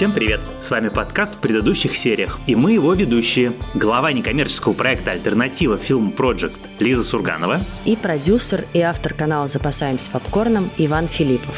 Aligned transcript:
Всем 0.00 0.12
привет! 0.12 0.40
С 0.60 0.70
вами 0.70 0.88
подкаст 0.88 1.34
в 1.34 1.38
предыдущих 1.40 1.94
сериях, 1.94 2.38
и 2.46 2.56
мы 2.56 2.72
его 2.72 2.94
ведущие. 2.94 3.52
Глава 3.74 4.12
некоммерческого 4.12 4.72
проекта 4.72 5.10
«Альтернатива 5.10 5.76
Фильм 5.76 6.14
Project» 6.16 6.56
Лиза 6.78 7.04
Сурганова 7.04 7.60
и 7.84 7.96
продюсер 7.96 8.66
и 8.72 8.80
автор 8.80 9.12
канала 9.12 9.46
«Запасаемся 9.46 10.10
попкорном» 10.10 10.70
Иван 10.78 11.06
Филиппов. 11.06 11.54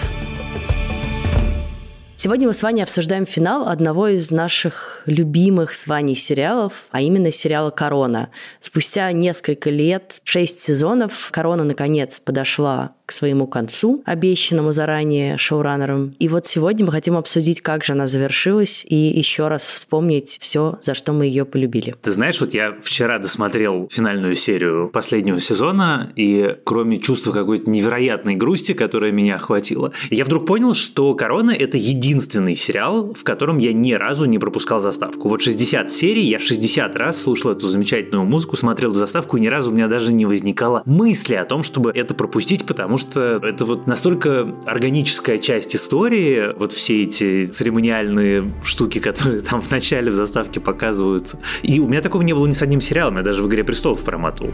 Сегодня 2.23 2.46
мы 2.46 2.54
с 2.54 2.62
вами 2.62 2.82
обсуждаем 2.82 3.27
финал 3.27 3.66
одного 3.66 4.07
из 4.07 4.30
наших 4.30 5.02
любимых 5.07 5.75
с 5.75 5.89
Ваней 5.89 6.14
сериалов, 6.14 6.85
а 6.93 7.00
именно 7.00 7.32
сериала 7.32 7.71
«Корона». 7.71 8.30
Спустя 8.61 9.11
несколько 9.11 9.71
лет, 9.71 10.21
шесть 10.22 10.61
сезонов, 10.61 11.30
«Корона» 11.32 11.64
наконец 11.64 12.21
подошла 12.21 12.93
к 13.07 13.13
своему 13.13 13.46
концу, 13.46 14.03
обещанному 14.07 14.72
заранее 14.72 15.36
шоураннером. 15.36 16.14
И 16.18 16.29
вот 16.29 16.46
сегодня 16.46 16.86
мы 16.86 16.93
хотим 16.93 17.16
обсудить, 17.16 17.61
как 17.61 17.85
же 17.85 17.93
она 17.93 18.07
завершилась, 18.07 18.86
и 18.89 18.96
еще 18.96 19.49
раз 19.49 19.66
вспомнить 19.66 20.39
все, 20.41 20.79
за 20.80 20.94
что 20.94 21.13
мы 21.13 21.27
ее 21.27 21.44
полюбили. 21.44 21.94
Ты 22.02 22.13
знаешь, 22.13 22.41
вот 22.41 22.54
я 22.54 22.77
вчера 22.80 23.18
досмотрел 23.18 23.89
финальную 23.91 24.36
серию 24.36 24.89
последнего 24.89 25.41
сезона, 25.41 26.13
и 26.14 26.57
кроме 26.64 26.99
чувства 26.99 27.32
какой-то 27.32 27.68
невероятной 27.68 28.36
грусти, 28.36 28.72
которая 28.72 29.11
меня 29.11 29.35
охватила, 29.35 29.93
я 30.11 30.25
вдруг 30.25 30.46
понял, 30.46 30.75
что 30.75 31.13
«Корона»— 31.14 31.50
это 31.58 31.77
единственный 32.12 32.55
сериал, 32.55 33.14
в 33.14 33.25
котором 33.25 33.56
я 33.56 33.72
ни 33.72 33.92
разу 33.92 34.27
не 34.27 34.39
пропускал 34.39 34.80
заставку. 34.80 35.28
Вот 35.28 35.42
60 35.42 35.91
серий, 35.91 36.27
я 36.28 36.38
60 36.38 36.94
раз 36.97 37.22
слушал 37.22 37.52
эту 37.52 37.69
замечательную 37.69 38.27
музыку, 38.27 38.56
смотрел 38.56 38.91
эту 38.91 38.98
заставку, 38.98 39.38
и 39.38 39.41
ни 39.41 39.46
разу 39.46 39.70
у 39.70 39.74
меня 39.74 39.88
даже 39.88 40.12
не 40.12 40.27
возникало 40.27 40.83
мысли 40.84 41.34
о 41.34 41.46
том, 41.46 41.62
чтобы 41.62 41.90
это 41.94 42.12
пропустить, 42.14 42.66
потому 42.66 42.98
что 42.98 43.40
это 43.42 43.64
вот 43.64 43.86
настолько 43.86 44.55
органическая 44.66 45.38
часть 45.38 45.74
истории, 45.74 46.52
вот 46.58 46.72
все 46.72 47.02
эти 47.02 47.46
церемониальные 47.46 48.52
штуки, 48.62 48.98
которые 48.98 49.40
там 49.40 49.62
в 49.62 49.70
начале 49.70 50.10
в 50.10 50.14
заставке 50.14 50.60
показываются. 50.60 51.38
И 51.62 51.80
у 51.80 51.88
меня 51.88 52.02
такого 52.02 52.22
не 52.22 52.34
было 52.34 52.46
ни 52.46 52.52
с 52.52 52.62
одним 52.62 52.83
сериалом, 52.83 53.16
я 53.16 53.22
даже 53.22 53.42
в 53.42 53.48
«Игре 53.48 53.64
престолов» 53.64 54.05
проматывал. 54.05 54.52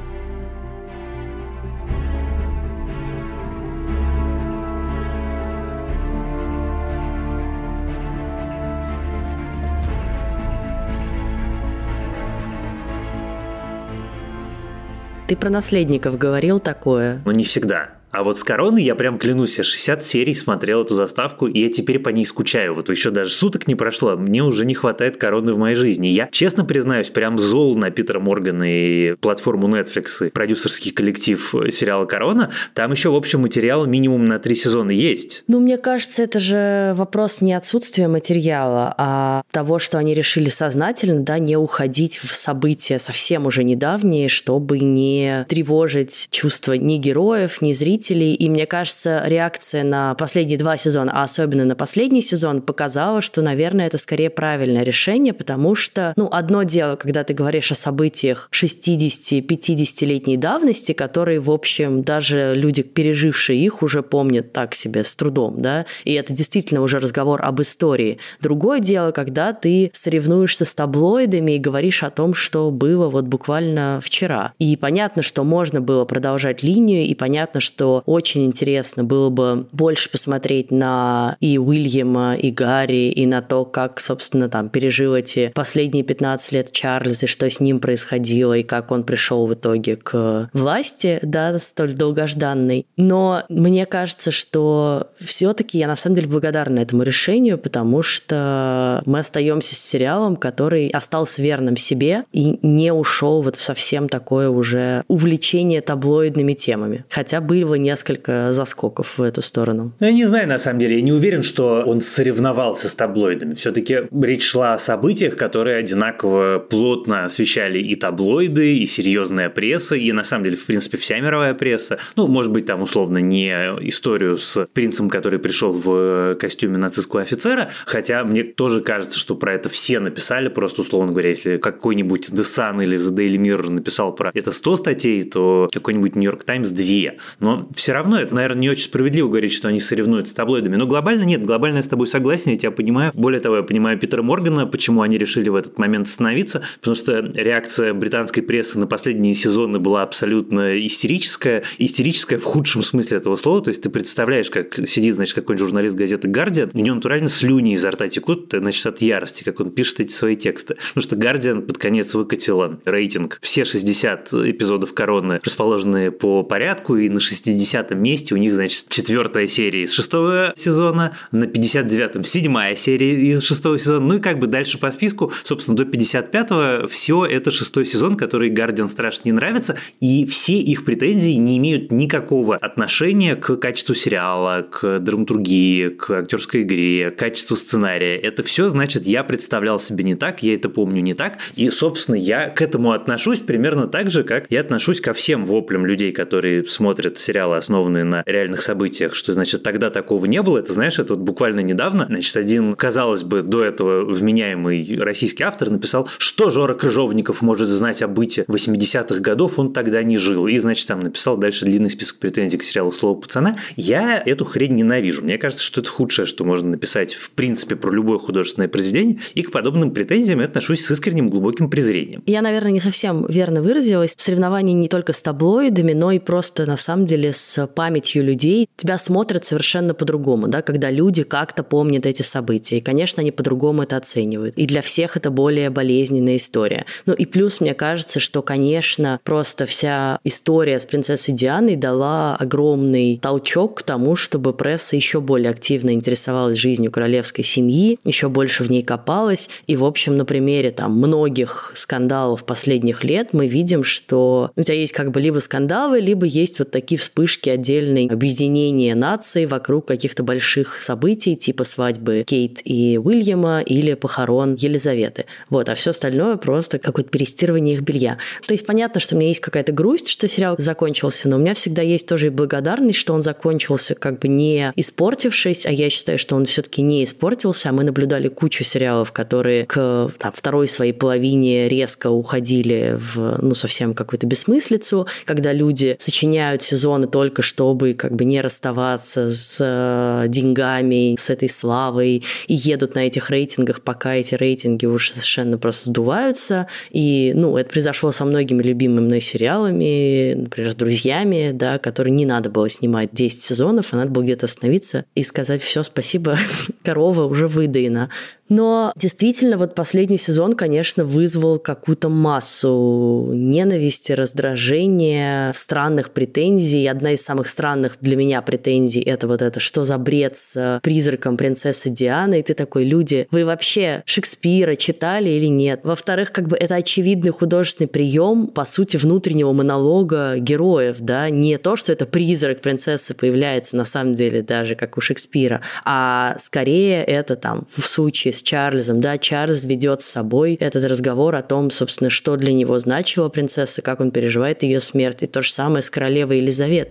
Ты 15.28 15.36
про 15.36 15.50
наследников 15.50 16.16
говорил 16.16 16.58
такое. 16.58 17.20
Но 17.26 17.32
не 17.32 17.44
всегда. 17.44 17.97
А 18.10 18.22
вот 18.22 18.38
с 18.38 18.44
короны 18.44 18.78
я 18.78 18.94
прям 18.94 19.18
клянусь, 19.18 19.58
я 19.58 19.64
60 19.64 20.02
серий 20.02 20.34
смотрел 20.34 20.82
эту 20.82 20.94
заставку, 20.94 21.46
и 21.46 21.60
я 21.60 21.68
теперь 21.68 21.98
по 21.98 22.08
ней 22.08 22.24
скучаю. 22.24 22.74
Вот 22.74 22.88
еще 22.88 23.10
даже 23.10 23.30
суток 23.30 23.68
не 23.68 23.74
прошло, 23.74 24.16
мне 24.16 24.42
уже 24.42 24.64
не 24.64 24.74
хватает 24.74 25.16
короны 25.18 25.52
в 25.52 25.58
моей 25.58 25.74
жизни. 25.74 26.08
Я, 26.08 26.28
честно 26.32 26.64
признаюсь, 26.64 27.10
прям 27.10 27.38
зол 27.38 27.76
на 27.76 27.90
Питера 27.90 28.18
Моргана 28.18 28.64
и 28.64 29.14
платформу 29.16 29.68
Netflix, 29.68 30.26
и 30.26 30.30
продюсерский 30.30 30.90
коллектив 30.90 31.54
сериала 31.70 32.06
«Корона». 32.06 32.50
Там 32.74 32.92
еще, 32.92 33.10
в 33.10 33.14
общем, 33.14 33.42
материал 33.42 33.86
минимум 33.86 34.24
на 34.24 34.38
три 34.38 34.54
сезона 34.54 34.90
есть. 34.90 35.44
Ну, 35.46 35.60
мне 35.60 35.76
кажется, 35.76 36.22
это 36.22 36.38
же 36.38 36.94
вопрос 36.96 37.40
не 37.40 37.52
отсутствия 37.52 38.08
материала, 38.08 38.94
а 38.96 39.42
того, 39.50 39.78
что 39.78 39.98
они 39.98 40.14
решили 40.14 40.48
сознательно, 40.48 41.20
да, 41.20 41.38
не 41.38 41.56
уходить 41.56 42.18
в 42.18 42.34
события 42.34 42.98
совсем 42.98 43.46
уже 43.46 43.64
недавние, 43.64 44.28
чтобы 44.28 44.78
не 44.78 45.44
тревожить 45.48 46.28
чувства 46.30 46.72
ни 46.72 46.96
героев, 46.96 47.60
ни 47.60 47.72
зрителей, 47.72 47.98
зрителей, 48.08 48.34
и 48.34 48.48
мне 48.48 48.66
кажется, 48.66 49.22
реакция 49.24 49.84
на 49.84 50.14
последние 50.14 50.58
два 50.58 50.76
сезона, 50.76 51.12
а 51.14 51.22
особенно 51.22 51.64
на 51.64 51.74
последний 51.74 52.22
сезон, 52.22 52.62
показала, 52.62 53.20
что, 53.22 53.42
наверное, 53.42 53.86
это 53.86 53.98
скорее 53.98 54.30
правильное 54.30 54.82
решение, 54.82 55.32
потому 55.32 55.74
что, 55.74 56.12
ну, 56.16 56.28
одно 56.30 56.62
дело, 56.62 56.96
когда 56.96 57.24
ты 57.24 57.34
говоришь 57.34 57.70
о 57.70 57.74
событиях 57.74 58.48
60-50-летней 58.52 60.36
давности, 60.36 60.92
которые, 60.92 61.40
в 61.40 61.50
общем, 61.50 62.02
даже 62.02 62.54
люди, 62.54 62.82
пережившие 62.82 63.58
их, 63.58 63.82
уже 63.82 64.02
помнят 64.02 64.52
так 64.52 64.74
себе 64.74 65.04
с 65.04 65.14
трудом, 65.14 65.60
да, 65.60 65.86
и 66.04 66.12
это 66.14 66.32
действительно 66.32 66.82
уже 66.82 66.98
разговор 66.98 67.44
об 67.44 67.60
истории. 67.60 68.18
Другое 68.40 68.80
дело, 68.80 69.12
когда 69.12 69.52
ты 69.52 69.90
соревнуешься 69.92 70.64
с 70.64 70.74
таблоидами 70.74 71.52
и 71.52 71.58
говоришь 71.58 72.02
о 72.02 72.10
том, 72.10 72.34
что 72.34 72.70
было 72.70 73.08
вот 73.08 73.24
буквально 73.26 74.00
вчера. 74.02 74.52
И 74.58 74.76
понятно, 74.76 75.22
что 75.22 75.44
можно 75.44 75.80
было 75.80 76.04
продолжать 76.04 76.62
линию, 76.62 77.06
и 77.06 77.14
понятно, 77.14 77.60
что 77.60 77.87
очень 78.06 78.46
интересно 78.46 79.04
было 79.04 79.30
бы 79.30 79.66
больше 79.72 80.10
посмотреть 80.10 80.70
на 80.70 81.36
и 81.40 81.58
Уильяма, 81.58 82.34
и 82.34 82.50
Гарри, 82.50 83.10
и 83.10 83.26
на 83.26 83.42
то, 83.42 83.64
как, 83.64 84.00
собственно, 84.00 84.48
там 84.48 84.68
пережил 84.68 85.14
эти 85.14 85.52
последние 85.54 86.04
15 86.04 86.52
лет 86.52 86.72
Чарльз, 86.72 87.22
и 87.22 87.26
что 87.26 87.48
с 87.48 87.60
ним 87.60 87.80
происходило, 87.80 88.54
и 88.54 88.62
как 88.62 88.90
он 88.90 89.04
пришел 89.04 89.46
в 89.46 89.54
итоге 89.54 89.96
к 89.96 90.50
власти, 90.52 91.18
да, 91.22 91.58
столь 91.58 91.94
долгожданной. 91.94 92.86
Но 92.96 93.44
мне 93.48 93.86
кажется, 93.86 94.30
что 94.30 95.08
все-таки 95.20 95.78
я 95.78 95.86
на 95.86 95.96
самом 95.96 96.16
деле 96.16 96.28
благодарна 96.28 96.80
этому 96.80 97.02
решению, 97.02 97.58
потому 97.58 98.02
что 98.02 99.02
мы 99.06 99.20
остаемся 99.20 99.74
с 99.74 99.78
сериалом, 99.78 100.36
который 100.36 100.88
остался 100.88 101.42
верным 101.42 101.76
себе 101.76 102.24
и 102.32 102.58
не 102.62 102.92
ушел 102.92 103.42
вот 103.42 103.56
в 103.56 103.60
совсем 103.60 104.08
такое 104.08 104.48
уже 104.48 105.04
увлечение 105.08 105.80
таблоидными 105.80 106.52
темами. 106.52 107.04
Хотя 107.08 107.40
было 107.40 107.74
несколько 107.78 108.52
заскоков 108.52 109.18
в 109.18 109.22
эту 109.22 109.42
сторону. 109.42 109.92
Ну, 110.00 110.06
я 110.06 110.12
не 110.12 110.26
знаю, 110.26 110.48
на 110.48 110.58
самом 110.58 110.80
деле. 110.80 110.96
Я 110.96 111.02
не 111.02 111.12
уверен, 111.12 111.42
что 111.42 111.82
он 111.86 112.00
соревновался 112.00 112.88
с 112.88 112.94
таблоидами. 112.94 113.54
Все-таки 113.54 114.02
речь 114.22 114.44
шла 114.44 114.74
о 114.74 114.78
событиях, 114.78 115.36
которые 115.36 115.76
одинаково 115.76 116.58
плотно 116.58 117.24
освещали 117.24 117.78
и 117.78 117.94
таблоиды, 117.96 118.78
и 118.78 118.86
серьезная 118.86 119.50
пресса, 119.50 119.96
и 119.96 120.12
на 120.12 120.24
самом 120.24 120.44
деле, 120.44 120.56
в 120.56 120.66
принципе, 120.66 120.98
вся 120.98 121.18
мировая 121.20 121.54
пресса. 121.54 121.98
Ну, 122.16 122.26
может 122.26 122.52
быть, 122.52 122.66
там 122.66 122.82
условно 122.82 123.18
не 123.18 123.48
историю 123.88 124.36
с 124.36 124.66
принцем, 124.72 125.08
который 125.08 125.38
пришел 125.38 125.72
в 125.72 126.36
костюме 126.36 126.78
нацистского 126.78 127.22
офицера, 127.22 127.70
хотя 127.86 128.24
мне 128.24 128.42
тоже 128.42 128.80
кажется, 128.80 129.18
что 129.18 129.34
про 129.34 129.54
это 129.54 129.68
все 129.68 130.00
написали, 130.00 130.48
просто 130.48 130.82
условно 130.82 131.12
говоря, 131.12 131.28
если 131.28 131.58
какой-нибудь 131.58 132.28
The 132.30 132.42
Sun 132.42 132.82
или 132.82 132.98
The 132.98 133.14
Daily 133.14 133.36
Mirror 133.36 133.70
написал 133.70 134.14
про 134.14 134.30
это 134.34 134.52
100 134.52 134.76
статей, 134.76 135.22
то 135.24 135.68
какой-нибудь 135.72 136.16
New 136.16 136.24
York 136.24 136.44
Times 136.44 136.70
2. 136.70 137.12
Но 137.40 137.67
все 137.74 137.92
равно 137.92 138.20
это, 138.20 138.34
наверное, 138.34 138.60
не 138.60 138.70
очень 138.70 138.84
справедливо 138.84 139.28
говорить, 139.28 139.52
что 139.52 139.68
они 139.68 139.80
соревнуются 139.80 140.32
с 140.32 140.34
таблоидами. 140.34 140.76
Но 140.76 140.86
глобально 140.86 141.24
нет, 141.24 141.44
глобально 141.44 141.78
я 141.78 141.82
с 141.82 141.88
тобой 141.88 142.06
согласен, 142.06 142.52
я 142.52 142.56
тебя 142.56 142.70
понимаю. 142.70 143.12
Более 143.14 143.40
того, 143.40 143.56
я 143.56 143.62
понимаю 143.62 143.98
Питера 143.98 144.22
Моргана, 144.22 144.66
почему 144.66 145.02
они 145.02 145.18
решили 145.18 145.48
в 145.48 145.56
этот 145.56 145.78
момент 145.78 146.06
остановиться, 146.06 146.62
потому 146.80 146.94
что 146.94 147.18
реакция 147.18 147.94
британской 147.94 148.42
прессы 148.42 148.78
на 148.78 148.86
последние 148.86 149.34
сезоны 149.34 149.78
была 149.78 150.02
абсолютно 150.02 150.84
истерическая. 150.86 151.64
Истерическая 151.78 152.38
в 152.38 152.44
худшем 152.44 152.82
смысле 152.82 153.18
этого 153.18 153.36
слова. 153.36 153.62
То 153.62 153.68
есть 153.68 153.82
ты 153.82 153.90
представляешь, 153.90 154.50
как 154.50 154.76
сидит, 154.86 155.16
значит, 155.16 155.34
какой-нибудь 155.34 155.66
журналист 155.68 155.96
газеты 155.96 156.28
«Гардиан», 156.28 156.70
у 156.72 156.78
него 156.78 156.94
натурально 156.94 157.28
слюни 157.28 157.74
изо 157.74 157.90
рта 157.90 158.08
текут, 158.08 158.52
значит, 158.52 158.86
от 158.86 159.00
ярости, 159.00 159.42
как 159.44 159.60
он 159.60 159.70
пишет 159.70 160.00
эти 160.00 160.12
свои 160.12 160.36
тексты. 160.36 160.76
Потому 160.94 161.02
что 161.02 161.16
«Гардиан» 161.16 161.62
под 161.62 161.78
конец 161.78 162.14
выкатила 162.14 162.78
рейтинг. 162.84 163.38
Все 163.42 163.64
60 163.64 164.32
эпизодов 164.34 164.94
«Короны» 164.94 165.40
расположены 165.44 166.10
по 166.10 166.42
порядку, 166.42 166.96
и 166.96 167.08
на 167.08 167.20
60 167.20 167.57
месте 167.98 168.34
у 168.34 168.38
них, 168.38 168.54
значит, 168.54 168.86
четвертая 168.88 169.46
серия 169.46 169.82
из 169.82 169.92
шестого 169.92 170.52
сезона, 170.56 171.16
на 171.32 171.44
59-м 171.44 172.24
седьмая 172.24 172.74
серия 172.74 173.14
из 173.14 173.42
шестого 173.42 173.78
сезона, 173.78 174.06
ну 174.06 174.14
и 174.16 174.20
как 174.20 174.38
бы 174.38 174.46
дальше 174.46 174.78
по 174.78 174.90
списку, 174.90 175.32
собственно, 175.44 175.76
до 175.76 175.84
55-го 175.84 176.86
все 176.88 177.24
это 177.24 177.50
шестой 177.50 177.84
сезон, 177.84 178.14
который 178.14 178.50
Гардиан 178.50 178.88
страшно 178.88 179.22
не 179.26 179.32
нравится, 179.32 179.76
и 180.00 180.26
все 180.26 180.58
их 180.58 180.84
претензии 180.84 181.32
не 181.32 181.58
имеют 181.58 181.92
никакого 181.92 182.56
отношения 182.56 183.36
к 183.36 183.56
качеству 183.56 183.94
сериала, 183.94 184.62
к 184.62 185.00
драматургии, 185.00 185.88
к 185.88 186.10
актерской 186.10 186.62
игре, 186.62 187.10
к 187.10 187.18
качеству 187.18 187.56
сценария. 187.56 188.16
Это 188.16 188.42
все, 188.42 188.68
значит, 188.68 189.06
я 189.06 189.24
представлял 189.24 189.80
себе 189.80 190.04
не 190.04 190.14
так, 190.14 190.42
я 190.42 190.54
это 190.54 190.68
помню 190.68 191.02
не 191.02 191.14
так, 191.14 191.38
и, 191.56 191.70
собственно, 191.70 192.16
я 192.16 192.48
к 192.48 192.62
этому 192.62 192.92
отношусь 192.92 193.40
примерно 193.40 193.86
так 193.86 194.10
же, 194.10 194.24
как 194.24 194.46
я 194.50 194.60
отношусь 194.60 195.00
ко 195.00 195.12
всем 195.12 195.44
воплям 195.44 195.86
людей, 195.86 196.12
которые 196.12 196.64
смотрят 196.66 197.18
сериалы, 197.48 197.56
основанные 197.56 198.04
на 198.04 198.22
реальных 198.26 198.62
событиях, 198.62 199.14
что, 199.14 199.32
значит, 199.32 199.62
тогда 199.62 199.90
такого 199.90 200.26
не 200.26 200.42
было. 200.42 200.58
Это, 200.58 200.72
знаешь, 200.72 200.98
это 200.98 201.14
вот 201.14 201.22
буквально 201.22 201.60
недавно, 201.60 202.06
значит, 202.08 202.36
один, 202.36 202.74
казалось 202.74 203.22
бы, 203.22 203.42
до 203.42 203.64
этого 203.64 204.04
вменяемый 204.04 204.98
российский 205.00 205.44
автор 205.44 205.70
написал, 205.70 206.08
что 206.18 206.50
Жора 206.50 206.74
Крыжовников 206.74 207.42
может 207.42 207.68
знать 207.68 208.02
о 208.02 208.08
быте 208.08 208.44
80-х 208.48 209.20
годов, 209.20 209.58
он 209.58 209.72
тогда 209.72 210.02
не 210.02 210.18
жил. 210.18 210.46
И, 210.46 210.56
значит, 210.58 210.86
там 210.86 211.00
написал 211.00 211.36
дальше 211.36 211.64
длинный 211.64 211.90
список 211.90 212.18
претензий 212.18 212.58
к 212.58 212.62
сериалу 212.62 212.92
«Слово 212.92 213.20
пацана». 213.20 213.56
Я 213.76 214.22
эту 214.24 214.44
хрень 214.44 214.74
ненавижу. 214.74 215.22
Мне 215.22 215.38
кажется, 215.38 215.64
что 215.64 215.80
это 215.80 215.90
худшее, 215.90 216.26
что 216.26 216.44
можно 216.44 216.70
написать, 216.70 217.14
в 217.14 217.30
принципе, 217.30 217.76
про 217.76 217.90
любое 217.90 218.18
художественное 218.18 218.68
произведение. 218.68 219.18
И 219.34 219.42
к 219.42 219.50
подобным 219.50 219.92
претензиям 219.92 220.40
я 220.40 220.46
отношусь 220.46 220.84
с 220.84 220.90
искренним 220.90 221.30
глубоким 221.30 221.70
презрением. 221.70 222.22
Я, 222.26 222.42
наверное, 222.42 222.72
не 222.72 222.80
совсем 222.80 223.26
верно 223.26 223.62
выразилась. 223.62 224.14
Соревнования 224.16 224.74
не 224.74 224.88
только 224.88 225.12
с 225.12 225.22
таблоидами, 225.22 225.92
но 225.92 226.12
и 226.12 226.18
просто, 226.18 226.66
на 226.66 226.76
самом 226.76 227.06
деле, 227.06 227.32
с 227.38 227.66
памятью 227.66 228.24
людей, 228.24 228.68
тебя 228.76 228.98
смотрят 228.98 229.44
совершенно 229.44 229.94
по-другому, 229.94 230.48
да, 230.48 230.62
когда 230.62 230.90
люди 230.90 231.22
как-то 231.22 231.62
помнят 231.62 232.06
эти 232.06 232.22
события. 232.22 232.78
И, 232.78 232.80
конечно, 232.80 233.20
они 233.20 233.30
по-другому 233.30 233.82
это 233.82 233.96
оценивают. 233.96 234.56
И 234.56 234.66
для 234.66 234.82
всех 234.82 235.16
это 235.16 235.30
более 235.30 235.70
болезненная 235.70 236.36
история. 236.36 236.84
Ну 237.06 237.12
и 237.12 237.24
плюс, 237.24 237.60
мне 237.60 237.74
кажется, 237.74 238.20
что, 238.20 238.42
конечно, 238.42 239.20
просто 239.24 239.66
вся 239.66 240.18
история 240.24 240.78
с 240.78 240.86
принцессой 240.86 241.34
Дианой 241.34 241.76
дала 241.76 242.36
огромный 242.36 243.18
толчок 243.20 243.78
к 243.78 243.82
тому, 243.82 244.16
чтобы 244.16 244.52
пресса 244.52 244.96
еще 244.96 245.20
более 245.20 245.50
активно 245.50 245.90
интересовалась 245.90 246.58
жизнью 246.58 246.90
королевской 246.90 247.44
семьи, 247.44 247.98
еще 248.04 248.28
больше 248.28 248.64
в 248.64 248.70
ней 248.70 248.82
копалась. 248.82 249.48
И, 249.66 249.76
в 249.76 249.84
общем, 249.84 250.16
на 250.16 250.24
примере 250.24 250.70
там 250.70 250.96
многих 250.96 251.72
скандалов 251.74 252.44
последних 252.44 253.04
лет 253.04 253.32
мы 253.32 253.46
видим, 253.46 253.84
что 253.84 254.50
у 254.56 254.62
тебя 254.62 254.74
есть 254.74 254.92
как 254.92 255.10
бы 255.10 255.20
либо 255.20 255.38
скандалы, 255.38 256.00
либо 256.00 256.26
есть 256.26 256.58
вот 256.58 256.70
такие 256.70 256.98
вспышки 256.98 257.27
отдельной 257.50 258.06
объединения 258.06 258.94
наций 258.94 259.46
вокруг 259.46 259.86
каких-то 259.86 260.22
больших 260.22 260.82
событий, 260.82 261.36
типа 261.36 261.64
свадьбы 261.64 262.24
Кейт 262.26 262.60
и 262.64 262.98
Уильяма 263.02 263.60
или 263.60 263.94
похорон 263.94 264.54
Елизаветы. 264.54 265.26
Вот, 265.50 265.68
а 265.68 265.74
все 265.74 265.90
остальное 265.90 266.36
просто 266.36 266.78
какое-то 266.78 267.10
перестирывание 267.10 267.74
их 267.74 267.82
белья. 267.82 268.18
То 268.46 268.54
есть 268.54 268.64
понятно, 268.66 269.00
что 269.00 269.14
у 269.14 269.18
меня 269.18 269.28
есть 269.28 269.40
какая-то 269.40 269.72
грусть, 269.72 270.08
что 270.08 270.28
сериал 270.28 270.56
закончился, 270.58 271.28
но 271.28 271.36
у 271.36 271.38
меня 271.38 271.54
всегда 271.54 271.82
есть 271.82 272.06
тоже 272.06 272.26
и 272.26 272.30
благодарность, 272.30 272.98
что 272.98 273.12
он 273.12 273.22
закончился 273.22 273.94
как 273.94 274.20
бы 274.20 274.28
не 274.28 274.72
испортившись, 274.76 275.66
а 275.66 275.70
я 275.70 275.90
считаю, 275.90 276.18
что 276.18 276.36
он 276.36 276.46
все-таки 276.46 276.82
не 276.82 277.04
испортился, 277.04 277.68
а 277.68 277.72
мы 277.72 277.84
наблюдали 277.84 278.28
кучу 278.28 278.64
сериалов, 278.64 279.12
которые 279.12 279.66
к 279.66 280.10
там, 280.18 280.32
второй 280.34 280.68
своей 280.68 280.92
половине 280.92 281.68
резко 281.68 282.10
уходили 282.10 282.96
в 282.98 283.38
ну, 283.42 283.54
совсем 283.54 283.94
какую-то 283.94 284.26
бессмыслицу, 284.26 285.06
когда 285.24 285.52
люди 285.52 285.96
сочиняют 285.98 286.62
сезоны 286.62 287.06
только 287.18 287.42
чтобы 287.42 287.94
как 287.94 288.14
бы 288.14 288.24
не 288.24 288.40
расставаться 288.40 289.28
с 289.28 289.56
э, 289.58 290.28
деньгами, 290.28 291.16
с 291.18 291.30
этой 291.30 291.48
славой 291.48 292.22
и 292.46 292.54
едут 292.54 292.94
на 292.94 293.00
этих 293.00 293.28
рейтингах, 293.30 293.80
пока 293.80 294.14
эти 294.14 294.36
рейтинги 294.36 294.86
уже 294.86 295.12
совершенно 295.14 295.58
просто 295.58 295.88
сдуваются. 295.88 296.68
И, 296.90 297.32
ну, 297.34 297.56
это 297.56 297.70
произошло 297.70 298.12
со 298.12 298.24
многими 298.24 298.62
любимыми 298.62 299.04
мной 299.04 299.20
сериалами, 299.20 300.34
например, 300.34 300.70
с 300.70 300.76
друзьями, 300.76 301.50
да, 301.52 301.78
которые 301.78 302.12
не 302.12 302.24
надо 302.24 302.50
было 302.50 302.68
снимать 302.68 303.08
10 303.10 303.42
сезонов, 303.42 303.88
а 303.90 303.96
надо 303.96 304.12
было 304.12 304.22
где-то 304.22 304.46
остановиться 304.46 305.04
и 305.16 305.24
сказать 305.24 305.60
все, 305.60 305.82
спасибо, 305.82 306.38
корова 306.84 307.24
уже 307.24 307.48
выдаена. 307.48 308.10
Но 308.48 308.92
действительно, 308.96 309.58
вот 309.58 309.74
последний 309.74 310.16
сезон, 310.16 310.54
конечно, 310.54 311.04
вызвал 311.04 311.58
какую-то 311.58 312.08
массу 312.08 313.30
ненависти, 313.34 314.12
раздражения, 314.12 315.52
странных 315.54 316.10
претензий. 316.10 316.86
Одна 316.98 317.12
из 317.12 317.22
самых 317.22 317.46
странных 317.46 317.96
для 318.00 318.16
меня 318.16 318.42
претензий– 318.42 319.00
это 319.06 319.28
вот 319.28 319.40
это, 319.40 319.60
что 319.60 319.84
за 319.84 319.98
бред 319.98 320.36
с 320.36 320.80
призраком 320.82 321.36
принцессы 321.36 321.90
Дианы. 321.90 322.40
И 322.40 322.42
ты 322.42 322.54
такой, 322.54 322.82
люди, 322.82 323.28
вы 323.30 323.44
вообще 323.44 324.02
Шекспира 324.04 324.74
читали 324.74 325.30
или 325.30 325.46
нет? 325.46 325.82
Во-вторых, 325.84 326.32
как 326.32 326.48
бы 326.48 326.56
это 326.56 326.74
очевидный 326.74 327.30
художественный 327.30 327.86
прием, 327.86 328.48
по 328.48 328.64
сути, 328.64 328.96
внутреннего 328.96 329.52
монолога 329.52 330.38
героев, 330.38 330.96
да, 330.98 331.30
не 331.30 331.56
то, 331.56 331.76
что 331.76 331.92
это 331.92 332.04
призрак 332.04 332.62
принцессы 332.62 333.14
появляется 333.14 333.76
на 333.76 333.84
самом 333.84 334.14
деле 334.14 334.42
даже 334.42 334.74
как 334.74 334.98
у 334.98 335.00
Шекспира, 335.00 335.60
а 335.84 336.34
скорее 336.40 337.04
это 337.04 337.36
там 337.36 337.68
в 337.76 337.86
случае 337.86 338.32
с 338.32 338.42
Чарльзом, 338.42 339.00
да, 339.00 339.18
Чарльз 339.18 339.62
ведет 339.62 340.02
с 340.02 340.06
собой 340.06 340.56
этот 340.56 340.82
разговор 340.82 341.36
о 341.36 341.42
том, 341.42 341.70
собственно, 341.70 342.10
что 342.10 342.34
для 342.34 342.52
него 342.52 342.76
значила 342.80 343.28
принцесса, 343.28 343.82
как 343.82 344.00
он 344.00 344.10
переживает 344.10 344.64
ее 344.64 344.80
смерть, 344.80 345.22
и 345.22 345.26
то 345.26 345.42
же 345.42 345.52
самое 345.52 345.80
с 345.80 345.90
королевой 345.90 346.38
Елизаветой. 346.38 346.87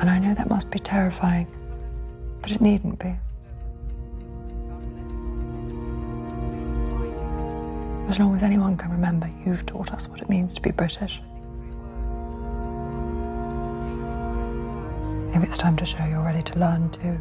And 0.00 0.10
I 0.10 0.18
know 0.18 0.34
that 0.34 0.50
must 0.50 0.70
be 0.70 0.78
terrifying, 0.78 1.46
but 2.42 2.50
it 2.50 2.60
needn't 2.60 2.98
be. 2.98 3.16
As 8.08 8.20
long 8.20 8.34
as 8.34 8.42
anyone 8.42 8.76
can 8.76 8.90
remember, 8.90 9.30
you've 9.44 9.64
taught 9.66 9.92
us 9.92 10.08
what 10.08 10.20
it 10.20 10.28
means 10.28 10.52
to 10.52 10.60
be 10.60 10.70
British. 10.70 11.22
Maybe 15.32 15.46
it's 15.46 15.58
time 15.58 15.76
to 15.78 15.86
show 15.86 16.04
you're 16.04 16.22
ready 16.22 16.42
to 16.42 16.58
learn 16.58 16.90
too. 16.90 17.18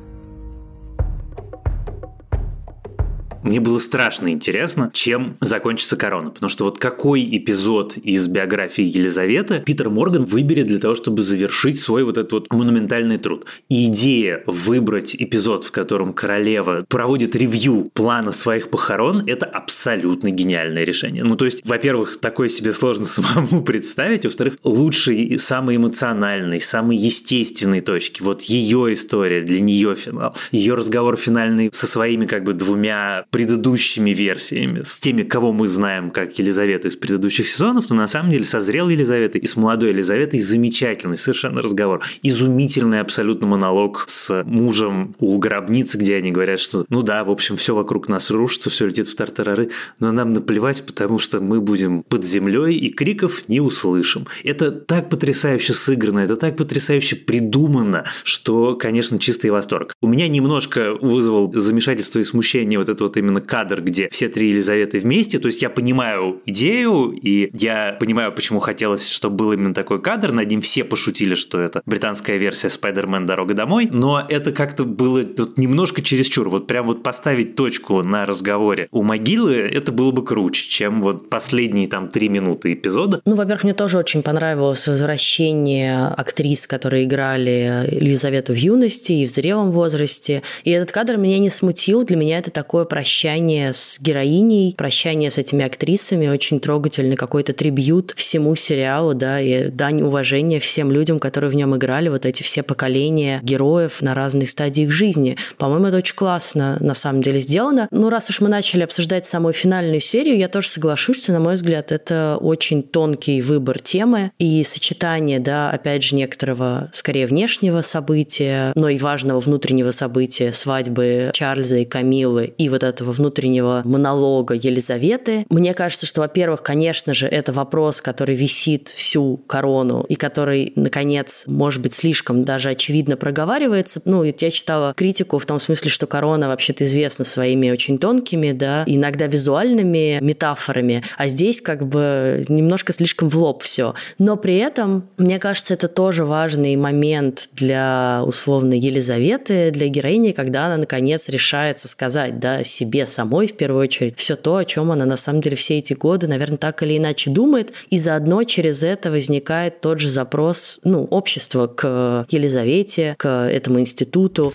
Мне 3.43 3.59
было 3.59 3.79
страшно 3.79 4.31
интересно, 4.31 4.89
чем 4.93 5.35
закончится 5.41 5.97
корона. 5.97 6.29
Потому 6.29 6.49
что 6.49 6.63
вот 6.63 6.79
какой 6.79 7.27
эпизод 7.37 7.97
из 7.97 8.27
биографии 8.27 8.83
Елизаветы 8.83 9.61
Питер 9.65 9.89
Морган 9.89 10.25
выберет 10.25 10.67
для 10.67 10.79
того, 10.79 10.95
чтобы 10.95 11.23
завершить 11.23 11.79
свой 11.79 12.03
вот 12.03 12.17
этот 12.17 12.31
вот 12.31 12.53
монументальный 12.53 13.17
труд. 13.17 13.45
И 13.69 13.87
идея 13.87 14.43
выбрать 14.47 15.15
эпизод, 15.17 15.65
в 15.65 15.71
котором 15.71 16.13
королева 16.13 16.85
проводит 16.87 17.35
ревью 17.35 17.91
плана 17.93 18.31
своих 18.31 18.69
похорон, 18.69 19.23
это 19.27 19.45
абсолютно 19.45 20.31
гениальное 20.31 20.83
решение. 20.83 21.23
Ну, 21.23 21.35
то 21.35 21.45
есть, 21.45 21.65
во-первых, 21.65 22.19
такое 22.19 22.47
себе 22.47 22.71
сложно 22.71 23.05
самому 23.05 23.63
представить, 23.63 24.25
во-вторых, 24.25 24.55
лучший, 24.63 25.37
самый 25.37 25.75
эмоциональный, 25.75 26.61
самый 26.61 26.95
естественный 26.95 27.81
точки. 27.81 28.21
Вот 28.21 28.43
ее 28.43 28.93
история, 28.93 29.41
для 29.41 29.59
нее 29.59 29.95
финал. 29.95 30.35
Ее 30.51 30.75
разговор 30.75 31.17
финальный 31.17 31.69
со 31.73 31.87
своими 31.87 32.25
как 32.25 32.45
бы 32.45 32.53
двумя 32.53 33.25
предыдущими 33.33 34.11
версиями, 34.11 34.83
с 34.83 34.99
теми, 34.99 35.23
кого 35.23 35.51
мы 35.51 35.67
знаем 35.67 36.11
как 36.11 36.37
Елизавета 36.37 36.87
из 36.87 36.95
предыдущих 36.95 37.49
сезонов, 37.49 37.89
но 37.89 37.95
на 37.95 38.05
самом 38.05 38.29
деле 38.29 38.45
созрел 38.45 38.89
Елизавета 38.89 39.39
и 39.39 39.47
с 39.47 39.55
молодой 39.55 39.89
Елизаветой 39.89 40.39
замечательный 40.39 41.17
совершенно 41.17 41.63
разговор. 41.63 42.03
Изумительный 42.21 42.99
абсолютно 42.99 43.47
монолог 43.47 44.05
с 44.07 44.43
мужем 44.43 45.15
у 45.17 45.35
гробницы, 45.39 45.97
где 45.97 46.17
они 46.17 46.31
говорят, 46.31 46.59
что 46.59 46.85
ну 46.89 47.01
да, 47.01 47.23
в 47.23 47.31
общем, 47.31 47.57
все 47.57 47.73
вокруг 47.73 48.07
нас 48.07 48.29
рушится, 48.29 48.69
все 48.69 48.85
летит 48.85 49.07
в 49.07 49.15
тартарары, 49.15 49.71
но 49.99 50.11
нам 50.11 50.33
наплевать, 50.33 50.85
потому 50.85 51.17
что 51.17 51.39
мы 51.39 51.59
будем 51.59 52.03
под 52.03 52.23
землей 52.23 52.75
и 52.75 52.89
криков 52.89 53.49
не 53.49 53.59
услышим. 53.59 54.27
Это 54.43 54.69
так 54.69 55.09
потрясающе 55.09 55.73
сыграно, 55.73 56.19
это 56.19 56.35
так 56.35 56.55
потрясающе 56.55 57.15
придумано, 57.15 58.05
что, 58.23 58.75
конечно, 58.75 59.17
чистый 59.17 59.49
восторг. 59.49 59.95
У 60.01 60.07
меня 60.07 60.27
немножко 60.27 60.93
вызвал 61.01 61.51
замешательство 61.55 62.19
и 62.19 62.23
смущение 62.23 62.77
вот 62.77 62.89
это 62.89 63.03
вот 63.03 63.17
именно 63.23 63.41
кадр, 63.41 63.81
где 63.81 64.09
все 64.09 64.27
три 64.27 64.49
Елизаветы 64.49 64.99
вместе. 64.99 65.39
То 65.39 65.47
есть 65.47 65.61
я 65.61 65.69
понимаю 65.69 66.41
идею, 66.45 67.09
и 67.09 67.49
я 67.57 67.97
понимаю, 67.99 68.31
почему 68.33 68.59
хотелось, 68.59 69.09
чтобы 69.09 69.37
был 69.37 69.53
именно 69.53 69.73
такой 69.73 70.01
кадр. 70.01 70.31
Над 70.31 70.49
ним 70.49 70.61
все 70.61 70.83
пошутили, 70.83 71.35
что 71.35 71.59
это 71.59 71.81
британская 71.85 72.37
версия 72.37 72.67
Spider-Man 72.67 73.25
«Дорога 73.25 73.53
домой». 73.53 73.89
Но 73.91 74.23
это 74.27 74.51
как-то 74.51 74.83
было 74.83 75.23
тут 75.23 75.57
немножко 75.57 76.01
чересчур. 76.01 76.49
Вот 76.49 76.67
прям 76.67 76.87
вот 76.87 77.03
поставить 77.03 77.55
точку 77.55 78.03
на 78.03 78.25
разговоре 78.25 78.87
у 78.91 79.03
могилы, 79.03 79.55
это 79.55 79.91
было 79.91 80.11
бы 80.11 80.23
круче, 80.23 80.69
чем 80.69 81.01
вот 81.01 81.29
последние 81.29 81.87
там 81.87 82.09
три 82.09 82.29
минуты 82.29 82.73
эпизода. 82.73 83.21
Ну, 83.25 83.35
во-первых, 83.35 83.63
мне 83.63 83.73
тоже 83.73 83.97
очень 83.97 84.21
понравилось 84.21 84.87
возвращение 84.87 86.07
актрис, 86.07 86.67
которые 86.67 87.05
играли 87.05 87.87
Елизавету 87.89 88.53
в 88.53 88.57
юности 88.57 89.13
и 89.13 89.25
в 89.25 89.29
зрелом 89.29 89.71
возрасте. 89.71 90.43
И 90.63 90.71
этот 90.71 90.91
кадр 90.91 91.17
меня 91.17 91.39
не 91.39 91.49
смутил. 91.49 92.03
Для 92.03 92.17
меня 92.17 92.39
это 92.39 92.51
такое 92.51 92.85
прощение 92.85 93.12
прощание 93.13 93.73
с 93.73 93.99
героиней, 94.01 94.73
прощание 94.75 95.29
с 95.29 95.37
этими 95.37 95.63
актрисами, 95.63 96.29
очень 96.29 96.59
трогательный 96.59 97.15
какой-то 97.15 97.53
трибют 97.53 98.11
всему 98.17 98.55
сериалу, 98.55 99.13
да, 99.13 99.39
и 99.39 99.69
дань 99.69 100.01
уважения 100.01 100.59
всем 100.59 100.91
людям, 100.91 101.19
которые 101.19 101.51
в 101.51 101.53
нем 101.53 101.75
играли, 101.75 102.09
вот 102.09 102.25
эти 102.25 102.41
все 102.41 102.63
поколения 102.63 103.39
героев 103.43 104.01
на 104.01 104.15
разных 104.15 104.49
стадиях 104.49 104.89
жизни. 104.89 105.37
По-моему, 105.59 105.85
это 105.85 105.97
очень 105.97 106.15
классно 106.15 106.77
на 106.79 106.95
самом 106.95 107.21
деле 107.21 107.39
сделано. 107.39 107.87
Ну, 107.91 108.09
раз 108.09 108.31
уж 108.31 108.41
мы 108.41 108.49
начали 108.49 108.81
обсуждать 108.81 109.27
самую 109.27 109.53
финальную 109.53 109.99
серию, 109.99 110.35
я 110.35 110.47
тоже 110.47 110.69
соглашусь, 110.69 111.21
что, 111.21 111.33
на 111.33 111.39
мой 111.39 111.53
взгляд, 111.53 111.91
это 111.91 112.39
очень 112.41 112.81
тонкий 112.81 113.43
выбор 113.43 113.79
темы 113.79 114.31
и 114.39 114.63
сочетание, 114.63 115.39
да, 115.39 115.69
опять 115.69 116.03
же, 116.03 116.15
некоторого, 116.15 116.89
скорее, 116.95 117.27
внешнего 117.27 117.83
события, 117.83 118.71
но 118.73 118.89
и 118.89 118.97
важного 118.97 119.39
внутреннего 119.39 119.91
события 119.91 120.51
свадьбы 120.51 121.29
Чарльза 121.35 121.77
и 121.77 121.85
Камилы 121.85 122.45
и 122.57 122.69
вот 122.69 122.81
этого 122.81 123.02
этого 123.03 123.11
внутреннего 123.11 123.81
монолога 123.83 124.55
Елизаветы. 124.55 125.45
Мне 125.49 125.73
кажется, 125.73 126.05
что, 126.05 126.21
во-первых, 126.21 126.63
конечно 126.63 127.13
же, 127.13 127.27
это 127.27 127.51
вопрос, 127.51 128.01
который 128.01 128.35
висит 128.35 128.87
всю 128.87 129.37
корону 129.45 130.05
и 130.07 130.15
который, 130.15 130.73
наконец, 130.75 131.43
может 131.47 131.81
быть, 131.81 131.93
слишком 131.93 132.45
даже 132.45 132.69
очевидно 132.69 133.17
проговаривается. 133.17 134.01
Ну, 134.05 134.23
я 134.23 134.33
читала 134.51 134.93
критику 134.95 135.37
в 135.37 135.45
том 135.45 135.59
смысле, 135.59 135.91
что 135.91 136.07
корона 136.07 136.47
вообще-то 136.47 136.85
известна 136.85 137.25
своими 137.25 137.71
очень 137.71 137.97
тонкими, 137.97 138.51
да, 138.53 138.83
иногда 138.85 139.27
визуальными 139.27 140.19
метафорами, 140.21 141.03
а 141.17 141.27
здесь 141.27 141.61
как 141.61 141.85
бы 141.87 142.43
немножко 142.47 142.93
слишком 142.93 143.29
в 143.29 143.37
лоб 143.37 143.63
все. 143.63 143.95
Но 144.17 144.37
при 144.37 144.57
этом, 144.57 145.09
мне 145.17 145.39
кажется, 145.39 145.73
это 145.73 145.87
тоже 145.87 146.23
важный 146.23 146.75
момент 146.75 147.49
для 147.53 148.23
условно 148.25 148.73
Елизаветы, 148.73 149.71
для 149.71 149.87
героини, 149.87 150.31
когда 150.31 150.67
она 150.67 150.77
наконец 150.77 151.27
решается 151.27 151.87
сказать, 151.87 152.39
да, 152.39 152.63
себе 152.63 152.92
самой 153.05 153.47
в 153.47 153.57
первую 153.57 153.83
очередь 153.83 154.17
все 154.17 154.35
то, 154.35 154.57
о 154.57 154.65
чем 154.65 154.91
она 154.91 155.05
на 155.05 155.17
самом 155.17 155.41
деле 155.41 155.55
все 155.55 155.77
эти 155.77 155.93
годы, 155.93 156.27
наверное, 156.27 156.57
так 156.57 156.83
или 156.83 156.97
иначе 156.97 157.29
думает, 157.31 157.73
и 157.89 157.97
заодно 157.97 158.43
через 158.43 158.83
это 158.83 159.11
возникает 159.11 159.81
тот 159.81 159.99
же 159.99 160.09
запрос, 160.09 160.79
ну, 160.83 161.03
общества 161.05 161.67
к 161.67 162.25
Елизавете, 162.29 163.15
к 163.17 163.27
этому 163.27 163.79
институту. 163.79 164.53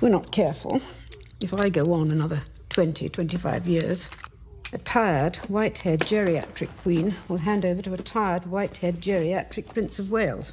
we're 0.00 0.10
not 0.10 0.30
careful, 0.30 0.80
if 1.40 1.52
I 1.60 1.70
go 1.70 1.92
on 1.92 2.10
another 2.10 2.40
20-25 2.70 3.66
years, 3.66 4.08
a 4.72 4.78
tired, 4.78 5.36
white-haired 5.48 6.00
geriatric 6.00 6.68
queen 6.82 7.14
will 7.28 7.38
hand 7.38 7.64
over 7.64 7.82
to 7.82 7.92
a 7.92 7.98
tired, 7.98 8.46
white-haired 8.46 9.00
geriatric 9.00 9.74
Prince 9.74 9.98
of 9.98 10.10
Wales. 10.10 10.52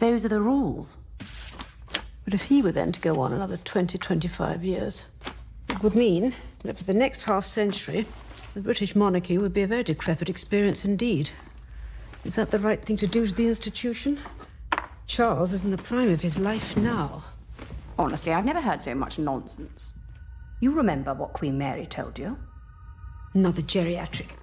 Those 0.00 0.24
are 0.24 0.28
the 0.28 0.40
rules. 0.40 0.98
But 2.24 2.34
if 2.34 2.44
he 2.44 2.62
were 2.62 2.72
then 2.72 2.92
to 2.92 3.00
go 3.00 3.20
on 3.20 3.32
another 3.32 3.58
20, 3.64 3.98
25 3.98 4.64
years, 4.64 5.04
it 5.74 5.82
would 5.82 5.96
mean 5.96 6.34
that 6.62 6.78
for 6.78 6.84
the 6.84 6.94
next 6.94 7.24
half 7.24 7.44
century, 7.44 8.06
the 8.54 8.60
British 8.60 8.94
monarchy 8.94 9.36
would 9.38 9.52
be 9.52 9.62
a 9.62 9.66
very 9.66 9.82
decrepit 9.82 10.28
experience 10.28 10.84
indeed. 10.84 11.30
Is 12.24 12.36
that 12.36 12.52
the 12.52 12.60
right 12.60 12.80
thing 12.80 12.96
to 12.98 13.08
do 13.08 13.26
to 13.26 13.34
the 13.34 13.48
institution? 13.48 14.20
Charles 15.06 15.52
is 15.52 15.64
in 15.64 15.72
the 15.72 15.78
prime 15.78 16.10
of 16.10 16.22
his 16.22 16.38
life 16.38 16.76
now. 16.76 17.24
Honestly, 17.98 18.32
I've 18.32 18.44
never 18.44 18.60
heard 18.60 18.82
so 18.82 18.94
much 18.94 19.18
nonsense. 19.18 19.94
You 20.60 20.72
remember 20.72 21.12
what 21.12 21.32
Queen 21.32 21.58
Mary 21.58 21.86
told 21.86 22.18
you? 22.18 22.38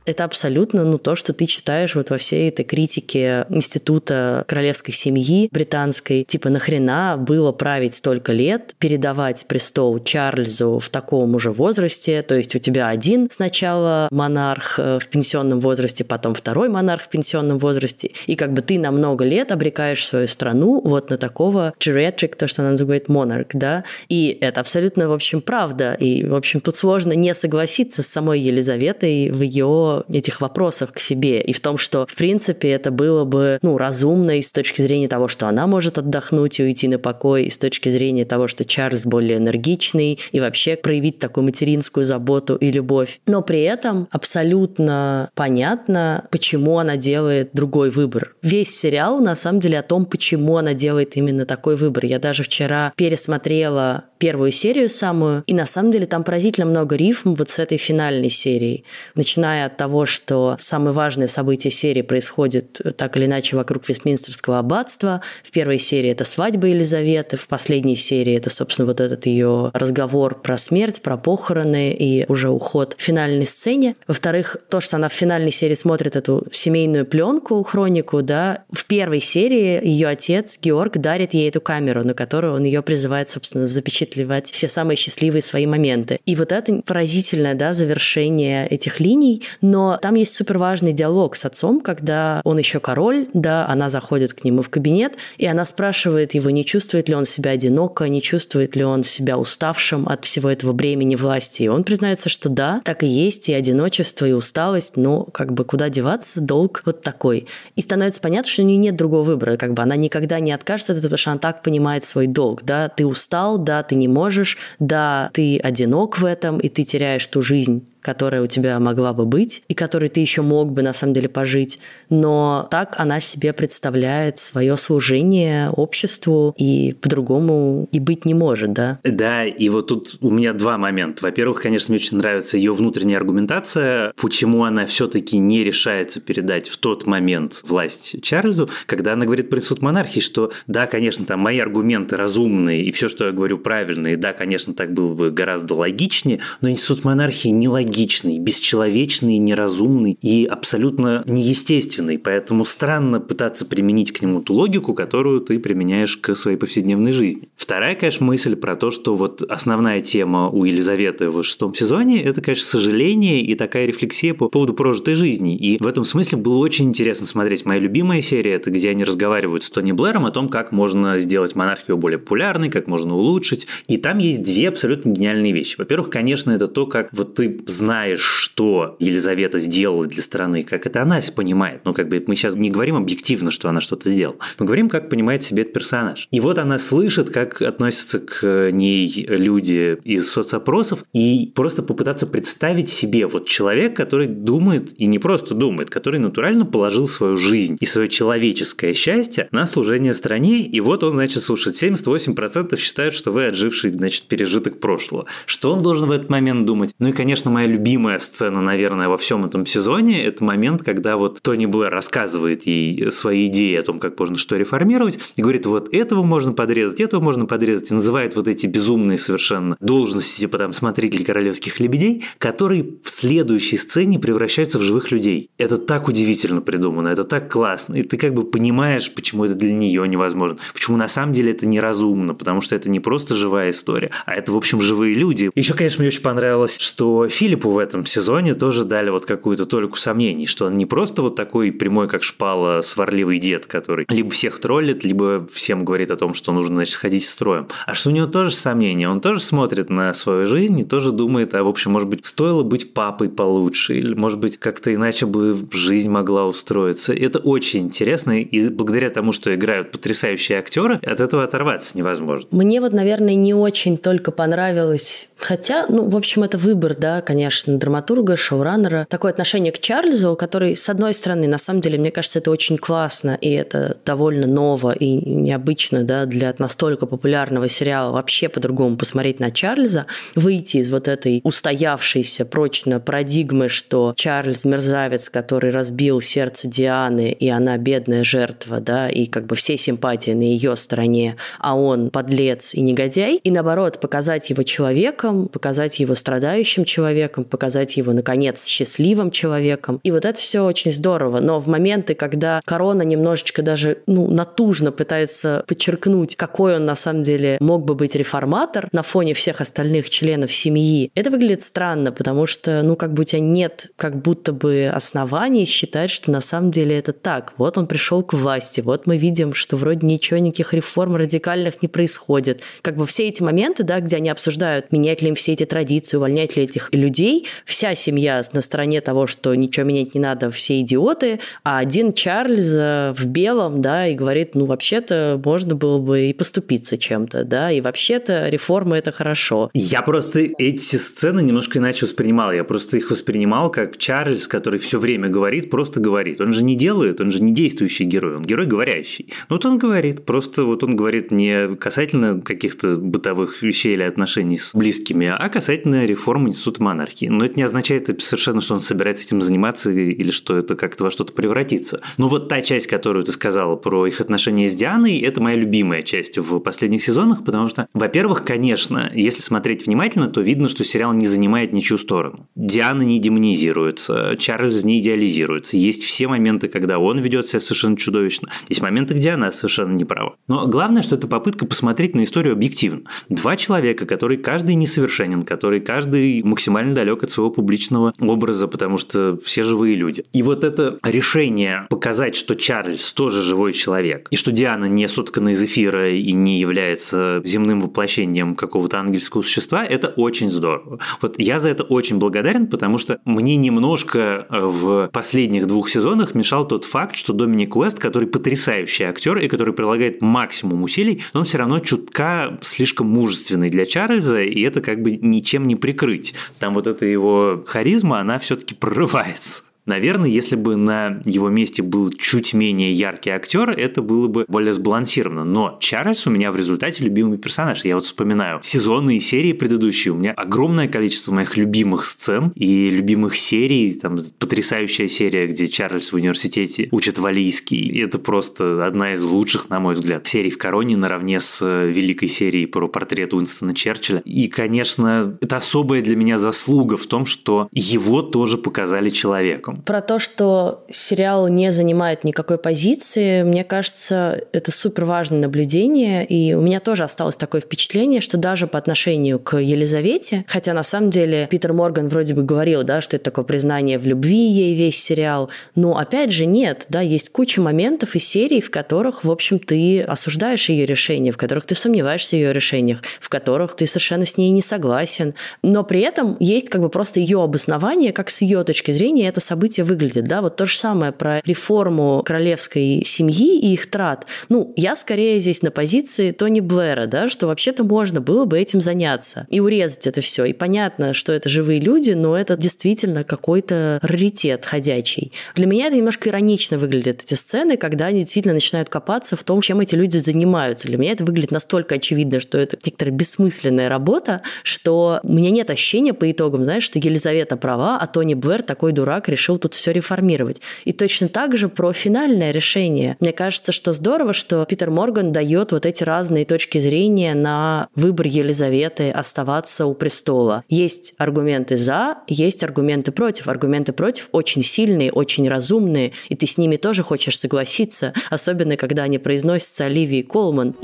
Это 0.05 0.25
абсолютно 0.25 0.83
ну, 0.83 0.97
то, 0.97 1.15
что 1.15 1.31
ты 1.31 1.45
читаешь 1.45 1.95
вот 1.95 2.09
во 2.09 2.17
всей 2.17 2.49
этой 2.49 2.65
критике 2.65 3.45
Института 3.49 4.43
королевской 4.47 4.93
семьи 4.93 5.47
британской. 5.51 6.25
Типа, 6.27 6.49
нахрена 6.49 7.17
было 7.17 7.51
править 7.51 7.95
столько 7.95 8.33
лет, 8.33 8.75
передавать 8.79 9.45
престол 9.47 10.03
Чарльзу 10.03 10.79
в 10.79 10.89
таком 10.89 11.35
уже 11.35 11.51
возрасте? 11.51 12.21
То 12.23 12.35
есть 12.35 12.55
у 12.55 12.59
тебя 12.59 12.89
один 12.89 13.29
сначала 13.31 14.09
монарх 14.11 14.79
э, 14.79 14.99
в 14.99 15.07
пенсионном 15.07 15.61
возрасте, 15.61 16.03
потом 16.03 16.33
второй 16.33 16.67
монарх 16.67 17.03
в 17.03 17.09
пенсионном 17.09 17.59
возрасте. 17.59 18.11
И 18.25 18.35
как 18.35 18.51
бы 18.53 18.61
ты 18.61 18.79
на 18.79 18.91
много 18.91 19.23
лет 19.23 19.51
обрекаешь 19.51 20.05
свою 20.05 20.27
страну 20.27 20.81
вот 20.83 21.09
на 21.09 21.17
такого 21.17 21.73
geriatric, 21.79 22.35
то, 22.35 22.47
что 22.47 22.63
она 22.63 22.71
называет 22.71 23.07
монарх, 23.07 23.47
да? 23.53 23.85
И 24.09 24.37
это 24.41 24.59
абсолютно, 24.59 25.07
в 25.07 25.13
общем, 25.13 25.41
правда. 25.41 25.93
И, 25.93 26.25
в 26.25 26.35
общем, 26.35 26.59
тут 26.59 26.75
сложно 26.75 27.13
не 27.13 27.33
согласиться 27.33 28.03
с 28.03 28.07
самой 28.07 28.41
Елизаветой 28.41 28.80
в 28.89 29.41
ее 29.41 30.03
этих 30.11 30.41
вопросах 30.41 30.93
к 30.93 30.99
себе 30.99 31.41
и 31.41 31.53
в 31.53 31.59
том, 31.59 31.77
что, 31.77 32.05
в 32.07 32.15
принципе, 32.15 32.69
это 32.69 32.91
было 32.91 33.23
бы, 33.23 33.59
ну, 33.61 33.77
разумно 33.77 34.37
и 34.37 34.41
с 34.41 34.51
точки 34.51 34.81
зрения 34.81 35.07
того, 35.07 35.27
что 35.27 35.47
она 35.47 35.67
может 35.67 35.97
отдохнуть 35.97 36.59
и 36.59 36.63
уйти 36.63 36.87
на 36.87 36.99
покой, 36.99 37.45
и 37.45 37.49
с 37.49 37.57
точки 37.57 37.89
зрения 37.89 38.25
того, 38.25 38.47
что 38.47 38.65
Чарльз 38.65 39.05
более 39.05 39.37
энергичный 39.37 40.19
и 40.31 40.39
вообще 40.39 40.75
проявить 40.75 41.19
такую 41.19 41.45
материнскую 41.45 42.05
заботу 42.05 42.55
и 42.55 42.71
любовь. 42.71 43.19
Но 43.25 43.41
при 43.41 43.61
этом 43.61 44.07
абсолютно 44.11 45.29
понятно, 45.35 46.27
почему 46.31 46.79
она 46.79 46.97
делает 46.97 47.49
другой 47.53 47.89
выбор. 47.89 48.35
Весь 48.41 48.75
сериал, 48.77 49.19
на 49.19 49.35
самом 49.35 49.59
деле, 49.59 49.79
о 49.79 49.83
том, 49.83 50.05
почему 50.05 50.57
она 50.57 50.73
делает 50.73 51.15
именно 51.17 51.45
такой 51.45 51.75
выбор. 51.75 52.05
Я 52.05 52.19
даже 52.19 52.43
вчера 52.43 52.93
пересмотрела 52.95 54.05
первую 54.17 54.51
серию 54.51 54.89
самую, 54.89 55.43
и 55.47 55.53
на 55.53 55.65
самом 55.65 55.91
деле 55.91 56.05
там 56.05 56.23
поразительно 56.23 56.67
много 56.67 56.95
рифм 56.95 57.33
вот 57.33 57.49
с 57.49 57.59
этой 57.59 57.77
финальной 57.77 58.29
серией. 58.71 58.83
Начиная 59.15 59.65
от 59.65 59.77
того, 59.77 60.05
что 60.05 60.55
самые 60.59 60.93
важные 60.93 61.27
события 61.27 61.71
серии 61.71 62.01
происходят 62.01 62.79
э, 62.83 62.91
так 62.91 63.17
или 63.17 63.25
иначе 63.25 63.55
вокруг 63.55 63.87
Вестминстерского 63.87 64.59
аббатства. 64.59 65.21
В 65.43 65.51
первой 65.51 65.79
серии 65.79 66.09
это 66.09 66.23
свадьба 66.23 66.67
Елизаветы, 66.67 67.37
в 67.37 67.47
последней 67.47 67.95
серии 67.95 68.35
это, 68.35 68.49
собственно, 68.49 68.87
вот 68.87 68.99
этот 68.99 69.25
ее 69.25 69.71
разговор 69.73 70.41
про 70.41 70.57
смерть, 70.57 71.01
про 71.01 71.17
похороны 71.17 71.93
и 71.93 72.25
уже 72.27 72.49
уход 72.49 72.95
в 72.97 73.01
финальной 73.01 73.45
сцене. 73.45 73.95
Во-вторых, 74.07 74.57
то, 74.69 74.81
что 74.81 74.97
она 74.97 75.09
в 75.09 75.13
финальной 75.13 75.51
серии 75.51 75.73
смотрит 75.75 76.15
эту 76.15 76.47
семейную 76.51 77.05
пленку, 77.05 77.61
хронику, 77.63 78.21
да, 78.21 78.63
в 78.71 78.85
первой 78.85 79.19
серии 79.19 79.85
ее 79.85 80.07
отец 80.07 80.59
Георг 80.61 80.97
дарит 80.97 81.33
ей 81.33 81.49
эту 81.49 81.61
камеру, 81.61 82.03
на 82.03 82.13
которую 82.13 82.53
он 82.53 82.63
ее 82.63 82.81
призывает, 82.81 83.29
собственно, 83.29 83.67
запечатлевать 83.67 84.51
все 84.51 84.67
самые 84.67 84.95
счастливые 84.95 85.41
свои 85.41 85.65
моменты. 85.65 86.19
И 86.25 86.35
вот 86.35 86.51
это 86.51 86.81
поразительное, 86.85 87.55
да, 87.55 87.73
завершение 87.73 88.60
этих 88.65 88.99
линий, 88.99 89.43
но 89.61 89.97
там 90.01 90.15
есть 90.15 90.35
супер 90.35 90.57
важный 90.57 90.93
диалог 90.93 91.35
с 91.35 91.45
отцом, 91.45 91.81
когда 91.81 92.41
он 92.43 92.57
еще 92.57 92.79
король, 92.79 93.27
да, 93.33 93.67
она 93.67 93.89
заходит 93.89 94.33
к 94.33 94.43
нему 94.43 94.61
в 94.61 94.69
кабинет, 94.69 95.15
и 95.37 95.45
она 95.45 95.65
спрашивает 95.65 96.33
его, 96.33 96.49
не 96.49 96.65
чувствует 96.65 97.09
ли 97.09 97.15
он 97.15 97.25
себя 97.25 97.51
одиноко, 97.51 98.07
не 98.09 98.21
чувствует 98.21 98.75
ли 98.75 98.83
он 98.83 99.03
себя 99.03 99.37
уставшим 99.37 100.07
от 100.07 100.25
всего 100.25 100.49
этого 100.49 100.73
бремени 100.73 101.15
власти. 101.15 101.63
И 101.63 101.67
он 101.67 101.83
признается, 101.83 102.29
что 102.29 102.49
да, 102.49 102.81
так 102.83 103.03
и 103.03 103.07
есть, 103.07 103.49
и 103.49 103.53
одиночество, 103.53 104.25
и 104.25 104.31
усталость, 104.31 104.97
но 104.97 105.23
как 105.23 105.53
бы 105.53 105.65
куда 105.65 105.89
деваться, 105.89 106.41
долг 106.41 106.81
вот 106.85 107.01
такой. 107.01 107.47
И 107.75 107.81
становится 107.81 108.21
понятно, 108.21 108.51
что 108.51 108.61
у 108.61 108.65
нее 108.65 108.77
нет 108.77 108.95
другого 108.95 109.23
выбора, 109.23 109.57
как 109.57 109.73
бы 109.73 109.81
она 109.81 109.95
никогда 109.95 110.39
не 110.39 110.51
откажется 110.51 110.93
от 110.93 110.99
этого, 110.99 111.09
потому 111.09 111.19
что 111.19 111.31
она 111.31 111.39
так 111.39 111.63
понимает 111.63 112.03
свой 112.03 112.27
долг, 112.27 112.63
да, 112.63 112.89
ты 112.89 113.05
устал, 113.05 113.57
да, 113.57 113.83
ты 113.83 113.95
не 113.95 114.07
можешь, 114.07 114.57
да, 114.79 115.29
ты 115.33 115.59
одинок 115.59 116.19
в 116.19 116.25
этом, 116.25 116.59
и 116.59 116.69
ты 116.69 116.83
теряешь 116.83 117.25
ту 117.27 117.41
жизнь, 117.41 117.85
которая 118.01 118.41
у 118.41 118.47
тебя 118.47 118.79
могла 118.79 119.13
бы 119.13 119.25
быть 119.25 119.63
и 119.67 119.73
которой 119.73 120.09
ты 120.09 120.19
еще 120.19 120.41
мог 120.41 120.71
бы 120.71 120.81
на 120.81 120.93
самом 120.93 121.13
деле 121.13 121.29
пожить. 121.29 121.79
Но 122.09 122.67
так 122.71 122.95
она 122.97 123.19
себе 123.19 123.53
представляет 123.53 124.39
свое 124.39 124.75
служение 124.77 125.69
обществу 125.69 126.53
и 126.57 126.95
по-другому 127.01 127.87
и 127.91 127.99
быть 127.99 128.25
не 128.25 128.33
может, 128.33 128.73
да? 128.73 128.99
Да, 129.03 129.45
и 129.45 129.69
вот 129.69 129.87
тут 129.87 130.17
у 130.21 130.31
меня 130.31 130.53
два 130.53 130.77
момента. 130.77 131.23
Во-первых, 131.23 131.61
конечно, 131.61 131.91
мне 131.91 132.01
очень 132.01 132.17
нравится 132.17 132.57
ее 132.57 132.73
внутренняя 132.73 133.17
аргументация, 133.17 134.13
почему 134.17 134.63
она 134.63 134.85
все-таки 134.85 135.37
не 135.37 135.63
решается 135.63 136.19
передать 136.19 136.67
в 136.69 136.77
тот 136.77 137.05
момент 137.05 137.61
власть 137.63 138.21
Чарльзу, 138.21 138.69
когда 138.85 139.13
она 139.13 139.25
говорит 139.25 139.49
про 139.49 139.59
институт 139.59 139.81
монархии, 139.81 140.19
что 140.19 140.51
да, 140.67 140.87
конечно, 140.87 141.25
там 141.25 141.39
мои 141.39 141.59
аргументы 141.59 142.17
разумные, 142.17 142.83
и 142.83 142.91
все, 142.91 143.09
что 143.09 143.25
я 143.25 143.31
говорю, 143.31 143.57
правильные, 143.57 144.17
да, 144.17 144.33
конечно, 144.33 144.73
так 144.73 144.93
было 144.93 145.13
бы 145.13 145.31
гораздо 145.31 145.75
логичнее, 145.75 146.39
но 146.61 146.69
институт 146.69 147.03
монархии 147.03 147.49
не 147.49 147.67
логичный 147.67 147.90
нелогичный, 147.91 148.39
бесчеловечный, 148.39 149.37
неразумный 149.37 150.17
и 150.21 150.45
абсолютно 150.45 151.23
неестественный. 151.27 152.17
Поэтому 152.17 152.65
странно 152.65 153.19
пытаться 153.19 153.65
применить 153.65 154.11
к 154.11 154.21
нему 154.21 154.41
ту 154.41 154.53
логику, 154.53 154.93
которую 154.93 155.41
ты 155.41 155.59
применяешь 155.59 156.17
к 156.17 156.35
своей 156.35 156.57
повседневной 156.57 157.11
жизни. 157.11 157.49
Вторая, 157.55 157.95
конечно, 157.95 158.25
мысль 158.25 158.55
про 158.55 158.75
то, 158.75 158.91
что 158.91 159.15
вот 159.15 159.41
основная 159.43 160.01
тема 160.01 160.49
у 160.49 160.63
Елизаветы 160.63 161.29
в 161.29 161.43
шестом 161.43 161.75
сезоне– 161.75 162.23
это, 162.23 162.41
конечно, 162.41 162.65
сожаление 162.65 163.41
и 163.41 163.55
такая 163.55 163.85
рефлексия 163.85 164.33
по 164.33 164.47
поводу 164.47 164.73
прожитой 164.73 165.15
жизни. 165.15 165.57
И 165.57 165.77
в 165.81 165.87
этом 165.87 166.05
смысле 166.05 166.37
было 166.37 166.57
очень 166.57 166.85
интересно 166.85 167.27
смотреть. 167.27 167.65
Моя 167.65 167.79
любимая 167.79 168.21
серия– 168.21 168.53
это 168.53 168.71
где 168.71 168.89
они 168.89 169.03
разговаривают 169.03 169.63
с 169.63 169.69
Тони 169.69 169.91
Блэром 169.91 170.25
о 170.25 170.31
том, 170.31 170.49
как 170.49 170.71
можно 170.71 171.19
сделать 171.19 171.55
монархию 171.55 171.97
более 171.97 172.19
популярной, 172.19 172.69
как 172.69 172.87
можно 172.87 173.15
улучшить. 173.15 173.67
И 173.87 173.97
там 173.97 174.19
есть 174.19 174.43
две 174.43 174.69
абсолютно 174.69 175.11
гениальные 175.11 175.51
вещи. 175.51 175.75
Во-первых, 175.77 176.09
конечно, 176.09 176.51
это 176.51 176.67
то, 176.67 176.85
как 176.85 177.09
вот 177.11 177.35
ты 177.35 177.59
знаешь, 177.81 178.21
что 178.21 178.95
Елизавета 178.99 179.57
сделала 179.57 180.05
для 180.05 180.21
страны, 180.21 180.63
как 180.63 180.85
это 180.85 181.01
она 181.01 181.19
понимает. 181.35 181.81
Ну, 181.83 181.93
как 181.93 182.09
бы 182.09 182.23
мы 182.27 182.35
сейчас 182.35 182.55
не 182.55 182.69
говорим 182.69 182.95
объективно, 182.95 183.49
что 183.49 183.69
она 183.69 183.81
что-то 183.81 184.09
сделала. 184.09 184.37
Мы 184.59 184.67
говорим, 184.67 184.87
как 184.87 185.09
понимает 185.09 185.41
себе 185.41 185.63
этот 185.63 185.73
персонаж. 185.73 186.27
И 186.29 186.39
вот 186.39 186.59
она 186.59 186.77
слышит, 186.77 187.31
как 187.31 187.61
относятся 187.61 188.19
к 188.19 188.71
ней 188.71 189.25
люди 189.27 189.97
из 190.03 190.29
соцопросов, 190.29 191.03
и 191.11 191.51
просто 191.55 191.81
попытаться 191.81 192.27
представить 192.27 192.89
себе 192.89 193.25
вот 193.25 193.47
человек, 193.47 193.95
который 193.95 194.27
думает, 194.27 194.93
и 194.99 195.07
не 195.07 195.17
просто 195.17 195.55
думает, 195.55 195.89
который 195.89 196.19
натурально 196.19 196.65
положил 196.65 197.07
свою 197.07 197.35
жизнь 197.37 197.77
и 197.79 197.85
свое 197.87 198.09
человеческое 198.09 198.93
счастье 198.93 199.47
на 199.51 199.65
служение 199.65 200.13
стране, 200.13 200.61
и 200.61 200.79
вот 200.81 201.03
он, 201.03 201.13
значит, 201.13 201.41
слушает, 201.41 201.81
78% 201.81 202.77
считают, 202.77 203.15
что 203.15 203.31
вы 203.31 203.47
отживший, 203.47 203.91
значит, 203.91 204.25
пережиток 204.27 204.79
прошлого. 204.79 205.25
Что 205.47 205.73
он 205.73 205.81
должен 205.81 206.07
в 206.07 206.11
этот 206.11 206.29
момент 206.29 206.65
думать? 206.67 206.93
Ну 206.99 207.09
и, 207.09 207.11
конечно, 207.11 207.49
моя 207.49 207.70
любимая 207.71 208.19
сцена, 208.19 208.61
наверное, 208.61 209.09
во 209.09 209.17
всем 209.17 209.45
этом 209.45 209.65
сезоне, 209.65 210.23
это 210.23 210.43
момент, 210.43 210.83
когда 210.83 211.17
вот 211.17 211.41
Тони 211.41 211.65
Блэр 211.65 211.91
рассказывает 211.91 212.67
ей 212.67 213.11
свои 213.11 213.47
идеи 213.47 213.75
о 213.75 213.83
том, 213.83 213.99
как 213.99 214.19
можно 214.19 214.37
что 214.37 214.55
реформировать, 214.55 215.19
и 215.35 215.41
говорит, 215.41 215.65
вот 215.65 215.93
этого 215.93 216.23
можно 216.23 216.51
подрезать, 216.53 217.01
этого 217.01 217.21
можно 217.21 217.45
подрезать, 217.45 217.91
и 217.91 217.93
называет 217.93 218.35
вот 218.35 218.47
эти 218.47 218.67
безумные 218.67 219.17
совершенно 219.17 219.77
должности, 219.79 220.41
типа 220.41 220.57
там 220.57 220.73
смотрителей 220.73 221.25
королевских 221.25 221.79
лебедей, 221.79 222.23
которые 222.37 222.85
в 223.03 223.09
следующей 223.09 223.77
сцене 223.77 224.19
превращаются 224.19 224.79
в 224.79 224.81
живых 224.81 225.11
людей. 225.11 225.49
Это 225.57 225.77
так 225.77 226.07
удивительно 226.07 226.61
придумано, 226.61 227.07
это 227.07 227.23
так 227.23 227.51
классно, 227.51 227.95
и 227.95 228.03
ты 228.03 228.17
как 228.17 228.33
бы 228.33 228.43
понимаешь, 228.43 229.11
почему 229.13 229.45
это 229.45 229.55
для 229.55 229.71
нее 229.71 230.07
невозможно, 230.07 230.57
почему 230.73 230.97
на 230.97 231.07
самом 231.07 231.33
деле 231.33 231.51
это 231.51 231.65
неразумно, 231.65 232.33
потому 232.33 232.61
что 232.61 232.75
это 232.75 232.89
не 232.89 232.99
просто 232.99 233.35
живая 233.35 233.71
история, 233.71 234.11
а 234.25 234.33
это, 234.33 234.51
в 234.51 234.57
общем, 234.57 234.81
живые 234.81 235.15
люди. 235.15 235.51
Еще, 235.55 235.73
конечно, 235.73 236.01
мне 236.01 236.09
очень 236.09 236.21
понравилось, 236.21 236.77
что 236.77 237.27
Филиппу 237.61 237.71
в 237.71 237.77
этом 237.77 238.05
сезоне 238.05 238.55
тоже 238.55 238.85
дали 238.85 239.09
вот 239.09 239.25
какую-то 239.25 239.65
толику 239.65 239.97
сомнений, 239.97 240.47
что 240.47 240.65
он 240.65 240.77
не 240.77 240.85
просто 240.85 241.21
вот 241.21 241.35
такой 241.35 241.71
прямой, 241.71 242.07
как 242.07 242.23
шпала, 242.23 242.81
сварливый 242.81 243.39
дед, 243.39 243.67
который 243.67 244.05
либо 244.09 244.29
всех 244.31 244.59
троллит, 244.59 245.03
либо 245.03 245.47
всем 245.51 245.85
говорит 245.85 246.11
о 246.11 246.15
том, 246.15 246.33
что 246.33 246.51
нужно, 246.51 246.75
значит, 246.75 246.95
ходить 246.95 247.25
строем. 247.25 247.67
А 247.85 247.93
что 247.93 248.09
у 248.09 248.13
него 248.13 248.27
тоже 248.27 248.51
сомнения, 248.51 249.07
он 249.09 249.21
тоже 249.21 249.39
смотрит 249.39 249.89
на 249.89 250.13
свою 250.13 250.47
жизнь 250.47 250.79
и 250.79 250.83
тоже 250.83 251.11
думает, 251.11 251.53
а 251.53 251.63
в 251.63 251.67
общем, 251.67 251.91
может 251.91 252.09
быть, 252.09 252.25
стоило 252.25 252.63
быть 252.63 252.93
папой 252.93 253.29
получше, 253.29 253.97
или, 253.97 254.15
может 254.15 254.39
быть, 254.39 254.57
как-то 254.57 254.93
иначе 254.93 255.25
бы 255.25 255.57
жизнь 255.71 256.09
могла 256.09 256.45
устроиться. 256.45 257.13
Это 257.13 257.39
очень 257.39 257.81
интересно, 257.81 258.41
и 258.41 258.69
благодаря 258.69 259.09
тому, 259.09 259.31
что 259.33 259.53
играют 259.53 259.91
потрясающие 259.91 260.57
актеры, 260.57 260.95
от 260.95 261.19
этого 261.19 261.43
оторваться 261.43 261.97
невозможно. 261.97 262.47
Мне 262.51 262.81
вот, 262.81 262.93
наверное, 262.93 263.35
не 263.35 263.53
очень 263.53 263.97
только 263.97 264.31
понравилось 264.31 265.29
Хотя, 265.41 265.87
ну, 265.89 266.07
в 266.07 266.15
общем, 266.15 266.43
это 266.43 266.59
выбор, 266.59 266.95
да, 266.95 267.21
конечно, 267.21 267.50
драматурга, 267.67 268.37
шоураннера. 268.37 269.05
Такое 269.09 269.31
отношение 269.31 269.71
к 269.71 269.79
Чарльзу, 269.79 270.35
который, 270.35 270.75
с 270.75 270.89
одной 270.89 271.13
стороны, 271.13 271.47
на 271.47 271.57
самом 271.57 271.81
деле, 271.81 271.99
мне 271.99 272.11
кажется, 272.11 272.39
это 272.39 272.51
очень 272.51 272.77
классно, 272.77 273.37
и 273.39 273.49
это 273.51 273.97
довольно 274.05 274.47
ново 274.47 274.91
и 274.91 275.13
необычно, 275.13 276.03
да, 276.03 276.25
для 276.25 276.53
настолько 276.57 277.05
популярного 277.05 277.67
сериала 277.67 278.11
вообще 278.11 278.49
по-другому 278.49 278.97
посмотреть 278.97 279.39
на 279.39 279.51
Чарльза, 279.51 280.05
выйти 280.35 280.77
из 280.77 280.91
вот 280.91 281.07
этой 281.07 281.41
устоявшейся 281.43 282.45
прочно 282.45 282.99
парадигмы, 282.99 283.69
что 283.69 284.13
Чарльз 284.15 284.65
мерзавец, 284.65 285.29
который 285.29 285.71
разбил 285.71 286.21
сердце 286.21 286.67
Дианы, 286.67 287.31
и 287.31 287.49
она 287.49 287.77
бедная 287.77 288.23
жертва, 288.23 288.79
да, 288.79 289.09
и 289.09 289.25
как 289.25 289.45
бы 289.45 289.55
все 289.55 289.77
симпатии 289.77 290.31
на 290.31 290.43
ее 290.43 290.75
стороне, 290.75 291.37
а 291.59 291.75
он 291.75 292.09
подлец 292.09 292.73
и 292.73 292.81
негодяй, 292.81 293.35
и 293.35 293.51
наоборот, 293.51 293.99
показать 293.99 294.49
его 294.49 294.63
человеком, 294.63 295.47
показать 295.47 295.99
его 295.99 296.15
страдающим 296.15 296.85
человеком, 296.85 297.40
показать 297.43 297.97
его, 297.97 298.13
наконец, 298.13 298.65
счастливым 298.65 299.31
человеком. 299.31 299.99
И 300.03 300.11
вот 300.11 300.25
это 300.25 300.39
все 300.39 300.61
очень 300.61 300.91
здорово. 300.91 301.39
Но 301.39 301.59
в 301.59 301.67
моменты, 301.67 302.13
когда 302.13 302.61
корона 302.65 303.03
немножечко 303.03 303.61
даже 303.61 303.99
ну, 304.07 304.29
натужно 304.29 304.91
пытается 304.91 305.63
подчеркнуть, 305.67 306.35
какой 306.35 306.75
он 306.77 306.85
на 306.85 306.95
самом 306.95 307.23
деле 307.23 307.57
мог 307.59 307.85
бы 307.85 307.95
быть 307.95 308.15
реформатор 308.15 308.89
на 308.91 309.03
фоне 309.03 309.33
всех 309.33 309.61
остальных 309.61 310.09
членов 310.09 310.51
семьи, 310.51 311.11
это 311.15 311.29
выглядит 311.29 311.63
странно, 311.63 312.11
потому 312.11 312.47
что, 312.47 312.81
ну, 312.83 312.95
как 312.95 313.13
бы 313.13 313.21
у 313.21 313.23
тебя 313.23 313.41
нет 313.41 313.87
как 313.95 314.21
будто 314.21 314.53
бы 314.53 314.91
оснований 314.93 315.65
считать, 315.65 316.11
что 316.11 316.31
на 316.31 316.41
самом 316.41 316.71
деле 316.71 316.97
это 316.97 317.13
так. 317.13 317.53
Вот 317.57 317.77
он 317.77 317.87
пришел 317.87 318.23
к 318.23 318.33
власти, 318.33 318.81
вот 318.81 319.07
мы 319.07 319.17
видим, 319.17 319.53
что 319.53 319.77
вроде 319.77 320.05
ничего, 320.05 320.39
никаких 320.39 320.73
реформ 320.73 321.15
радикальных 321.15 321.81
не 321.81 321.87
происходит. 321.87 322.61
Как 322.81 322.95
бы 322.95 323.05
все 323.05 323.27
эти 323.27 323.41
моменты, 323.43 323.83
да, 323.83 323.99
где 323.99 324.17
они 324.17 324.29
обсуждают, 324.29 324.91
менять 324.91 325.21
ли 325.21 325.29
им 325.29 325.35
все 325.35 325.53
эти 325.53 325.65
традиции, 325.65 326.17
увольнять 326.17 326.55
ли 326.57 326.63
этих 326.63 326.89
людей. 326.91 327.20
Вся 327.65 327.95
семья 327.95 328.41
на 328.53 328.61
стороне 328.61 329.01
того, 329.01 329.27
что 329.27 329.53
ничего 329.55 329.85
менять 329.85 330.15
не 330.15 330.21
надо, 330.21 330.51
все 330.51 330.81
идиоты, 330.81 331.39
а 331.63 331.79
один 331.79 332.13
Чарльз 332.13 332.73
э, 332.75 333.13
в 333.17 333.25
белом, 333.25 333.81
да, 333.81 334.07
и 334.07 334.15
говорит, 334.15 334.55
ну, 334.55 334.65
вообще-то 334.65 335.39
можно 335.43 335.75
было 335.75 335.99
бы 335.99 336.29
и 336.29 336.33
поступиться 336.33 336.97
чем-то, 336.97 337.43
да, 337.43 337.71
и 337.71 337.81
вообще-то 337.81 338.49
реформа– 338.49 338.97
это 338.97 339.11
хорошо. 339.11 339.69
Я 339.73 340.01
просто 340.01 340.39
эти 340.39 340.95
сцены 340.95 341.41
немножко 341.41 341.79
иначе 341.79 342.05
воспринимал. 342.05 342.51
Я 342.51 342.63
просто 342.63 342.97
их 342.97 343.11
воспринимал 343.11 343.71
как 343.71 343.97
Чарльз, 343.97 344.47
который 344.47 344.79
все 344.79 344.99
время 344.99 345.29
говорит, 345.29 345.69
просто 345.69 345.99
говорит. 345.99 346.41
Он 346.41 346.53
же 346.53 346.63
не 346.63 346.75
делает, 346.75 347.21
он 347.21 347.31
же 347.31 347.43
не 347.43 347.53
действующий 347.53 348.05
герой, 348.05 348.37
он 348.37 348.43
герой 348.43 348.65
говорящий. 348.65 349.27
Ну, 349.49 349.55
вот 349.55 349.65
он 349.65 349.77
говорит, 349.77 350.25
просто 350.25 350.63
вот 350.63 350.83
он 350.83 350.95
говорит 350.95 351.31
не 351.31 351.75
касательно 351.75 352.41
каких-то 352.41 352.97
бытовых 352.97 353.61
вещей 353.61 353.93
или 353.93 354.03
отношений 354.03 354.57
с 354.57 354.73
близкими, 354.73 355.27
а 355.27 355.49
касательно 355.49 356.05
реформы 356.05 356.49
института 356.49 356.83
монархии. 356.83 357.10
Но 357.21 357.45
это 357.45 357.55
не 357.55 357.63
означает 357.63 358.07
совершенно, 358.21 358.61
что 358.61 358.75
он 358.75 358.81
собирается 358.81 359.25
этим 359.25 359.41
заниматься 359.41 359.91
или 359.91 360.31
что 360.31 360.57
это 360.57 360.75
как-то 360.75 361.03
во 361.05 361.11
что-то 361.11 361.33
превратится. 361.33 362.01
Но 362.17 362.27
вот 362.27 362.49
та 362.49 362.61
часть, 362.61 362.87
которую 362.87 363.25
ты 363.25 363.31
сказала 363.31 363.75
про 363.75 364.05
их 364.07 364.21
отношения 364.21 364.67
с 364.67 364.75
Дианой, 364.75 365.19
это 365.19 365.41
моя 365.41 365.57
любимая 365.57 366.01
часть 366.01 366.37
в 366.37 366.59
последних 366.59 367.03
сезонах, 367.03 367.43
потому 367.43 367.67
что, 367.67 367.87
во-первых, 367.93 368.43
конечно, 368.43 369.11
если 369.13 369.41
смотреть 369.41 369.85
внимательно, 369.85 370.27
то 370.27 370.41
видно, 370.41 370.69
что 370.69 370.83
сериал 370.83 371.13
не 371.13 371.27
занимает 371.27 371.73
ничью 371.73 371.97
сторону. 371.97 372.47
Диана 372.55 373.01
не 373.01 373.19
демонизируется, 373.19 374.35
Чарльз 374.39 374.83
не 374.83 374.99
идеализируется. 374.99 375.77
Есть 375.77 376.03
все 376.03 376.27
моменты, 376.27 376.67
когда 376.67 376.99
он 376.99 377.19
ведет 377.19 377.47
себя 377.47 377.59
совершенно 377.59 377.97
чудовищно. 377.97 378.49
Есть 378.69 378.81
моменты, 378.81 379.13
где 379.13 379.31
она 379.31 379.51
совершенно 379.51 379.93
не 379.93 380.05
права. 380.05 380.35
Но 380.47 380.67
главное, 380.67 381.01
что 381.01 381.15
это 381.15 381.27
попытка 381.27 381.65
посмотреть 381.65 382.15
на 382.15 382.23
историю 382.23 382.53
объективно. 382.53 383.03
Два 383.29 383.55
человека, 383.55 384.05
которые 384.05 384.37
каждый 384.37 384.75
не 384.75 384.87
совершенен, 384.87 385.43
который 385.43 385.79
каждый 385.79 386.43
максимально 386.43 386.93
далек 387.01 387.23
от 387.23 387.31
своего 387.31 387.49
публичного 387.49 388.13
образа, 388.19 388.67
потому 388.67 388.99
что 388.99 389.37
все 389.43 389.63
живые 389.63 389.95
люди. 389.95 390.23
И 390.33 390.43
вот 390.43 390.63
это 390.63 390.99
решение 391.03 391.87
показать, 391.89 392.35
что 392.35 392.53
Чарльз 392.53 393.11
тоже 393.13 393.41
живой 393.41 393.73
человек, 393.73 394.27
и 394.29 394.35
что 394.35 394.51
Диана 394.51 394.85
не 394.85 395.07
соткана 395.07 395.49
из 395.49 395.63
эфира 395.63 396.11
и 396.11 396.31
не 396.31 396.59
является 396.59 397.41
земным 397.43 397.81
воплощением 397.81 398.55
какого-то 398.55 398.99
ангельского 398.99 399.41
существа, 399.41 399.83
это 399.83 400.09
очень 400.09 400.51
здорово. 400.51 400.99
Вот 401.21 401.39
я 401.39 401.59
за 401.59 401.69
это 401.69 401.83
очень 401.83 402.17
благодарен, 402.17 402.67
потому 402.67 402.99
что 402.99 403.19
мне 403.25 403.55
немножко 403.55 404.45
э, 404.49 404.59
в 404.61 405.09
последних 405.11 405.65
двух 405.65 405.89
сезонах 405.89 406.35
мешал 406.35 406.67
тот 406.67 406.85
факт, 406.85 407.15
что 407.15 407.33
Доминик 407.33 407.75
Уэст, 407.75 407.97
который 407.97 408.27
потрясающий 408.27 409.05
актер 409.05 409.39
и 409.39 409.47
который 409.47 409.73
прилагает 409.73 410.21
максимум 410.21 410.83
усилий, 410.83 411.23
но 411.33 411.39
он 411.39 411.45
все 411.47 411.57
равно 411.57 411.79
чутка 411.79 412.59
слишком 412.61 413.07
мужественный 413.07 413.71
для 413.71 413.85
Чарльза, 413.85 414.41
и 414.41 414.61
это 414.61 414.81
как 414.81 415.01
бы 415.01 415.17
ничем 415.17 415.67
не 415.67 415.75
прикрыть. 415.75 416.35
Там 416.59 416.75
вот 416.75 416.90
эта 416.91 417.05
его 417.05 417.63
харизма, 417.65 418.19
она 418.19 418.39
все-таки 418.39 418.75
прорывается. 418.75 419.63
Наверное, 419.85 420.29
если 420.29 420.55
бы 420.55 420.75
на 420.75 421.21
его 421.25 421.49
месте 421.49 421.81
был 421.81 422.11
чуть 422.11 422.53
менее 422.53 422.93
яркий 422.93 423.31
актер, 423.31 423.71
это 423.71 424.01
было 424.01 424.27
бы 424.27 424.45
более 424.47 424.73
сбалансировано. 424.73 425.43
Но 425.43 425.77
Чарльз 425.79 426.27
у 426.27 426.29
меня 426.29 426.51
в 426.51 426.55
результате 426.55 427.03
любимый 427.03 427.37
персонаж. 427.37 427.83
Я 427.83 427.95
вот 427.95 428.05
вспоминаю 428.05 428.59
сезоны 428.63 429.17
и 429.17 429.19
серии 429.19 429.53
предыдущие. 429.53 430.13
У 430.13 430.17
меня 430.17 430.33
огромное 430.33 430.87
количество 430.87 431.33
моих 431.33 431.57
любимых 431.57 432.05
сцен 432.05 432.51
и 432.55 432.89
любимых 432.89 433.35
серий. 433.35 433.93
Там 433.93 434.19
потрясающая 434.37 435.07
серия, 435.07 435.47
где 435.47 435.67
Чарльз 435.67 436.11
в 436.11 436.15
университете 436.15 436.87
учит 436.91 437.17
валийский. 437.17 437.77
И 437.77 437.99
это 437.99 438.19
просто 438.19 438.85
одна 438.85 439.13
из 439.13 439.23
лучших, 439.23 439.69
на 439.69 439.79
мой 439.79 439.95
взгляд, 439.95 440.27
серий 440.27 440.51
в 440.51 440.57
Короне 440.57 440.95
наравне 440.95 441.39
с 441.39 441.59
э, 441.61 441.87
великой 441.89 442.27
серией 442.27 442.67
про 442.67 442.87
портрет 442.87 443.33
Уинстона 443.33 443.73
Черчилля. 443.73 444.21
И, 444.25 444.47
конечно, 444.47 445.37
это 445.41 445.57
особая 445.57 446.01
для 446.01 446.15
меня 446.15 446.37
заслуга 446.37 446.97
в 446.97 447.07
том, 447.07 447.25
что 447.25 447.67
его 447.71 448.21
тоже 448.21 448.57
показали 448.57 449.09
человеком 449.09 449.70
человеком. 449.71 449.83
Про 449.83 450.01
то, 450.01 450.19
что 450.19 450.83
сериал 450.91 451.47
не 451.47 451.71
занимает 451.71 452.23
никакой 452.23 452.57
позиции, 452.57 453.43
мне 453.43 453.63
кажется, 453.63 454.41
это 454.51 454.71
супер 454.71 455.05
важное 455.05 455.39
наблюдение, 455.39 456.25
и 456.25 456.53
у 456.53 456.61
меня 456.61 456.79
тоже 456.79 457.03
осталось 457.03 457.35
такое 457.35 457.61
впечатление, 457.61 458.21
что 458.21 458.37
даже 458.37 458.67
по 458.67 458.77
отношению 458.77 459.39
к 459.39 459.57
Елизавете, 459.57 460.45
хотя 460.47 460.73
на 460.73 460.83
самом 460.83 461.11
деле 461.11 461.47
Питер 461.49 461.73
Морган 461.73 462.09
вроде 462.09 462.33
бы 462.33 462.43
говорил, 462.43 462.83
да, 462.83 463.01
что 463.01 463.15
это 463.15 463.25
такое 463.25 463.45
признание 463.45 463.97
в 463.97 464.05
любви 464.05 464.47
ей 464.49 464.75
весь 464.75 465.01
сериал, 465.01 465.49
но 465.75 465.97
опять 465.97 466.31
же 466.31 466.45
нет, 466.45 466.85
да, 466.89 467.01
есть 467.01 467.31
куча 467.31 467.61
моментов 467.61 468.15
и 468.15 468.19
серий, 468.19 468.61
в 468.61 468.71
которых, 468.71 469.23
в 469.23 469.31
общем, 469.31 469.59
ты 469.59 470.01
осуждаешь 470.01 470.69
ее 470.69 470.85
решение, 470.85 471.31
в 471.31 471.37
которых 471.37 471.65
ты 471.65 471.75
сомневаешься 471.75 472.31
в 472.31 472.39
ее 472.39 472.53
решениях, 472.53 473.01
в 473.19 473.29
которых 473.29 473.75
ты 473.75 473.85
совершенно 473.87 474.25
с 474.25 474.37
ней 474.37 474.51
не 474.51 474.61
согласен, 474.61 475.33
но 475.63 475.83
при 475.83 476.01
этом 476.01 476.37
есть 476.39 476.69
как 476.69 476.81
бы 476.81 476.89
просто 476.89 477.19
ее 477.19 477.41
обоснование, 477.41 478.13
как 478.13 478.29
с 478.29 478.41
ее 478.41 478.63
точки 478.63 478.91
зрения 478.91 479.27
это 479.27 479.39
событие 479.41 479.60
события 479.61 479.83
выглядят, 479.83 480.25
да, 480.25 480.41
вот 480.41 480.55
то 480.55 480.65
же 480.65 480.75
самое 480.75 481.11
про 481.11 481.39
реформу 481.45 482.23
королевской 482.25 483.03
семьи 483.05 483.59
и 483.59 483.73
их 483.73 483.91
трат. 483.91 484.25
Ну, 484.49 484.73
я 484.75 484.95
скорее 484.95 485.39
здесь 485.39 485.61
на 485.61 485.69
позиции 485.69 486.31
Тони 486.31 486.61
Блэра, 486.61 487.05
да, 487.05 487.29
что 487.29 487.45
вообще-то 487.45 487.83
можно 487.83 488.21
было 488.21 488.45
бы 488.45 488.59
этим 488.59 488.81
заняться 488.81 489.45
и 489.49 489.59
урезать 489.59 490.07
это 490.07 490.21
все. 490.21 490.45
И 490.45 490.53
понятно, 490.53 491.13
что 491.13 491.31
это 491.31 491.47
живые 491.47 491.79
люди, 491.79 492.11
но 492.11 492.35
это 492.35 492.57
действительно 492.57 493.23
какой-то 493.23 493.99
раритет 494.01 494.65
ходячий. 494.65 495.31
Для 495.53 495.67
меня 495.67 495.87
это 495.87 495.95
немножко 495.95 496.29
иронично 496.29 496.79
выглядят 496.79 497.21
эти 497.23 497.35
сцены, 497.35 497.77
когда 497.77 498.07
они 498.07 498.21
действительно 498.21 498.55
начинают 498.55 498.89
копаться 498.89 499.35
в 499.35 499.43
том, 499.43 499.61
чем 499.61 499.79
эти 499.79 499.93
люди 499.93 500.17
занимаются. 500.17 500.87
Для 500.87 500.97
меня 500.97 501.11
это 501.11 501.23
выглядит 501.23 501.51
настолько 501.51 501.95
очевидно, 501.95 502.39
что 502.39 502.57
это 502.57 502.77
некоторая 502.83 503.13
бессмысленная 503.13 503.89
работа, 503.89 504.41
что 504.63 505.19
у 505.21 505.31
меня 505.31 505.51
нет 505.51 505.69
ощущения 505.69 506.13
по 506.13 506.29
итогам, 506.31 506.63
знаешь, 506.63 506.83
что 506.83 506.97
Елизавета 506.97 507.57
права, 507.57 507.99
а 507.99 508.07
Тони 508.07 508.33
Блэр 508.33 508.63
такой 508.63 508.91
дурак 508.91 509.29
решил 509.29 509.50
тут 509.57 509.73
все 509.73 509.91
реформировать. 509.91 510.61
И 510.85 510.93
точно 510.93 511.29
так 511.29 511.57
же 511.57 511.69
про 511.69 511.93
финальное 511.93 512.51
решение. 512.51 513.17
Мне 513.19 513.31
кажется, 513.31 513.71
что 513.71 513.93
здорово, 513.93 514.33
что 514.33 514.65
Питер 514.65 514.89
Морган 514.89 515.31
дает 515.31 515.71
вот 515.71 515.85
эти 515.85 516.03
разные 516.03 516.45
точки 516.45 516.77
зрения 516.79 517.33
на 517.33 517.87
выбор 517.95 518.27
Елизаветы 518.27 519.11
оставаться 519.11 519.85
у 519.85 519.93
престола. 519.93 520.63
Есть 520.69 521.13
аргументы 521.17 521.77
за, 521.77 522.17
есть 522.27 522.63
аргументы 522.63 523.11
против. 523.11 523.47
Аргументы 523.47 523.93
против 523.93 524.29
очень 524.31 524.63
сильные, 524.63 525.11
очень 525.11 525.47
разумные, 525.47 526.13
и 526.29 526.35
ты 526.35 526.47
с 526.47 526.57
ними 526.57 526.75
тоже 526.75 527.03
хочешь 527.03 527.39
согласиться, 527.39 528.13
особенно 528.29 528.77
когда 528.77 529.03
они 529.03 529.17
произносятся 529.17 529.85
Оливии 529.85 530.21
Колман. 530.21 530.75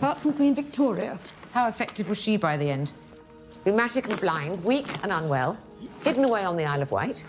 Apart 0.00 0.20
from 0.20 0.32
Queen 0.32 0.54
Victoria. 0.54 1.18
How 1.52 1.68
effective 1.68 2.08
was 2.08 2.22
she 2.22 2.36
by 2.36 2.56
the 2.56 2.70
end? 2.70 2.92
Rheumatic 3.68 4.08
and 4.08 4.18
blind, 4.18 4.64
weak 4.64 4.86
and 5.02 5.12
unwell, 5.12 5.58
hidden 6.02 6.24
away 6.24 6.42
on 6.42 6.56
the 6.56 6.64
Isle 6.64 6.80
of 6.80 6.90
Wight. 6.90 7.26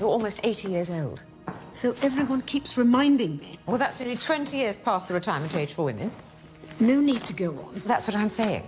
You're 0.00 0.08
almost 0.08 0.40
80 0.42 0.70
years 0.70 0.88
old. 0.88 1.24
So 1.72 1.94
everyone 2.00 2.40
keeps 2.40 2.78
reminding 2.78 3.36
me. 3.36 3.58
Well, 3.66 3.76
that's 3.76 4.00
nearly 4.00 4.16
20 4.16 4.56
years 4.56 4.78
past 4.78 5.08
the 5.08 5.14
retirement 5.14 5.54
age 5.54 5.74
for 5.74 5.84
women. 5.84 6.10
No 6.80 7.02
need 7.02 7.22
to 7.24 7.34
go 7.34 7.50
on. 7.50 7.82
That's 7.84 8.08
what 8.08 8.16
I'm 8.16 8.30
saying. 8.30 8.62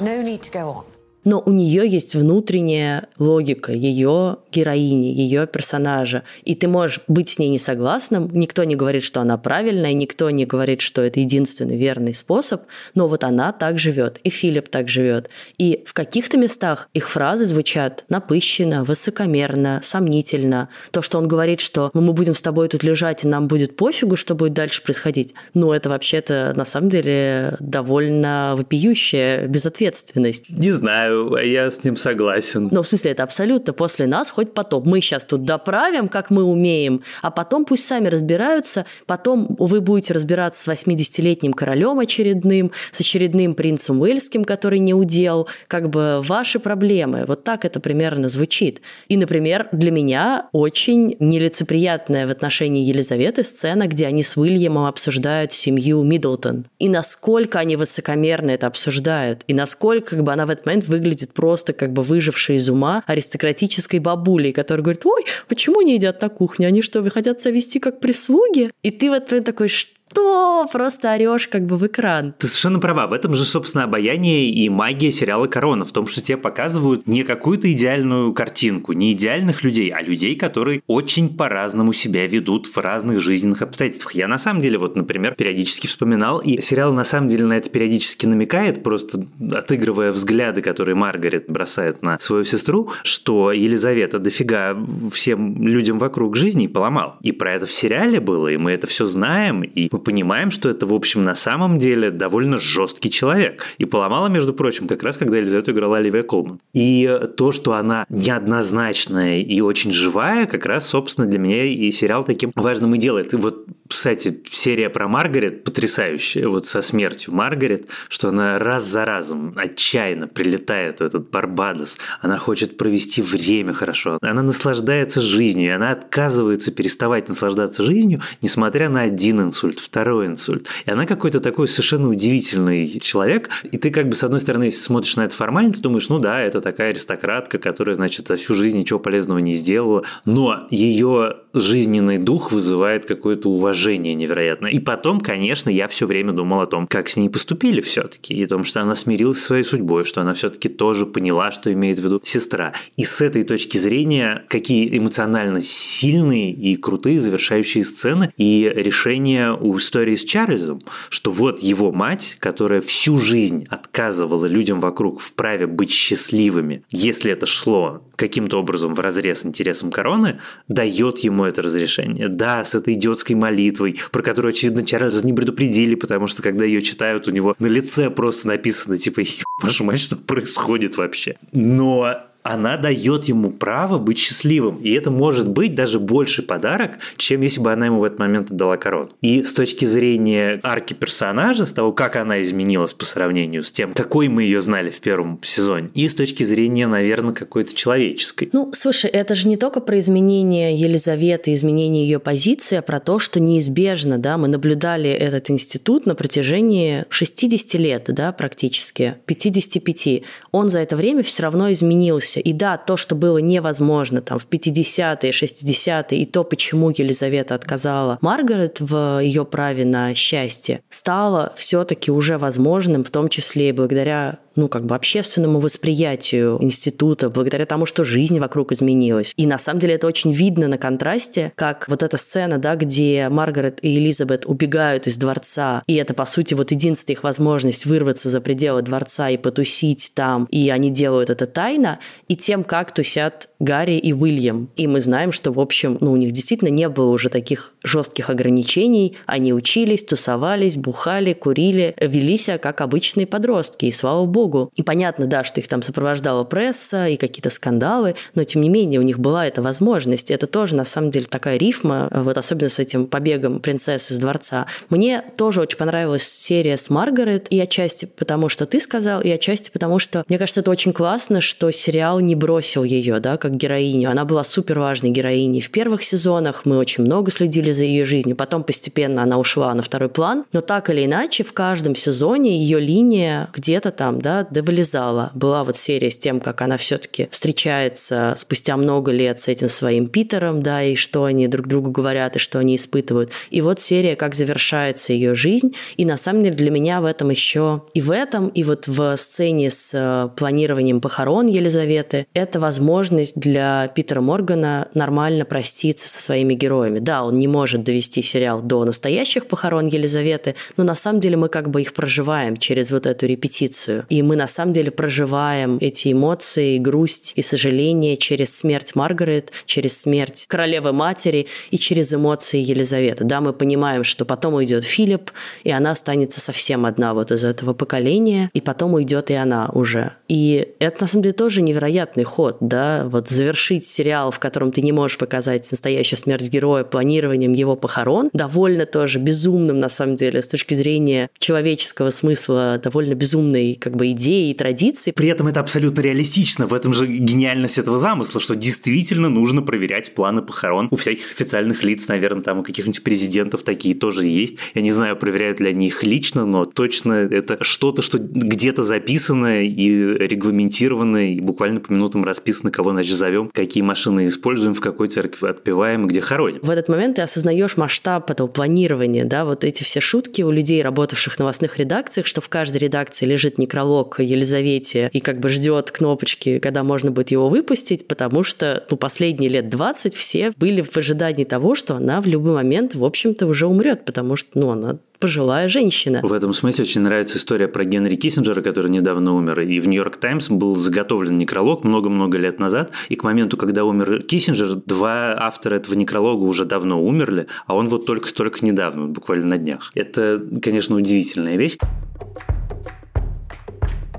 No 0.00 0.20
need 0.20 0.42
to 0.42 0.50
go 0.50 0.68
on. 0.68 0.91
Но 1.24 1.42
у 1.44 1.50
нее 1.50 1.88
есть 1.88 2.14
внутренняя 2.14 3.08
логика 3.18 3.72
ее 3.72 4.38
героини, 4.50 5.06
ее 5.06 5.46
персонажа. 5.46 6.22
И 6.44 6.54
ты 6.54 6.68
можешь 6.68 7.00
быть 7.06 7.28
с 7.28 7.38
ней 7.38 7.48
не 7.48 7.58
согласным, 7.58 8.30
никто 8.32 8.64
не 8.64 8.76
говорит, 8.76 9.04
что 9.04 9.20
она 9.20 9.36
правильная, 9.38 9.92
никто 9.92 10.30
не 10.30 10.46
говорит, 10.46 10.80
что 10.80 11.02
это 11.02 11.20
единственный 11.20 11.76
верный 11.76 12.14
способ, 12.14 12.62
но 12.94 13.08
вот 13.08 13.24
она 13.24 13.52
так 13.52 13.78
живет, 13.78 14.18
и 14.24 14.30
Филипп 14.30 14.68
так 14.68 14.88
живет. 14.88 15.30
И 15.58 15.82
в 15.86 15.92
каких-то 15.92 16.36
местах 16.38 16.88
их 16.94 17.08
фразы 17.08 17.46
звучат 17.46 18.04
напыщенно, 18.08 18.84
высокомерно, 18.84 19.80
сомнительно. 19.82 20.68
То, 20.90 21.02
что 21.02 21.18
он 21.18 21.28
говорит, 21.28 21.60
что 21.60 21.90
«Ну, 21.94 22.00
мы 22.00 22.12
будем 22.12 22.34
с 22.34 22.42
тобой 22.42 22.68
тут 22.68 22.82
лежать, 22.82 23.24
и 23.24 23.28
нам 23.28 23.48
будет 23.48 23.76
пофигу, 23.76 24.16
что 24.16 24.34
будет 24.34 24.52
дальше 24.52 24.82
происходить, 24.82 25.34
ну, 25.54 25.72
это 25.72 25.88
вообще-то 25.88 26.52
на 26.56 26.64
самом 26.64 26.90
деле 26.90 27.56
довольно 27.60 28.54
вопиющая 28.56 29.46
безответственность. 29.46 30.50
Не 30.50 30.72
знаю, 30.72 31.11
я 31.42 31.70
с 31.70 31.84
ним 31.84 31.96
согласен. 31.96 32.68
Но 32.70 32.82
в 32.82 32.88
смысле, 32.88 33.12
это 33.12 33.22
абсолютно 33.22 33.72
после 33.72 34.06
нас 34.06 34.30
хоть 34.30 34.54
потом. 34.54 34.84
Мы 34.86 35.00
сейчас 35.00 35.24
тут 35.24 35.44
доправим, 35.44 36.08
как 36.08 36.30
мы 36.30 36.42
умеем, 36.42 37.02
а 37.22 37.30
потом 37.30 37.64
пусть 37.64 37.84
сами 37.84 38.08
разбираются. 38.08 38.86
Потом 39.06 39.56
вы 39.58 39.80
будете 39.80 40.14
разбираться 40.14 40.62
с 40.62 40.68
80-летним 40.68 41.52
королем 41.52 41.98
очередным, 41.98 42.72
с 42.90 43.00
очередным 43.00 43.54
принцем 43.54 44.00
Уэльским, 44.00 44.44
который 44.44 44.78
не 44.78 44.94
удел. 44.94 45.48
Как 45.66 45.90
бы 45.90 46.20
ваши 46.22 46.58
проблемы. 46.58 47.24
Вот 47.26 47.44
так 47.44 47.64
это 47.64 47.80
примерно 47.80 48.28
звучит. 48.28 48.80
И, 49.08 49.16
например, 49.16 49.68
для 49.72 49.90
меня 49.90 50.48
очень 50.52 51.16
нелицеприятная 51.18 52.26
в 52.26 52.30
отношении 52.30 52.84
Елизаветы 52.84 53.42
сцена, 53.42 53.86
где 53.86 54.06
они 54.06 54.22
с 54.22 54.36
Уильямом 54.36 54.86
обсуждают 54.86 55.52
семью 55.52 56.02
Миддлтон. 56.02 56.66
И 56.78 56.88
насколько 56.88 57.58
они 57.58 57.76
высокомерно 57.76 58.50
это 58.50 58.66
обсуждают. 58.66 59.42
И 59.46 59.54
насколько 59.54 60.16
как 60.16 60.24
бы, 60.24 60.32
она 60.32 60.46
в 60.46 60.50
этот 60.50 60.66
момент 60.66 60.86
выглядит 60.86 61.01
выглядит 61.02 61.34
просто 61.34 61.72
как 61.72 61.92
бы 61.92 62.02
выжившей 62.02 62.56
из 62.56 62.68
ума 62.68 63.02
аристократической 63.06 63.98
бабулей, 63.98 64.52
которая 64.52 64.84
говорит, 64.84 65.04
ой, 65.04 65.24
почему 65.48 65.80
они 65.80 65.94
едят 65.94 66.22
на 66.22 66.28
кухне? 66.28 66.66
Они 66.66 66.80
что, 66.80 67.02
вы 67.02 67.10
хотят 67.10 67.40
себя 67.40 67.54
вести 67.54 67.80
как 67.80 68.00
прислуги? 68.00 68.70
И 68.82 68.90
ты 68.90 69.10
в 69.10 69.12
этот 69.12 69.30
момент 69.30 69.46
такой, 69.46 69.68
что 69.68 69.92
что? 70.12 70.68
Просто 70.70 71.12
орешь 71.12 71.48
как 71.48 71.66
бы 71.66 71.76
в 71.76 71.86
экран. 71.86 72.34
Ты 72.38 72.46
совершенно 72.46 72.78
права. 72.78 73.06
В 73.06 73.12
этом 73.12 73.34
же, 73.34 73.44
собственно, 73.44 73.84
обаяние 73.84 74.50
и 74.50 74.68
магия 74.68 75.10
сериала 75.10 75.46
«Корона». 75.46 75.84
В 75.84 75.92
том, 75.92 76.06
что 76.06 76.20
тебе 76.20 76.38
показывают 76.38 77.06
не 77.06 77.24
какую-то 77.24 77.70
идеальную 77.72 78.32
картинку, 78.32 78.92
не 78.92 79.12
идеальных 79.12 79.62
людей, 79.62 79.88
а 79.88 80.02
людей, 80.02 80.34
которые 80.36 80.82
очень 80.86 81.36
по-разному 81.36 81.92
себя 81.92 82.26
ведут 82.26 82.66
в 82.66 82.76
разных 82.78 83.20
жизненных 83.20 83.62
обстоятельствах. 83.62 84.14
Я 84.14 84.28
на 84.28 84.38
самом 84.38 84.62
деле, 84.62 84.78
вот, 84.78 84.96
например, 84.96 85.34
периодически 85.34 85.86
вспоминал, 85.86 86.38
и 86.40 86.60
сериал 86.60 86.92
на 86.92 87.04
самом 87.04 87.28
деле 87.28 87.46
на 87.46 87.54
это 87.54 87.70
периодически 87.70 88.26
намекает, 88.26 88.82
просто 88.82 89.24
отыгрывая 89.52 90.12
взгляды, 90.12 90.62
которые 90.62 90.94
Маргарет 90.94 91.50
бросает 91.50 92.02
на 92.02 92.18
свою 92.20 92.44
сестру, 92.44 92.90
что 93.02 93.52
Елизавета 93.52 94.18
дофига 94.18 94.76
всем 95.12 95.66
людям 95.66 95.98
вокруг 95.98 96.36
жизни 96.36 96.66
поломал. 96.66 97.16
И 97.22 97.32
про 97.32 97.54
это 97.54 97.66
в 97.66 97.72
сериале 97.72 98.20
было, 98.20 98.48
и 98.48 98.56
мы 98.56 98.72
это 98.72 98.86
все 98.86 99.06
знаем, 99.06 99.62
и 99.62 99.88
мы 99.90 99.98
понимаем, 100.02 100.50
что 100.50 100.68
это, 100.68 100.86
в 100.86 100.94
общем, 100.94 101.22
на 101.22 101.34
самом 101.34 101.78
деле 101.78 102.10
довольно 102.10 102.58
жесткий 102.58 103.10
человек. 103.10 103.64
И 103.78 103.84
поломала, 103.84 104.28
между 104.28 104.52
прочим, 104.52 104.86
как 104.86 105.02
раз 105.02 105.16
когда 105.16 105.38
Елизавету 105.38 105.72
играла 105.72 105.98
Оливия 105.98 106.22
Колман. 106.22 106.60
И 106.74 107.20
то, 107.36 107.52
что 107.52 107.74
она 107.74 108.04
неоднозначная 108.08 109.40
и 109.40 109.60
очень 109.60 109.92
живая, 109.92 110.46
как 110.46 110.66
раз, 110.66 110.86
собственно, 110.86 111.26
для 111.26 111.38
меня 111.38 111.64
и 111.64 111.90
сериал 111.90 112.24
таким 112.24 112.52
важным 112.54 112.94
и 112.94 112.98
делает. 112.98 113.32
И 113.32 113.36
вот, 113.36 113.66
кстати, 113.94 114.42
серия 114.50 114.90
про 114.90 115.08
Маргарет 115.08 115.64
потрясающая, 115.64 116.48
вот 116.48 116.66
со 116.66 116.82
смертью 116.82 117.34
Маргарет, 117.34 117.86
что 118.08 118.28
она 118.28 118.58
раз 118.58 118.84
за 118.84 119.04
разом 119.04 119.54
отчаянно 119.56 120.26
прилетает 120.26 120.98
в 120.98 121.02
этот 121.02 121.30
Барбадос, 121.30 121.98
она 122.20 122.38
хочет 122.38 122.76
провести 122.76 123.22
время 123.22 123.72
хорошо, 123.72 124.18
она 124.20 124.42
наслаждается 124.42 125.20
жизнью, 125.20 125.66
и 125.66 125.74
она 125.74 125.92
отказывается 125.92 126.72
переставать 126.72 127.28
наслаждаться 127.28 127.84
жизнью, 127.84 128.20
несмотря 128.40 128.88
на 128.88 129.02
один 129.02 129.40
инсульт, 129.40 129.78
второй 129.78 130.26
инсульт. 130.26 130.66
И 130.86 130.90
она 130.90 131.06
какой-то 131.06 131.40
такой 131.40 131.68
совершенно 131.68 132.08
удивительный 132.08 132.98
человек. 133.00 133.50
И 133.70 133.78
ты 133.78 133.90
как 133.90 134.08
бы 134.08 134.16
с 134.16 134.24
одной 134.24 134.40
стороны 134.40 134.70
смотришь 134.72 135.16
на 135.16 135.22
это 135.22 135.34
формально, 135.34 135.72
ты 135.72 135.80
думаешь, 135.80 136.08
ну 136.08 136.18
да, 136.18 136.40
это 136.40 136.60
такая 136.60 136.90
аристократка, 136.90 137.58
которая, 137.58 137.94
значит, 137.94 138.28
за 138.28 138.36
всю 138.36 138.54
жизнь 138.54 138.78
ничего 138.78 138.98
полезного 138.98 139.38
не 139.38 139.54
сделала. 139.54 140.04
Но 140.24 140.66
ее 140.70 141.36
жизненный 141.52 142.18
дух 142.18 142.52
вызывает 142.52 143.06
какое-то 143.06 143.48
уважение 143.48 143.81
невероятное. 143.90 144.70
И 144.70 144.78
потом, 144.78 145.20
конечно, 145.20 145.70
я 145.70 145.88
все 145.88 146.06
время 146.06 146.32
думал 146.32 146.60
о 146.60 146.66
том, 146.66 146.86
как 146.86 147.08
с 147.08 147.16
ней 147.16 147.28
поступили 147.28 147.80
все-таки, 147.80 148.34
и 148.34 148.44
о 148.44 148.48
том, 148.48 148.64
что 148.64 148.80
она 148.80 148.94
смирилась 148.94 149.38
со 149.38 149.46
своей 149.46 149.64
судьбой, 149.64 150.04
что 150.04 150.20
она 150.20 150.34
все-таки 150.34 150.68
тоже 150.68 151.06
поняла, 151.06 151.50
что 151.50 151.72
имеет 151.72 151.98
в 151.98 152.04
виду 152.04 152.20
сестра. 152.24 152.72
И 152.96 153.04
с 153.04 153.20
этой 153.20 153.44
точки 153.44 153.78
зрения, 153.78 154.44
какие 154.48 154.96
эмоционально 154.96 155.60
сильные 155.60 156.52
и 156.52 156.76
крутые 156.76 157.18
завершающие 157.18 157.84
сцены 157.84 158.32
и 158.36 158.70
решения 158.74 159.52
у 159.52 159.76
истории 159.76 160.16
с 160.16 160.24
Чарльзом, 160.24 160.80
что 161.08 161.30
вот 161.30 161.60
его 161.60 161.92
мать, 161.92 162.36
которая 162.38 162.80
всю 162.80 163.18
жизнь 163.18 163.66
отказывала 163.70 164.46
людям 164.46 164.80
вокруг 164.80 165.20
в 165.20 165.32
праве 165.34 165.66
быть 165.66 165.90
счастливыми, 165.90 166.84
если 166.90 167.32
это 167.32 167.46
шло 167.46 168.02
каким-то 168.16 168.60
образом 168.60 168.94
в 168.94 169.00
разрез 169.00 169.44
интересам 169.44 169.90
короны, 169.90 170.38
дает 170.68 171.18
ему 171.20 171.44
это 171.44 171.62
разрешение. 171.62 172.28
Да, 172.28 172.62
с 172.62 172.74
этой 172.74 172.94
идиотской 172.94 173.34
молитвой, 173.34 173.62
про 174.10 174.22
которую, 174.22 174.50
очевидно, 174.50 174.84
Чарльза 174.84 175.24
не 175.24 175.32
предупредили, 175.32 175.94
потому 175.94 176.26
что 176.26 176.42
когда 176.42 176.64
ее 176.64 176.82
читают, 176.82 177.28
у 177.28 177.30
него 177.30 177.54
на 177.58 177.66
лице 177.66 178.10
просто 178.10 178.48
написано, 178.48 178.96
типа, 178.96 179.22
вашу 179.62 179.84
мать, 179.84 180.00
что 180.00 180.16
происходит 180.16 180.96
вообще. 180.96 181.36
Но 181.52 182.31
она 182.42 182.76
дает 182.76 183.24
ему 183.24 183.50
право 183.50 183.98
быть 183.98 184.18
счастливым. 184.18 184.78
И 184.78 184.90
это 184.92 185.10
может 185.10 185.48
быть 185.48 185.74
даже 185.74 185.98
больше 186.00 186.42
подарок, 186.42 186.98
чем 187.16 187.42
если 187.42 187.60
бы 187.60 187.72
она 187.72 187.86
ему 187.86 188.00
в 188.00 188.04
этот 188.04 188.18
момент 188.18 188.50
отдала 188.50 188.76
корону. 188.76 189.10
И 189.20 189.42
с 189.42 189.52
точки 189.52 189.84
зрения 189.84 190.60
арки 190.62 190.94
персонажа, 190.94 191.66
с 191.66 191.72
того, 191.72 191.92
как 191.92 192.16
она 192.16 192.42
изменилась 192.42 192.92
по 192.92 193.04
сравнению 193.04 193.62
с 193.62 193.70
тем, 193.70 193.94
какой 193.94 194.28
мы 194.28 194.44
ее 194.44 194.60
знали 194.60 194.90
в 194.90 195.00
первом 195.00 195.40
сезоне, 195.42 195.90
и 195.94 196.08
с 196.08 196.14
точки 196.14 196.44
зрения, 196.44 196.86
наверное, 196.86 197.34
какой-то 197.34 197.74
человеческой. 197.74 198.50
Ну, 198.52 198.72
слушай, 198.74 199.10
это 199.10 199.34
же 199.34 199.48
не 199.48 199.56
только 199.56 199.80
про 199.80 199.98
изменение 199.98 200.74
Елизаветы, 200.76 201.54
изменение 201.54 202.04
ее 202.04 202.18
позиции, 202.18 202.76
а 202.76 202.82
про 202.82 203.00
то, 203.00 203.18
что 203.18 203.40
неизбежно, 203.40 204.18
да, 204.18 204.36
мы 204.36 204.48
наблюдали 204.48 205.10
этот 205.10 205.50
институт 205.50 206.06
на 206.06 206.14
протяжении 206.14 207.04
60 207.08 207.74
лет, 207.74 208.04
да, 208.08 208.32
практически, 208.32 209.16
55. 209.26 210.22
Он 210.50 210.68
за 210.68 210.80
это 210.80 210.96
время 210.96 211.22
все 211.22 211.44
равно 211.44 211.70
изменился 211.72 212.31
изменился. 212.32 212.40
И 212.40 212.52
да, 212.52 212.76
то, 212.76 212.96
что 212.96 213.14
было 213.14 213.38
невозможно 213.38 214.20
там 214.20 214.38
в 214.38 214.46
50-е, 214.46 215.30
60-е, 215.30 216.18
и 216.18 216.26
то, 216.26 216.44
почему 216.44 216.90
Елизавета 216.90 217.54
отказала 217.54 218.18
Маргарет 218.20 218.80
в 218.80 219.20
ее 219.22 219.44
праве 219.44 219.84
на 219.84 220.14
счастье, 220.14 220.80
стало 220.88 221.52
все-таки 221.56 222.10
уже 222.10 222.38
возможным, 222.38 223.04
в 223.04 223.10
том 223.10 223.28
числе 223.28 223.68
и 223.68 223.72
благодаря 223.72 224.38
ну, 224.56 224.68
как 224.68 224.84
бы 224.84 224.94
общественному 224.94 225.60
восприятию 225.60 226.58
института, 226.60 227.30
благодаря 227.30 227.66
тому, 227.66 227.86
что 227.86 228.04
жизнь 228.04 228.38
вокруг 228.38 228.72
изменилась. 228.72 229.32
И 229.36 229.46
на 229.46 229.58
самом 229.58 229.80
деле 229.80 229.94
это 229.94 230.06
очень 230.06 230.32
видно 230.32 230.68
на 230.68 230.78
контрасте, 230.78 231.52
как 231.54 231.88
вот 231.88 232.02
эта 232.02 232.16
сцена, 232.16 232.58
да, 232.58 232.76
где 232.76 233.28
Маргарет 233.28 233.78
и 233.82 233.98
Элизабет 233.98 234.44
убегают 234.46 235.06
из 235.06 235.16
дворца, 235.16 235.82
и 235.86 235.94
это, 235.94 236.14
по 236.14 236.24
сути, 236.24 236.54
вот 236.54 236.70
единственная 236.70 237.16
их 237.16 237.24
возможность 237.24 237.86
вырваться 237.86 238.28
за 238.28 238.40
пределы 238.40 238.82
дворца 238.82 239.30
и 239.30 239.36
потусить 239.36 240.12
там, 240.14 240.46
и 240.50 240.68
они 240.70 240.90
делают 240.90 241.30
это 241.30 241.46
тайно, 241.46 241.98
и 242.28 242.36
тем, 242.36 242.64
как 242.64 242.92
тусят 242.94 243.48
Гарри 243.58 243.96
и 243.96 244.12
Уильям. 244.12 244.68
И 244.76 244.86
мы 244.86 245.00
знаем, 245.00 245.32
что, 245.32 245.52
в 245.52 245.60
общем, 245.60 245.98
ну, 246.00 246.12
у 246.12 246.16
них 246.16 246.32
действительно 246.32 246.68
не 246.68 246.88
было 246.88 247.10
уже 247.10 247.28
таких 247.28 247.74
жестких 247.82 248.30
ограничений, 248.30 249.16
они 249.26 249.52
учились, 249.52 250.04
тусовались, 250.04 250.76
бухали, 250.76 251.32
курили, 251.32 251.94
вели 252.00 252.36
себя 252.36 252.58
как 252.58 252.80
обычные 252.80 253.26
подростки, 253.26 253.86
и 253.86 253.92
слава 253.92 254.26
богу. 254.26 254.41
И 254.76 254.82
понятно, 254.82 255.26
да, 255.26 255.44
что 255.44 255.60
их 255.60 255.68
там 255.68 255.82
сопровождала 255.82 256.44
пресса 256.44 257.08
и 257.08 257.16
какие-то 257.16 257.50
скандалы, 257.50 258.14
но 258.34 258.44
тем 258.44 258.62
не 258.62 258.68
менее 258.68 259.00
у 259.00 259.02
них 259.02 259.18
была 259.18 259.46
эта 259.46 259.62
возможность. 259.62 260.30
Это 260.30 260.46
тоже, 260.46 260.76
на 260.76 260.84
самом 260.84 261.10
деле, 261.10 261.26
такая 261.26 261.56
рифма, 261.56 262.08
вот 262.12 262.36
особенно 262.36 262.68
с 262.68 262.78
этим 262.78 263.06
побегом 263.06 263.60
принцессы 263.60 264.12
из 264.12 264.18
дворца. 264.18 264.66
Мне 264.88 265.22
тоже 265.36 265.60
очень 265.60 265.78
понравилась 265.78 266.24
серия 266.24 266.76
с 266.76 266.90
Маргарет, 266.90 267.46
и 267.50 267.60
отчасти 267.60 268.06
потому, 268.06 268.48
что 268.48 268.66
ты 268.66 268.80
сказал, 268.80 269.20
и 269.20 269.30
отчасти 269.30 269.70
потому, 269.70 269.98
что, 269.98 270.24
мне 270.28 270.38
кажется, 270.38 270.60
это 270.60 270.70
очень 270.70 270.92
классно, 270.92 271.40
что 271.40 271.70
сериал 271.70 272.20
не 272.20 272.34
бросил 272.34 272.84
ее, 272.84 273.20
да, 273.20 273.36
как 273.36 273.56
героиню. 273.56 274.10
Она 274.10 274.24
была 274.24 274.44
супер 274.44 274.78
важной 274.78 275.10
героиней 275.10 275.60
в 275.60 275.70
первых 275.70 276.02
сезонах, 276.02 276.62
мы 276.64 276.78
очень 276.78 277.04
много 277.04 277.30
следили 277.30 277.72
за 277.72 277.84
ее 277.84 278.04
жизнью, 278.04 278.36
потом 278.36 278.64
постепенно 278.64 279.22
она 279.22 279.38
ушла 279.38 279.74
на 279.74 279.82
второй 279.82 280.08
план, 280.08 280.44
но 280.52 280.60
так 280.60 280.90
или 280.90 281.04
иначе 281.04 281.44
в 281.44 281.52
каждом 281.52 281.94
сезоне 281.94 282.58
ее 282.58 282.80
линия 282.80 283.50
где-то 283.52 283.90
там, 283.90 284.20
да, 284.20 284.31
довылезала. 284.50 285.30
Была 285.34 285.64
вот 285.64 285.76
серия 285.76 286.10
с 286.10 286.18
тем, 286.18 286.40
как 286.40 286.60
она 286.62 286.76
все-таки 286.76 287.28
встречается 287.30 288.34
спустя 288.36 288.76
много 288.76 289.12
лет 289.12 289.38
с 289.40 289.48
этим 289.48 289.68
своим 289.68 290.08
Питером, 290.08 290.62
да, 290.62 290.82
и 290.82 290.96
что 290.96 291.24
они 291.24 291.48
друг 291.48 291.66
другу 291.68 291.90
говорят, 291.90 292.36
и 292.36 292.38
что 292.38 292.58
они 292.58 292.76
испытывают. 292.76 293.30
И 293.50 293.60
вот 293.60 293.80
серия, 293.80 294.16
как 294.16 294.34
завершается 294.34 295.12
ее 295.12 295.34
жизнь. 295.34 295.74
И 295.96 296.04
на 296.04 296.16
самом 296.16 296.42
деле 296.42 296.56
для 296.56 296.70
меня 296.70 297.00
в 297.00 297.04
этом 297.04 297.30
еще 297.30 297.82
и 297.94 298.00
в 298.00 298.10
этом, 298.10 298.48
и 298.48 298.64
вот 298.64 298.86
в 298.86 299.16
сцене 299.16 299.70
с 299.70 299.90
э, 299.92 300.28
планированием 300.36 301.00
похорон 301.00 301.46
Елизаветы, 301.46 302.26
это 302.34 302.60
возможность 302.60 303.36
для 303.36 303.88
Питера 303.94 304.20
Моргана 304.20 304.88
нормально 304.94 305.44
проститься 305.44 306.08
со 306.08 306.20
своими 306.20 306.54
героями. 306.54 306.98
Да, 306.98 307.24
он 307.24 307.38
не 307.38 307.48
может 307.48 307.84
довести 307.84 308.22
сериал 308.22 308.62
до 308.62 308.84
настоящих 308.84 309.46
похорон 309.46 309.86
Елизаветы, 309.86 310.54
но 310.76 310.84
на 310.84 310.94
самом 310.94 311.20
деле 311.20 311.36
мы 311.36 311.48
как 311.48 311.70
бы 311.70 311.80
их 311.80 311.92
проживаем 311.92 312.56
через 312.56 312.90
вот 312.90 313.06
эту 313.06 313.26
репетицию. 313.26 314.06
И 314.08 314.21
мы 314.22 314.36
на 314.36 314.46
самом 314.46 314.72
деле 314.72 314.90
проживаем 314.90 315.78
эти 315.80 316.12
эмоции, 316.12 316.78
грусть 316.78 317.32
и 317.36 317.42
сожаление 317.42 318.16
через 318.16 318.56
смерть 318.56 318.94
Маргарет, 318.94 319.52
через 319.66 320.00
смерть 320.00 320.46
королевы 320.48 320.92
матери 320.92 321.46
и 321.70 321.78
через 321.78 322.12
эмоции 322.12 322.60
Елизаветы. 322.60 323.24
Да, 323.24 323.40
мы 323.40 323.52
понимаем, 323.52 324.04
что 324.04 324.24
потом 324.24 324.54
уйдет 324.54 324.84
Филипп, 324.84 325.30
и 325.64 325.70
она 325.70 325.92
останется 325.92 326.40
совсем 326.40 326.86
одна 326.86 327.14
вот 327.14 327.30
из 327.30 327.44
этого 327.44 327.74
поколения, 327.74 328.50
и 328.54 328.60
потом 328.60 328.94
уйдет 328.94 329.30
и 329.30 329.34
она 329.34 329.68
уже. 329.72 330.12
И 330.28 330.68
это 330.78 331.02
на 331.02 331.08
самом 331.08 331.22
деле 331.22 331.32
тоже 331.32 331.62
невероятный 331.62 332.24
ход, 332.24 332.58
да, 332.60 333.04
вот 333.06 333.28
завершить 333.28 333.84
сериал, 333.84 334.30
в 334.30 334.38
котором 334.38 334.72
ты 334.72 334.82
не 334.82 334.92
можешь 334.92 335.18
показать 335.18 335.70
настоящую 335.70 336.18
смерть 336.18 336.48
героя 336.48 336.84
планированием 336.84 337.52
его 337.52 337.76
похорон, 337.76 338.30
довольно 338.32 338.86
тоже 338.86 339.18
безумным 339.18 339.80
на 339.80 339.88
самом 339.88 340.16
деле 340.16 340.42
с 340.42 340.48
точки 340.48 340.74
зрения 340.74 341.30
человеческого 341.38 342.10
смысла, 342.10 342.80
довольно 342.82 343.14
безумной 343.14 343.74
как 343.74 343.96
бы 343.96 344.11
идеи 344.12 344.50
и 344.50 344.54
традиции. 344.54 345.10
При 345.10 345.28
этом 345.28 345.48
это 345.48 345.60
абсолютно 345.60 346.00
реалистично, 346.00 346.66
в 346.66 346.74
этом 346.74 346.94
же 346.94 347.06
гениальность 347.06 347.78
этого 347.78 347.98
замысла, 347.98 348.40
что 348.40 348.54
действительно 348.54 349.28
нужно 349.28 349.62
проверять 349.62 350.14
планы 350.14 350.42
похорон 350.42 350.88
у 350.90 350.96
всяких 350.96 351.30
официальных 351.30 351.84
лиц, 351.84 352.08
наверное, 352.08 352.42
там 352.42 352.60
у 352.60 352.62
каких-нибудь 352.62 353.02
президентов 353.02 353.62
такие 353.62 353.94
тоже 353.94 354.26
есть. 354.26 354.56
Я 354.74 354.82
не 354.82 354.92
знаю, 354.92 355.16
проверяют 355.16 355.60
ли 355.60 355.68
они 355.68 355.86
их 355.88 356.02
лично, 356.02 356.46
но 356.46 356.64
точно 356.64 357.12
это 357.12 357.62
что-то, 357.62 358.02
что 358.02 358.18
где-то 358.18 358.82
записано 358.82 359.64
и 359.64 359.88
регламентировано, 360.18 361.34
и 361.34 361.40
буквально 361.40 361.80
по 361.80 361.92
минутам 361.92 362.24
расписано, 362.24 362.70
кого, 362.70 362.92
значит, 362.92 363.16
зовем, 363.16 363.50
какие 363.52 363.82
машины 363.82 364.26
используем, 364.26 364.74
в 364.74 364.80
какой 364.80 365.08
церкви 365.08 365.48
отпеваем, 365.48 366.06
где 366.06 366.20
хороним. 366.20 366.60
В 366.62 366.70
этот 366.70 366.88
момент 366.88 367.16
ты 367.16 367.22
осознаешь 367.22 367.76
масштаб 367.76 368.30
этого 368.30 368.48
планирования, 368.48 369.24
да, 369.24 369.44
вот 369.44 369.64
эти 369.64 369.84
все 369.84 370.00
шутки 370.00 370.42
у 370.42 370.50
людей, 370.50 370.82
работавших 370.82 371.34
в 371.34 371.38
новостных 371.38 371.78
редакциях, 371.78 372.26
что 372.26 372.40
в 372.40 372.48
каждой 372.48 372.78
редакции 372.78 373.26
лежит 373.26 373.58
некролог 373.58 374.01
Елизавете 374.18 375.10
и 375.12 375.20
как 375.20 375.40
бы 375.40 375.48
ждет 375.48 375.90
кнопочки, 375.90 376.58
когда 376.58 376.82
можно 376.82 377.10
будет 377.10 377.30
его 377.30 377.48
выпустить, 377.48 378.06
потому 378.06 378.44
что, 378.44 378.84
ну, 378.90 378.96
последние 378.96 379.50
лет 379.50 379.68
20 379.68 380.14
все 380.14 380.52
были 380.56 380.82
в 380.82 380.96
ожидании 380.96 381.44
того, 381.44 381.74
что 381.74 381.94
она 381.94 382.20
в 382.20 382.26
любой 382.26 382.54
момент, 382.54 382.94
в 382.94 383.04
общем-то, 383.04 383.46
уже 383.46 383.66
умрет, 383.66 384.04
потому 384.04 384.36
что, 384.36 384.58
ну, 384.58 384.70
она 384.70 384.98
пожилая 385.22 385.68
женщина. 385.68 386.20
В 386.20 386.32
этом 386.32 386.52
смысле 386.52 386.82
очень 386.82 387.00
нравится 387.02 387.38
история 387.38 387.68
про 387.68 387.84
Генри 387.84 388.16
Киссинджера, 388.16 388.60
который 388.60 388.90
недавно 388.90 389.34
умер. 389.34 389.60
И 389.60 389.78
в 389.78 389.86
Нью-Йорк 389.86 390.16
Таймс 390.16 390.50
был 390.50 390.74
заготовлен 390.74 391.38
некролог 391.38 391.84
много-много 391.84 392.38
лет 392.38 392.58
назад. 392.58 392.90
И 393.08 393.14
к 393.14 393.22
моменту, 393.22 393.56
когда 393.56 393.84
умер 393.84 394.24
Киссинджер, 394.24 394.74
два 394.84 395.36
автора 395.38 395.76
этого 395.76 395.94
некролога 395.94 396.42
уже 396.42 396.64
давно 396.64 397.00
умерли, 397.00 397.46
а 397.68 397.76
он 397.76 397.88
вот 397.88 398.04
только-только 398.04 398.66
недавно, 398.66 399.06
буквально 399.06 399.46
на 399.46 399.58
днях. 399.58 399.92
Это, 399.94 400.42
конечно, 400.60 400.96
удивительная 400.96 401.56
вещь. 401.56 401.78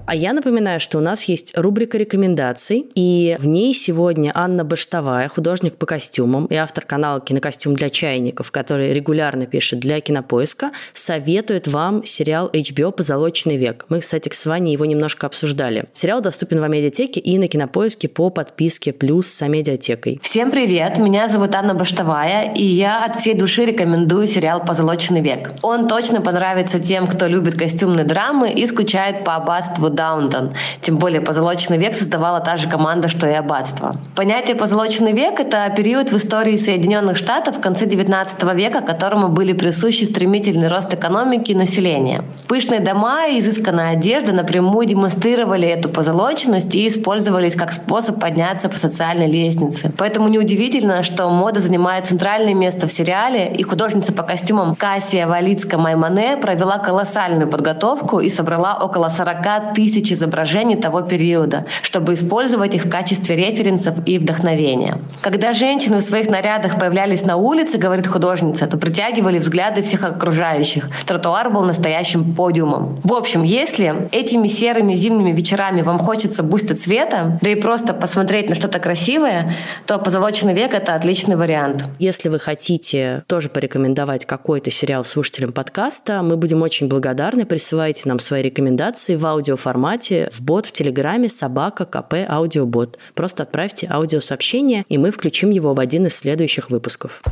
А 0.05 0.15
я 0.15 0.33
напоминаю, 0.33 0.81
что 0.81 0.97
у 0.97 1.01
нас 1.01 1.23
есть 1.23 1.57
рубрика 1.57 1.97
рекомендаций, 1.97 2.85
и 2.93 3.37
в 3.39 3.47
ней 3.47 3.73
сегодня 3.73 4.33
Анна 4.35 4.65
Баштовая, 4.65 5.29
художник 5.29 5.77
по 5.77 5.85
костюмам 5.85 6.45
и 6.47 6.55
автор 6.55 6.83
канала 6.83 7.21
«Кинокостюм 7.21 7.73
для 7.75 7.89
чайников», 7.89 8.51
который 8.51 8.91
регулярно 8.93 9.45
пишет 9.45 9.79
для 9.79 10.01
Кинопоиска, 10.01 10.71
советует 10.91 11.67
вам 11.67 12.03
сериал 12.03 12.49
HBO 12.51 12.91
«Позолоченный 12.91 13.55
век». 13.55 13.85
Мы, 13.87 14.01
кстати, 14.01 14.29
с 14.33 14.45
Ваней 14.45 14.73
его 14.73 14.83
немножко 14.83 15.25
обсуждали. 15.25 15.85
Сериал 15.93 16.19
доступен 16.19 16.59
в 16.59 16.63
Амедиатеке 16.63 17.21
и 17.21 17.37
на 17.37 17.47
Кинопоиске 17.47 18.09
по 18.09 18.29
подписке 18.29 18.91
«Плюс» 18.91 19.27
с 19.27 19.41
Амедиатекой. 19.41 20.19
Всем 20.21 20.51
привет! 20.51 20.97
Меня 20.97 21.29
зовут 21.29 21.55
Анна 21.55 21.75
Баштовая, 21.75 22.53
и 22.53 22.65
я 22.65 23.05
от 23.05 23.15
всей 23.15 23.35
души 23.35 23.63
рекомендую 23.63 24.27
сериал 24.27 24.65
«Позолоченный 24.65 25.21
век». 25.21 25.51
Он 25.61 25.87
точно 25.87 26.19
понравится 26.19 26.81
тем, 26.81 27.07
кто 27.07 27.27
любит 27.27 27.57
костюмные 27.57 28.03
драмы 28.03 28.51
и 28.51 28.67
скучает 28.67 29.23
по 29.23 29.35
аббатству 29.35 29.92
Даунтон. 29.93 30.53
Тем 30.81 30.97
более 30.97 31.21
«Позолоченный 31.21 31.77
век» 31.77 31.95
создавала 31.95 32.39
та 32.39 32.57
же 32.57 32.67
команда, 32.69 33.07
что 33.07 33.27
и 33.27 33.33
«Аббатство». 33.33 33.95
Понятие 34.15 34.55
«Позолоченный 34.55 35.13
век»— 35.13 35.39
это 35.39 35.71
период 35.75 36.11
в 36.11 36.17
истории 36.17 36.57
Соединенных 36.57 37.17
Штатов 37.17 37.57
в 37.57 37.61
конце 37.61 37.85
XIX 37.85 38.55
века, 38.55 38.81
которому 38.81 39.29
были 39.29 39.53
присущи 39.53 40.05
стремительный 40.05 40.67
рост 40.67 40.93
экономики 40.93 41.51
и 41.51 41.55
населения. 41.55 42.23
Пышные 42.47 42.79
дома 42.79 43.27
и 43.27 43.39
изысканная 43.39 43.91
одежда 43.91 44.33
напрямую 44.33 44.85
демонстрировали 44.87 45.67
эту 45.67 45.89
позолоченность 45.89 46.75
и 46.75 46.87
использовались 46.87 47.55
как 47.55 47.73
способ 47.73 48.19
подняться 48.19 48.69
по 48.69 48.77
социальной 48.77 49.27
лестнице. 49.27 49.91
Поэтому 49.97 50.27
неудивительно, 50.27 51.03
что 51.03 51.29
мода 51.29 51.59
занимает 51.59 52.07
центральное 52.07 52.53
место 52.53 52.87
в 52.87 52.91
сериале, 52.91 53.53
и 53.53 53.63
художница 53.63 54.13
по 54.13 54.23
костюмам 54.23 54.75
Кассия 54.75 55.27
Валицка-Маймане 55.27 56.37
провела 56.37 56.77
колоссальную 56.77 57.49
подготовку 57.49 58.19
и 58.19 58.29
собрала 58.29 58.77
около 58.81 59.09
40 59.09 59.73
тысяч 59.73 59.82
тысяч 59.83 60.13
изображений 60.13 60.77
того 60.77 61.01
периода, 61.01 61.65
чтобы 61.81 62.13
использовать 62.13 62.73
их 62.73 62.85
в 62.85 62.89
качестве 62.89 63.35
референсов 63.35 63.95
и 64.05 64.17
вдохновения. 64.17 65.01
Когда 65.21 65.51
женщины 65.51 65.97
в 65.97 66.01
своих 66.01 66.29
нарядах 66.29 66.79
появлялись 66.79 67.25
на 67.25 67.35
улице, 67.35 67.77
говорит 67.77 68.07
художница, 68.07 68.65
то 68.67 68.77
притягивали 68.77 69.39
взгляды 69.39 69.81
всех 69.81 70.05
окружающих. 70.05 70.87
Тротуар 71.05 71.49
был 71.49 71.63
настоящим 71.63 72.33
подиумом. 72.33 73.01
В 73.03 73.13
общем, 73.13 73.43
если 73.43 74.07
этими 74.13 74.47
серыми 74.47 74.95
зимними 74.95 75.33
вечерами 75.33 75.81
вам 75.81 75.99
хочется 75.99 76.43
буста 76.43 76.75
цвета, 76.75 77.37
да 77.41 77.49
и 77.49 77.55
просто 77.55 77.93
посмотреть 77.93 78.47
на 78.47 78.55
что-то 78.55 78.79
красивое, 78.79 79.53
то 79.85 79.99
«Позолоченный 79.99 80.53
век»— 80.53 80.73
это 80.73 80.95
отличный 80.95 81.35
вариант. 81.35 81.83
Если 81.99 82.29
вы 82.29 82.39
хотите 82.39 83.23
тоже 83.27 83.49
порекомендовать 83.49 84.25
какой-то 84.25 84.71
сериал 84.71 85.03
слушателям 85.03 85.51
подкаста, 85.51 86.21
мы 86.21 86.37
будем 86.37 86.61
очень 86.61 86.87
благодарны. 86.87 87.45
Присылайте 87.45 88.03
нам 88.05 88.19
свои 88.19 88.41
рекомендации 88.41 89.17
в 89.17 89.25
аудиоформате 89.25 89.72
формате 89.73 90.29
в 90.31 90.39
бот 90.39 90.67
в 90.67 90.71
Телеграме 90.71 91.29
собака 91.29 91.85
КП 91.85 92.13
аудиобот. 92.29 92.99
Просто 93.15 93.41
отправьте 93.41 93.87
аудиосообщение, 93.89 94.85
и 94.87 94.99
мы 94.99 95.09
включим 95.09 95.49
его 95.49 95.73
в 95.73 95.79
один 95.79 96.05
из 96.05 96.15
следующих 96.15 96.69
выпусков. 96.69 97.23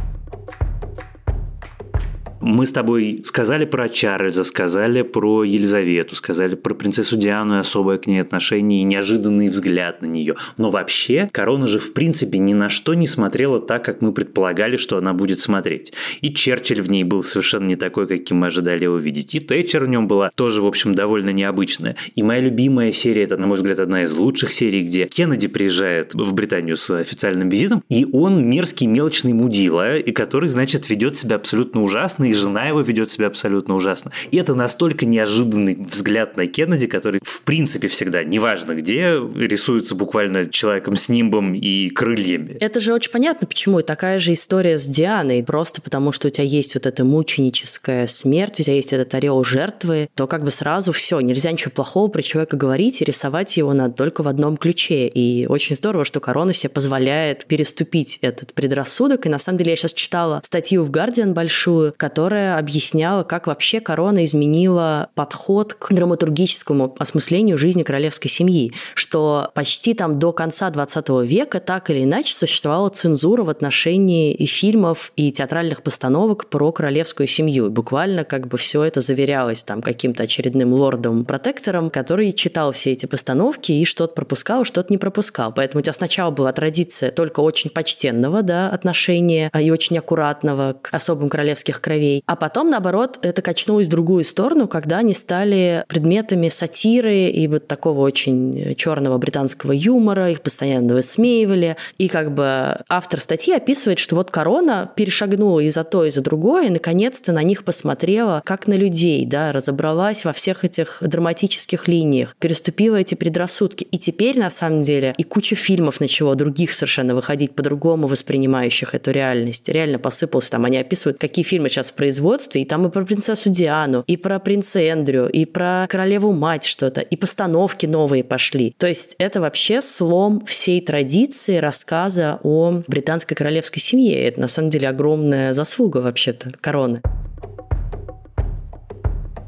Мы 2.41 2.65
с 2.65 2.71
тобой 2.71 3.21
сказали 3.23 3.65
про 3.65 3.87
Чарльза, 3.87 4.43
сказали 4.43 5.03
про 5.03 5.43
Елизавету, 5.43 6.15
сказали 6.15 6.55
про 6.55 6.73
принцессу 6.73 7.15
Диану 7.15 7.57
и 7.57 7.59
особое 7.59 7.99
к 7.99 8.07
ней 8.07 8.19
отношение 8.19 8.81
и 8.81 8.83
неожиданный 8.83 9.47
взгляд 9.47 10.01
на 10.01 10.07
нее. 10.07 10.35
Но 10.57 10.71
вообще, 10.71 11.29
корона 11.31 11.67
же 11.67 11.77
в 11.77 11.93
принципе 11.93 12.39
ни 12.39 12.53
на 12.53 12.67
что 12.67 12.95
не 12.95 13.05
смотрела 13.05 13.59
так, 13.59 13.85
как 13.85 14.01
мы 14.01 14.11
предполагали, 14.11 14.77
что 14.77 14.97
она 14.97 15.13
будет 15.13 15.39
смотреть. 15.39 15.93
И 16.21 16.33
Черчилль 16.33 16.81
в 16.81 16.89
ней 16.89 17.03
был 17.03 17.23
совершенно 17.23 17.67
не 17.67 17.75
такой, 17.75 18.07
каким 18.07 18.37
мы 18.37 18.47
ожидали 18.47 18.87
увидеть. 18.87 19.35
И 19.35 19.39
Тэтчер 19.39 19.83
в 19.83 19.87
нем 19.87 20.07
была 20.07 20.31
тоже, 20.33 20.61
в 20.61 20.65
общем, 20.65 20.95
довольно 20.95 21.29
необычная. 21.29 21.95
И 22.15 22.23
моя 22.23 22.41
любимая 22.41 22.91
серия, 22.91 23.23
это, 23.23 23.37
на 23.37 23.45
мой 23.45 23.57
взгляд, 23.57 23.77
одна 23.77 24.01
из 24.03 24.13
лучших 24.13 24.51
серий, 24.51 24.81
где 24.81 25.05
Кеннеди 25.05 25.47
приезжает 25.47 26.15
в 26.15 26.33
Британию 26.33 26.75
с 26.75 26.89
официальным 26.89 27.49
визитом, 27.49 27.83
и 27.87 28.07
он 28.11 28.43
мерзкий 28.49 28.87
мелочный 28.87 29.33
мудила, 29.33 29.95
и 29.95 30.11
который, 30.11 30.49
значит, 30.49 30.89
ведет 30.89 31.15
себя 31.15 31.35
абсолютно 31.35 31.83
ужасно, 31.83 32.30
и 32.31 32.33
жена 32.33 32.67
его 32.67 32.81
ведет 32.81 33.11
себя 33.11 33.27
абсолютно 33.27 33.75
ужасно. 33.75 34.11
И 34.31 34.37
это 34.37 34.55
настолько 34.55 35.05
неожиданный 35.05 35.75
взгляд 35.75 36.37
на 36.37 36.47
Кеннеди, 36.47 36.87
который, 36.87 37.19
в 37.23 37.41
принципе, 37.41 37.89
всегда, 37.89 38.23
неважно 38.23 38.73
где, 38.73 39.19
рисуется 39.35 39.95
буквально 39.95 40.49
человеком 40.49 40.95
с 40.95 41.09
нимбом 41.09 41.53
и 41.53 41.89
крыльями. 41.89 42.57
Это 42.61 42.79
же 42.79 42.93
очень 42.93 43.11
понятно, 43.11 43.47
почему. 43.47 43.81
такая 43.81 44.19
же 44.19 44.31
история 44.33 44.77
с 44.77 44.85
Дианой. 44.85 45.43
Просто 45.43 45.81
потому, 45.81 46.13
что 46.13 46.29
у 46.29 46.31
тебя 46.31 46.45
есть 46.45 46.73
вот 46.73 46.85
эта 46.85 47.03
мученическая 47.03 48.07
смерть, 48.07 48.59
у 48.59 48.63
тебя 48.63 48.75
есть 48.75 48.93
этот 48.93 49.13
орел 49.13 49.43
жертвы, 49.43 50.07
то 50.15 50.27
как 50.27 50.43
бы 50.43 50.51
сразу 50.51 50.93
все, 50.93 51.19
нельзя 51.19 51.51
ничего 51.51 51.71
плохого 51.71 52.07
про 52.07 52.21
человека 52.21 52.55
говорить, 52.55 53.01
и 53.01 53.05
рисовать 53.05 53.57
его 53.57 53.73
надо 53.73 53.95
только 53.95 54.23
в 54.23 54.27
одном 54.27 54.55
ключе. 54.55 55.07
И 55.07 55.45
очень 55.47 55.75
здорово, 55.75 56.05
что 56.05 56.21
корона 56.21 56.53
себе 56.53 56.69
позволяет 56.69 57.45
переступить 57.45 58.19
этот 58.21 58.53
предрассудок. 58.53 59.25
И 59.25 59.29
на 59.29 59.37
самом 59.37 59.57
деле 59.57 59.71
я 59.71 59.75
сейчас 59.75 59.93
читала 59.93 60.41
статью 60.45 60.85
в 60.85 60.91
Guardian 60.91 61.33
большую, 61.33 61.93
которая 61.97 62.20
объясняла, 62.27 63.23
как 63.23 63.47
вообще 63.47 63.79
корона 63.79 64.25
изменила 64.25 65.09
подход 65.15 65.73
к 65.73 65.91
драматургическому 65.91 66.95
осмыслению 66.99 67.57
жизни 67.57 67.83
королевской 67.83 68.29
семьи, 68.29 68.73
что 68.95 69.51
почти 69.53 69.93
там 69.93 70.19
до 70.19 70.31
конца 70.31 70.69
20 70.69 71.09
века 71.23 71.59
так 71.59 71.89
или 71.89 72.03
иначе 72.03 72.33
существовала 72.33 72.89
цензура 72.89 73.43
в 73.43 73.49
отношении 73.49 74.33
и 74.33 74.45
фильмов, 74.45 75.11
и 75.15 75.31
театральных 75.31 75.83
постановок 75.83 76.47
про 76.47 76.71
королевскую 76.71 77.27
семью. 77.27 77.69
Буквально 77.69 78.23
как 78.23 78.47
бы 78.47 78.57
все 78.57 78.83
это 78.83 79.01
заверялось 79.01 79.63
там 79.63 79.81
каким-то 79.81 80.23
очередным 80.23 80.73
лордом-протектором, 80.73 81.89
который 81.89 82.33
читал 82.33 82.71
все 82.71 82.91
эти 82.91 83.05
постановки 83.05 83.71
и 83.71 83.85
что-то 83.85 84.13
пропускал, 84.13 84.65
что-то 84.65 84.91
не 84.91 84.97
пропускал. 84.97 85.53
Поэтому 85.53 85.79
у 85.79 85.83
тебя 85.83 85.93
сначала 85.93 86.31
была 86.31 86.51
традиция 86.53 87.11
только 87.11 87.39
очень 87.39 87.69
почтенного 87.69 88.41
да, 88.41 88.69
отношения 88.69 89.49
и 89.59 89.71
очень 89.71 89.97
аккуратного 89.97 90.75
к 90.81 90.93
особым 90.93 91.29
королевских 91.29 91.81
кровей. 91.81 92.10
А 92.25 92.35
потом, 92.35 92.69
наоборот, 92.69 93.19
это 93.21 93.41
качнулось 93.41 93.87
в 93.87 93.91
другую 93.91 94.23
сторону, 94.23 94.67
когда 94.67 94.99
они 94.99 95.13
стали 95.13 95.83
предметами 95.87 96.49
сатиры 96.49 97.29
и 97.29 97.47
вот 97.47 97.67
такого 97.67 98.01
очень 98.01 98.75
черного 98.75 99.17
британского 99.17 99.71
юмора, 99.71 100.31
их 100.31 100.41
постоянно 100.41 100.93
высмеивали. 100.93 101.77
И 101.97 102.07
как 102.07 102.33
бы 102.33 102.77
автор 102.89 103.19
статьи 103.19 103.53
описывает, 103.53 103.99
что 103.99 104.15
вот 104.15 104.31
корона 104.31 104.91
перешагнула 104.95 105.59
и 105.59 105.69
за 105.69 105.83
то, 105.83 106.05
и 106.05 106.11
за 106.11 106.21
другое, 106.21 106.67
и 106.67 106.69
наконец-то 106.69 107.31
на 107.31 107.43
них 107.43 107.63
посмотрела 107.63 108.41
как 108.45 108.67
на 108.67 108.73
людей, 108.73 109.25
да, 109.25 109.51
разобралась 109.51 110.25
во 110.25 110.33
всех 110.33 110.63
этих 110.65 110.97
драматических 111.01 111.87
линиях, 111.87 112.35
переступила 112.39 112.97
эти 112.97 113.15
предрассудки. 113.15 113.83
И 113.83 113.97
теперь, 113.97 114.39
на 114.39 114.49
самом 114.49 114.83
деле, 114.83 115.13
и 115.17 115.23
куча 115.23 115.55
фильмов 115.55 115.99
начало 115.99 116.35
других 116.35 116.73
совершенно 116.73 117.15
выходить 117.15 117.53
по-другому, 117.53 118.07
воспринимающих 118.07 118.95
эту 118.95 119.11
реальность. 119.11 119.69
Реально 119.69 119.99
посыпался 119.99 120.51
там, 120.51 120.65
они 120.65 120.77
описывают, 120.77 121.19
какие 121.19 121.43
фильмы 121.43 121.69
сейчас 121.69 121.91
в 121.91 121.93
производстве, 122.01 122.63
и 122.63 122.65
там 122.65 122.87
и 122.87 122.89
про 122.89 123.05
принцессу 123.05 123.51
Диану, 123.51 124.03
и 124.07 124.17
про 124.17 124.39
принца 124.39 124.79
Эндрю, 124.79 125.29
и 125.29 125.45
про 125.45 125.85
королеву 125.87 126.31
мать 126.31 126.65
что-то, 126.65 126.99
и 126.99 127.15
постановки 127.15 127.85
новые 127.85 128.23
пошли. 128.23 128.73
То 128.79 128.87
есть 128.87 129.13
это 129.19 129.39
вообще 129.39 129.83
слом 129.83 130.43
всей 130.47 130.81
традиции 130.81 131.57
рассказа 131.57 132.39
о 132.41 132.81
британской 132.87 133.37
королевской 133.37 133.79
семье. 133.79 134.19
Это 134.19 134.41
на 134.41 134.47
самом 134.47 134.71
деле 134.71 134.89
огромная 134.89 135.53
заслуга 135.53 135.99
вообще-то 135.99 136.53
короны. 136.59 137.03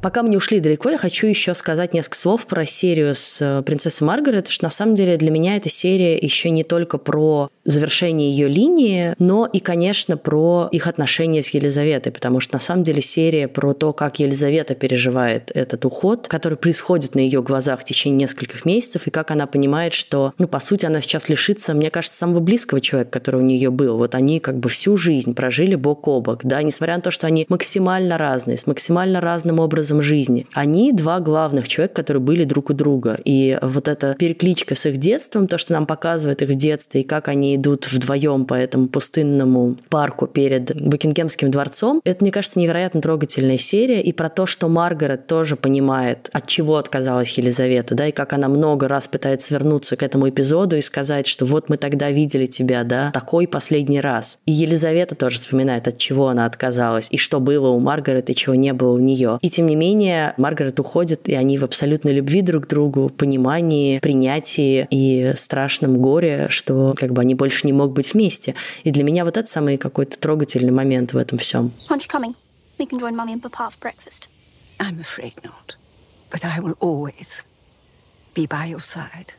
Пока 0.04 0.22
мы 0.22 0.28
не 0.28 0.36
ушли 0.36 0.60
далеко, 0.60 0.90
я 0.90 0.98
хочу 0.98 1.28
еще 1.28 1.54
сказать 1.54 1.94
несколько 1.94 2.18
слов 2.18 2.46
про 2.46 2.66
серию 2.66 3.16
с 3.16 3.40
э, 3.40 3.62
принцессой 3.62 4.06
Маргарет, 4.06 4.50
что 4.50 4.66
на 4.66 4.70
самом 4.70 4.96
деле 4.96 5.16
для 5.16 5.32
меня 5.32 5.56
эта 5.56 5.70
серия 5.70 6.18
еще 6.18 6.50
не 6.50 6.66
только 6.66 6.98
про 6.98 7.50
завершение 7.64 8.30
ее 8.30 8.50
линии, 8.50 9.16
но 9.18 9.46
и, 9.46 9.62
конечно, 9.62 10.18
про 10.18 10.68
их 10.74 10.88
отношения 10.88 11.42
с 11.42 11.52
Елизаветой, 11.52 12.12
потому 12.12 12.42
что 12.42 12.56
на 12.56 12.60
самом 12.60 12.84
деле 12.84 13.02
серия 13.02 13.48
про 13.48 13.74
то, 13.74 13.94
как 13.94 14.20
Елизавета 14.20 14.76
переживает 14.76 15.52
этот 15.54 15.86
уход, 15.86 16.28
который 16.28 16.58
происходит 16.58 17.16
на 17.16 17.20
ее 17.20 17.42
глазах 17.42 17.80
в 17.80 17.86
течение 17.86 18.24
нескольких 18.24 18.66
месяцев, 18.66 19.08
и 19.08 19.10
как 19.10 19.32
она 19.32 19.48
понимает, 19.48 19.94
что, 19.94 20.34
ну, 20.38 20.50
по 20.50 20.60
сути, 20.60 20.86
она 20.86 21.00
сейчас 21.00 21.30
лишится, 21.30 21.74
мне 21.74 21.90
кажется, 21.90 22.18
самого 22.18 22.42
близкого 22.42 22.82
человека, 22.82 23.12
который 23.12 23.40
у 23.40 23.46
нее 23.46 23.72
был. 23.72 23.98
Вот 23.98 24.16
они 24.16 24.42
как 24.42 24.58
бы 24.58 24.68
всю 24.68 24.98
жизнь 24.98 25.34
прожили 25.34 25.76
бок 25.76 26.10
о 26.10 26.20
бок, 26.20 26.42
да, 26.44 26.62
несмотря 26.62 26.98
на 26.98 27.02
то, 27.02 27.12
что 27.12 27.26
они 27.26 27.46
максимально 27.48 28.18
разные, 28.18 28.58
с 28.58 28.68
максимально 28.68 29.22
разным 29.22 29.60
образом 29.60 29.93
жизни. 30.02 30.48
Они 30.54 30.92
два 30.92 31.20
главных 31.20 31.68
человека, 31.68 31.96
которые 31.96 32.22
были 32.22 32.44
друг 32.44 32.70
у 32.70 32.74
друга. 32.74 33.20
И 33.24 33.58
вот 33.62 33.88
эта 33.88 34.16
перекличка 34.16 34.76
с 34.76 34.86
их 34.86 34.98
детством, 34.98 35.48
то, 35.48 35.58
что 35.58 35.74
нам 35.74 35.86
показывает 35.86 36.42
их 36.42 36.56
детство, 36.56 36.98
и 36.98 37.04
как 37.04 37.28
они 37.28 37.56
идут 37.56 37.92
вдвоем 37.92 38.46
по 38.46 38.54
этому 38.54 38.88
пустынному 38.88 39.78
парку 39.90 40.28
перед 40.28 40.76
Букингемским 40.76 41.52
дворцом. 41.52 42.02
Это, 42.04 42.24
мне 42.24 42.32
кажется, 42.32 42.60
невероятно 42.60 43.02
трогательная 43.02 43.58
серия 43.58 44.02
и 44.02 44.12
про 44.12 44.30
то, 44.30 44.46
что 44.46 44.68
Маргарет 44.68 45.28
тоже 45.28 45.56
понимает, 45.56 46.30
от 46.34 46.48
чего 46.48 46.78
отказалась 46.78 47.38
Елизавета, 47.38 47.96
да, 47.96 48.08
и 48.08 48.12
как 48.12 48.34
она 48.34 48.48
много 48.48 48.88
раз 48.88 49.08
пытается 49.08 49.54
вернуться 49.54 49.96
к 49.96 50.04
этому 50.04 50.30
эпизоду 50.30 50.78
и 50.78 50.82
сказать, 50.82 51.28
что 51.28 51.46
вот 51.46 51.70
мы 51.70 51.78
тогда 51.78 52.12
видели 52.12 52.46
тебя, 52.46 52.84
да, 52.84 53.12
такой 53.12 53.48
последний 53.48 54.02
раз. 54.02 54.40
И 54.46 54.52
Елизавета 54.52 55.16
тоже 55.16 55.40
вспоминает, 55.40 55.88
от 55.88 55.98
чего 55.98 56.28
она 56.28 56.46
отказалась, 56.46 57.08
и 57.12 57.18
что 57.18 57.40
было 57.40 57.70
у 57.70 57.80
Маргарет, 57.80 58.30
и 58.30 58.36
чего 58.36 58.56
не 58.56 58.74
было 58.74 58.94
у 58.94 59.00
нее. 59.00 59.40
И 59.42 59.50
тем 59.50 59.66
не 59.66 59.76
менее, 59.76 59.83
Маргарет 60.38 60.80
уходит, 60.80 61.28
и 61.30 61.34
они 61.34 61.58
в 61.58 61.64
абсолютной 61.64 62.14
любви 62.14 62.42
друг 62.42 62.66
к 62.66 62.68
другу, 62.68 63.10
понимании, 63.10 64.00
принятии 64.00 64.88
и 64.90 65.34
страшном 65.36 65.98
горе, 65.98 66.48
что 66.50 66.94
как 66.98 67.12
бы 67.12 67.22
они 67.22 67.36
больше 67.36 67.68
не 67.68 67.74
могут 67.74 67.96
быть 67.96 68.14
вместе. 68.14 68.56
И 68.84 68.92
для 68.92 69.04
меня 69.04 69.26
вот 69.26 69.38
это 69.38 69.50
самый 69.50 69.78
какой-то 69.78 70.18
трогательный 70.18 70.72
момент 70.72 71.14
в 71.14 71.18
этом 71.18 71.38
всем. 71.38 71.72
I'm 74.80 75.00
afraid 75.00 75.36
not. 75.44 75.78
But 76.32 76.44
I 76.44 76.60
will 76.60 76.76
always 76.80 77.46
be 78.34 78.48
by 78.48 78.66
your 78.66 78.80
side, 78.80 79.34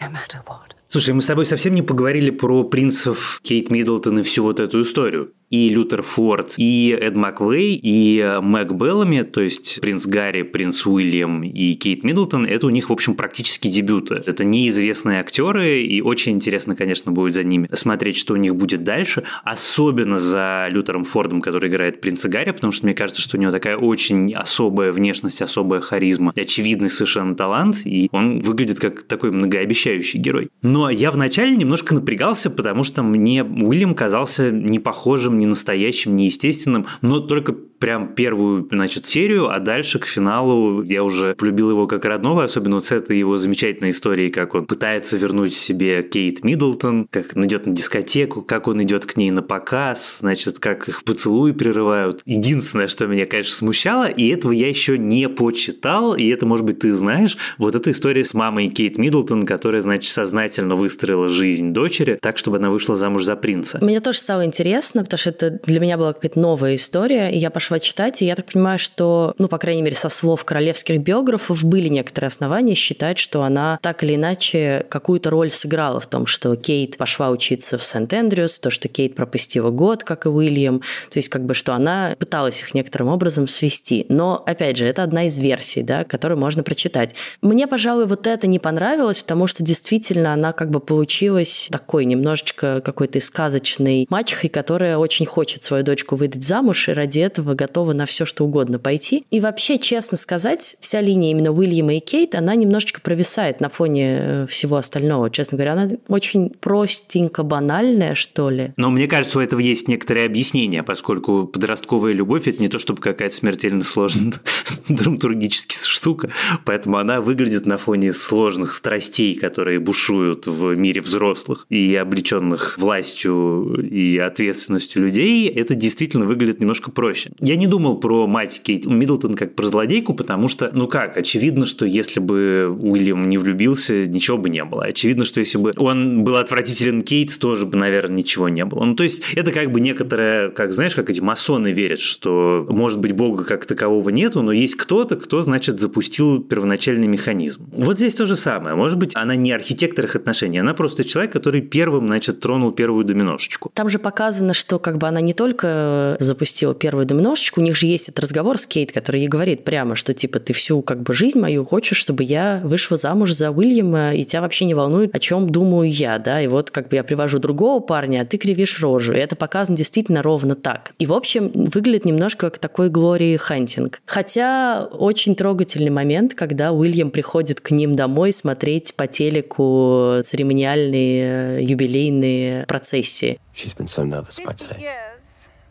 no 0.00 0.08
matter 0.10 0.42
what. 0.46 0.74
Слушай, 0.90 1.12
мы 1.12 1.20
с 1.20 1.26
тобой 1.26 1.44
совсем 1.44 1.74
не 1.74 1.82
поговорили 1.82 2.30
про 2.30 2.64
принцев 2.64 3.40
Кейт 3.42 3.70
Миддлтон 3.70 4.20
и 4.20 4.22
всю 4.22 4.42
вот 4.42 4.60
эту 4.60 4.80
историю 4.80 5.34
и 5.50 5.68
Лютер 5.70 6.02
Форд, 6.02 6.54
и 6.56 6.96
Эд 6.98 7.14
Маквей, 7.16 7.74
и 7.74 8.18
э, 8.18 8.40
Мэг 8.40 8.72
Беллами, 8.72 9.22
то 9.22 9.40
есть 9.40 9.80
принц 9.80 10.06
Гарри, 10.06 10.42
принц 10.42 10.86
Уильям 10.86 11.42
и 11.42 11.74
Кейт 11.74 12.04
Миддлтон, 12.04 12.44
это 12.44 12.66
у 12.66 12.70
них, 12.70 12.90
в 12.90 12.92
общем, 12.92 13.14
практически 13.14 13.68
дебюты. 13.68 14.22
Это 14.26 14.44
неизвестные 14.44 15.20
актеры, 15.20 15.82
и 15.82 16.02
очень 16.02 16.32
интересно, 16.32 16.76
конечно, 16.76 17.12
будет 17.12 17.34
за 17.34 17.44
ними 17.44 17.68
смотреть, 17.72 18.16
что 18.16 18.34
у 18.34 18.36
них 18.36 18.56
будет 18.56 18.84
дальше, 18.84 19.24
особенно 19.44 20.18
за 20.18 20.66
Лютером 20.68 21.04
Фордом, 21.04 21.40
который 21.40 21.70
играет 21.70 22.00
принца 22.00 22.28
Гарри, 22.28 22.50
потому 22.50 22.72
что 22.72 22.86
мне 22.86 22.94
кажется, 22.94 23.22
что 23.22 23.36
у 23.36 23.40
него 23.40 23.50
такая 23.50 23.76
очень 23.76 24.34
особая 24.34 24.92
внешность, 24.92 25.40
особая 25.40 25.80
харизма, 25.80 26.32
очевидный 26.36 26.90
совершенно 26.90 27.34
талант, 27.34 27.86
и 27.86 28.08
он 28.12 28.40
выглядит 28.40 28.80
как 28.80 29.02
такой 29.02 29.30
многообещающий 29.30 30.18
герой. 30.20 30.50
Но 30.62 30.90
я 30.90 31.10
вначале 31.10 31.56
немножко 31.56 31.94
напрягался, 31.94 32.50
потому 32.50 32.84
что 32.84 33.02
мне 33.02 33.42
Уильям 33.42 33.94
казался 33.94 34.50
не 34.50 34.78
похожим 34.78 35.37
не 35.38 35.46
настоящим, 35.46 36.16
не 36.16 36.26
естественным, 36.26 36.86
но 37.00 37.20
только 37.20 37.54
прям 37.78 38.14
первую, 38.14 38.68
значит, 38.70 39.06
серию, 39.06 39.50
а 39.50 39.60
дальше 39.60 39.98
к 39.98 40.06
финалу 40.06 40.82
я 40.82 41.04
уже 41.04 41.34
полюбил 41.34 41.70
его 41.70 41.86
как 41.86 42.04
родного, 42.04 42.44
особенно 42.44 42.76
вот 42.76 42.86
с 42.86 42.92
этой 42.92 43.18
его 43.18 43.36
замечательной 43.36 43.90
историей, 43.90 44.30
как 44.30 44.54
он 44.54 44.66
пытается 44.66 45.16
вернуть 45.16 45.54
себе 45.54 46.02
Кейт 46.02 46.44
Миддлтон, 46.44 47.06
как 47.10 47.36
он 47.36 47.46
идет 47.46 47.66
на 47.66 47.72
дискотеку, 47.72 48.42
как 48.42 48.68
он 48.68 48.82
идет 48.82 49.06
к 49.06 49.16
ней 49.16 49.30
на 49.30 49.42
показ, 49.42 50.18
значит, 50.20 50.58
как 50.58 50.88
их 50.88 51.04
поцелуи 51.04 51.52
прерывают. 51.52 52.20
Единственное, 52.24 52.88
что 52.88 53.06
меня, 53.06 53.26
конечно, 53.26 53.54
смущало, 53.54 54.08
и 54.08 54.28
этого 54.28 54.52
я 54.52 54.68
еще 54.68 54.98
не 54.98 55.28
почитал, 55.28 56.14
и 56.14 56.26
это, 56.28 56.46
может 56.46 56.64
быть, 56.64 56.80
ты 56.80 56.92
знаешь, 56.94 57.36
вот 57.58 57.74
эта 57.74 57.90
история 57.90 58.24
с 58.24 58.34
мамой 58.34 58.68
Кейт 58.68 58.98
Миддлтон, 58.98 59.46
которая, 59.46 59.82
значит, 59.82 60.12
сознательно 60.12 60.74
выстроила 60.74 61.28
жизнь 61.28 61.72
дочери 61.72 62.18
так, 62.20 62.38
чтобы 62.38 62.56
она 62.56 62.70
вышла 62.70 62.96
замуж 62.96 63.24
за 63.24 63.36
принца. 63.36 63.78
Мне 63.80 64.00
тоже 64.00 64.18
стало 64.18 64.44
интересно, 64.44 65.04
потому 65.04 65.18
что 65.18 65.27
это 65.28 65.50
для 65.50 65.80
меня 65.80 65.96
была 65.96 66.12
какая-то 66.12 66.38
новая 66.38 66.74
история, 66.74 67.30
и 67.30 67.38
я 67.38 67.50
пошла 67.50 67.78
читать, 67.78 68.22
и 68.22 68.26
я 68.26 68.34
так 68.34 68.46
понимаю, 68.46 68.78
что, 68.78 69.34
ну, 69.38 69.48
по 69.48 69.58
крайней 69.58 69.82
мере, 69.82 69.96
со 69.96 70.08
слов 70.08 70.44
королевских 70.44 71.00
биографов 71.00 71.64
были 71.64 71.88
некоторые 71.88 72.28
основания 72.28 72.74
считать, 72.74 73.18
что 73.18 73.42
она 73.42 73.78
так 73.82 74.02
или 74.02 74.14
иначе 74.14 74.86
какую-то 74.88 75.30
роль 75.30 75.50
сыграла 75.50 76.00
в 76.00 76.06
том, 76.06 76.26
что 76.26 76.56
Кейт 76.56 76.96
пошла 76.96 77.30
учиться 77.30 77.78
в 77.78 77.84
Сент-Эндрюс, 77.84 78.58
то, 78.58 78.70
что 78.70 78.88
Кейт 78.88 79.14
пропустила 79.14 79.70
год, 79.70 80.04
как 80.04 80.26
и 80.26 80.28
Уильям, 80.28 80.80
то 81.10 81.18
есть 81.18 81.28
как 81.28 81.44
бы, 81.44 81.54
что 81.54 81.74
она 81.74 82.16
пыталась 82.18 82.60
их 82.60 82.74
некоторым 82.74 83.08
образом 83.08 83.48
свести. 83.48 84.06
Но, 84.08 84.42
опять 84.46 84.76
же, 84.76 84.86
это 84.86 85.02
одна 85.02 85.26
из 85.26 85.38
версий, 85.38 85.82
да, 85.82 86.04
которую 86.04 86.38
можно 86.38 86.62
прочитать. 86.62 87.14
Мне, 87.42 87.66
пожалуй, 87.66 88.06
вот 88.06 88.26
это 88.26 88.46
не 88.46 88.58
понравилось, 88.58 89.22
потому 89.22 89.46
что 89.46 89.62
действительно 89.62 90.32
она 90.32 90.52
как 90.52 90.70
бы 90.70 90.80
получилась 90.80 91.68
такой 91.70 92.04
немножечко 92.04 92.80
какой-то 92.84 93.20
сказочной 93.20 94.06
мачехой, 94.08 94.50
которая 94.50 94.98
очень 94.98 95.17
хочет 95.26 95.62
свою 95.62 95.84
дочку 95.84 96.16
выдать 96.16 96.42
замуж 96.42 96.88
и 96.88 96.92
ради 96.92 97.20
этого 97.20 97.54
готова 97.54 97.92
на 97.92 98.06
все 98.06 98.24
что 98.24 98.44
угодно 98.44 98.78
пойти. 98.78 99.24
И 99.30 99.40
вообще, 99.40 99.78
честно 99.78 100.16
сказать, 100.16 100.76
вся 100.80 101.00
линия 101.00 101.30
именно 101.30 101.52
Уильяма 101.52 101.94
и 101.96 102.00
Кейт, 102.00 102.34
она 102.34 102.54
немножечко 102.54 103.00
провисает 103.00 103.60
на 103.60 103.68
фоне 103.68 104.18
э, 104.20 104.46
всего 104.48 104.76
остального. 104.76 105.30
Честно 105.30 105.56
говоря, 105.56 105.72
она 105.72 105.88
очень 106.08 106.50
простенько 106.50 107.42
банальная, 107.42 108.14
что 108.14 108.50
ли. 108.50 108.72
Но 108.76 108.90
мне 108.90 109.06
кажется, 109.06 109.38
у 109.38 109.42
этого 109.42 109.60
есть 109.60 109.88
некоторое 109.88 110.26
объяснение, 110.26 110.82
поскольку 110.82 111.46
подростковая 111.46 112.12
любовь– 112.12 112.46
это 112.48 112.60
не 112.60 112.68
то, 112.68 112.78
чтобы 112.78 113.00
какая-то 113.00 113.34
смертельно 113.34 113.82
сложная 113.82 114.34
драматургическая 114.88 115.78
штука, 115.78 116.30
поэтому 116.64 116.98
она 116.98 117.20
выглядит 117.20 117.66
на 117.66 117.78
фоне 117.78 118.12
сложных 118.12 118.74
страстей, 118.74 119.34
которые 119.34 119.80
бушуют 119.80 120.46
в 120.46 120.74
мире 120.76 121.00
взрослых 121.00 121.66
и 121.68 121.94
облеченных 121.94 122.76
властью 122.78 123.88
и 123.90 124.18
ответственностью 124.18 125.02
людей, 125.02 125.07
это 125.16 125.74
действительно 125.74 126.26
выглядит 126.26 126.60
немножко 126.60 126.90
проще. 126.90 127.30
Я 127.40 127.56
не 127.56 127.66
думал 127.66 127.98
про 127.98 128.26
мать 128.26 128.60
Кейт 128.62 128.86
Миддлтон 128.86 129.34
как 129.34 129.54
про 129.54 129.68
злодейку, 129.68 130.14
потому 130.14 130.48
что, 130.48 130.70
ну 130.74 130.86
как, 130.86 131.16
очевидно, 131.16 131.66
что 131.66 131.86
если 131.86 132.20
бы 132.20 132.68
Уильям 132.80 133.28
не 133.28 133.38
влюбился, 133.38 134.06
ничего 134.06 134.38
бы 134.38 134.50
не 134.50 134.64
было. 134.64 134.84
Очевидно, 134.84 135.24
что 135.24 135.40
если 135.40 135.58
бы 135.58 135.72
он 135.76 136.24
был 136.24 136.36
отвратителен 136.36 137.02
Кейт, 137.02 137.38
тоже 137.38 137.66
бы, 137.66 137.76
наверное, 137.76 138.16
ничего 138.16 138.48
не 138.48 138.64
было. 138.64 138.84
Ну, 138.84 138.94
то 138.94 139.04
есть, 139.04 139.22
это 139.34 139.52
как 139.52 139.70
бы 139.70 139.80
некоторое, 139.80 140.50
как 140.50 140.72
знаешь, 140.72 140.94
как 140.94 141.10
эти 141.10 141.20
масоны 141.20 141.72
верят, 141.72 142.00
что, 142.00 142.66
может 142.68 143.00
быть, 143.00 143.12
Бога 143.12 143.44
как 143.44 143.66
такового 143.66 144.10
нету, 144.10 144.42
но 144.42 144.52
есть 144.52 144.76
кто-то, 144.76 145.16
кто, 145.16 145.42
значит, 145.42 145.80
запустил 145.80 146.42
первоначальный 146.42 147.06
механизм. 147.06 147.68
Вот 147.72 147.96
здесь 147.96 148.14
то 148.14 148.26
же 148.26 148.36
самое. 148.36 148.74
Может 148.76 148.98
быть, 148.98 149.12
она 149.14 149.36
не 149.36 149.52
архитектор 149.52 150.04
их 150.04 150.16
отношений, 150.16 150.58
она 150.58 150.74
просто 150.74 151.04
человек, 151.04 151.32
который 151.32 151.60
первым, 151.60 152.06
значит, 152.08 152.40
тронул 152.40 152.72
первую 152.72 153.04
доминошечку. 153.04 153.70
Там 153.74 153.88
же 153.88 153.98
показано, 153.98 154.54
что 154.54 154.78
как 154.78 154.97
бы 154.98 155.08
она 155.08 155.20
не 155.20 155.32
только 155.32 156.16
запустила 156.20 156.74
первую 156.74 157.06
доминошечку, 157.06 157.60
у 157.60 157.64
них 157.64 157.76
же 157.76 157.86
есть 157.86 158.08
этот 158.08 158.24
разговор 158.24 158.58
с 158.58 158.66
Кейт, 158.66 158.92
который 158.92 159.22
ей 159.22 159.28
говорит 159.28 159.64
прямо, 159.64 159.96
что 159.96 160.14
типа 160.14 160.40
ты 160.40 160.52
всю 160.52 160.82
как 160.82 161.02
бы 161.02 161.14
жизнь 161.14 161.38
мою 161.38 161.64
хочешь, 161.64 161.98
чтобы 161.98 162.24
я 162.24 162.60
вышла 162.64 162.96
замуж 162.96 163.32
за 163.32 163.50
Уильяма, 163.50 164.14
и 164.14 164.24
тебя 164.24 164.42
вообще 164.42 164.64
не 164.64 164.74
волнует, 164.74 165.14
о 165.14 165.18
чем 165.18 165.50
думаю 165.50 165.90
я, 165.90 166.18
да, 166.18 166.40
и 166.40 166.46
вот 166.46 166.70
как 166.70 166.88
бы 166.88 166.96
я 166.96 167.04
привожу 167.04 167.38
другого 167.38 167.80
парня, 167.80 168.22
а 168.22 168.24
ты 168.24 168.38
кривишь 168.38 168.80
рожу. 168.80 169.12
И 169.12 169.16
это 169.16 169.36
показано 169.36 169.76
действительно 169.76 170.22
ровно 170.22 170.54
так. 170.54 170.92
И, 170.98 171.06
в 171.06 171.12
общем, 171.12 171.50
выглядит 171.54 172.04
немножко 172.04 172.50
как 172.50 172.58
такой 172.58 172.88
Глории 172.88 173.36
Хантинг. 173.36 174.00
Хотя 174.06 174.86
очень 174.86 175.34
трогательный 175.34 175.90
момент, 175.90 176.34
когда 176.34 176.72
Уильям 176.72 177.10
приходит 177.10 177.60
к 177.60 177.70
ним 177.70 177.96
домой 177.96 178.32
смотреть 178.32 178.94
по 178.94 179.06
телеку 179.06 180.20
церемониальные 180.24 181.64
юбилейные 181.64 182.64
процессии. 182.66 183.38
She's 183.54 183.74
been 183.76 183.86
so 183.86 184.04
nervous 184.04 184.38
by 184.38 184.54
today. 184.54 184.77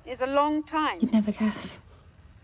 Is 0.05 0.21
a 0.21 0.27
long 0.27 0.63
time. 0.63 0.99
You'd 1.01 1.13
never 1.13 1.31
guess. 1.31 1.79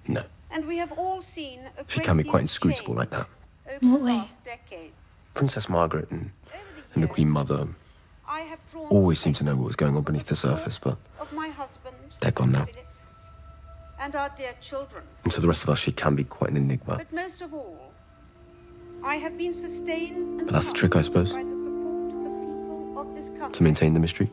No. 0.07 0.24
And 0.51 0.66
we 0.68 0.78
have 0.78 0.91
all 0.93 1.22
seen 1.22 1.61
a 1.78 1.84
She 1.88 1.99
can 2.01 2.18
be 2.18 2.24
quite 2.24 2.41
inscrutable 2.41 2.93
like 2.93 3.09
that. 3.09 3.28
In 3.82 3.91
what 3.91 4.01
way? 4.01 4.24
Princess 5.34 5.68
Margaret 5.68 6.11
and, 6.11 6.32
and 6.93 7.03
the 7.03 7.07
Queen 7.07 7.30
Mother 7.30 7.68
always 8.89 9.20
seemed 9.20 9.36
to 9.38 9.43
know 9.43 9.55
what 9.55 9.66
was 9.66 9.76
going 9.76 9.95
on 9.95 10.03
beneath 10.03 10.26
the 10.26 10.36
surface, 10.36 10.78
but 10.78 10.97
they're 12.20 12.32
gone 12.32 12.51
now. 12.51 12.68
And 13.99 14.16
our 14.16 14.30
dear 14.38 14.53
children. 14.61 15.03
And 15.24 15.32
to 15.32 15.41
the 15.41 15.47
rest 15.47 15.64
of 15.64 15.70
us, 15.70 15.80
she 15.80 15.91
can 15.91 16.16
be 16.16 16.26
quite 16.26 16.51
an 16.51 16.57
enigma. 16.57 16.97
But 16.97 17.14
most 17.14 17.41
of 17.41 17.53
all, 17.53 17.93
I 19.01 19.16
have 19.16 19.38
been 19.38 19.59
sustained. 19.59 20.39
But 20.39 20.49
that's 20.49 20.68
the 20.68 20.74
trick, 20.74 20.95
I 20.95 21.01
suppose. 21.01 21.34
To 23.53 23.64
maintain 23.64 23.93
the 23.93 23.99
mystery. 23.99 24.30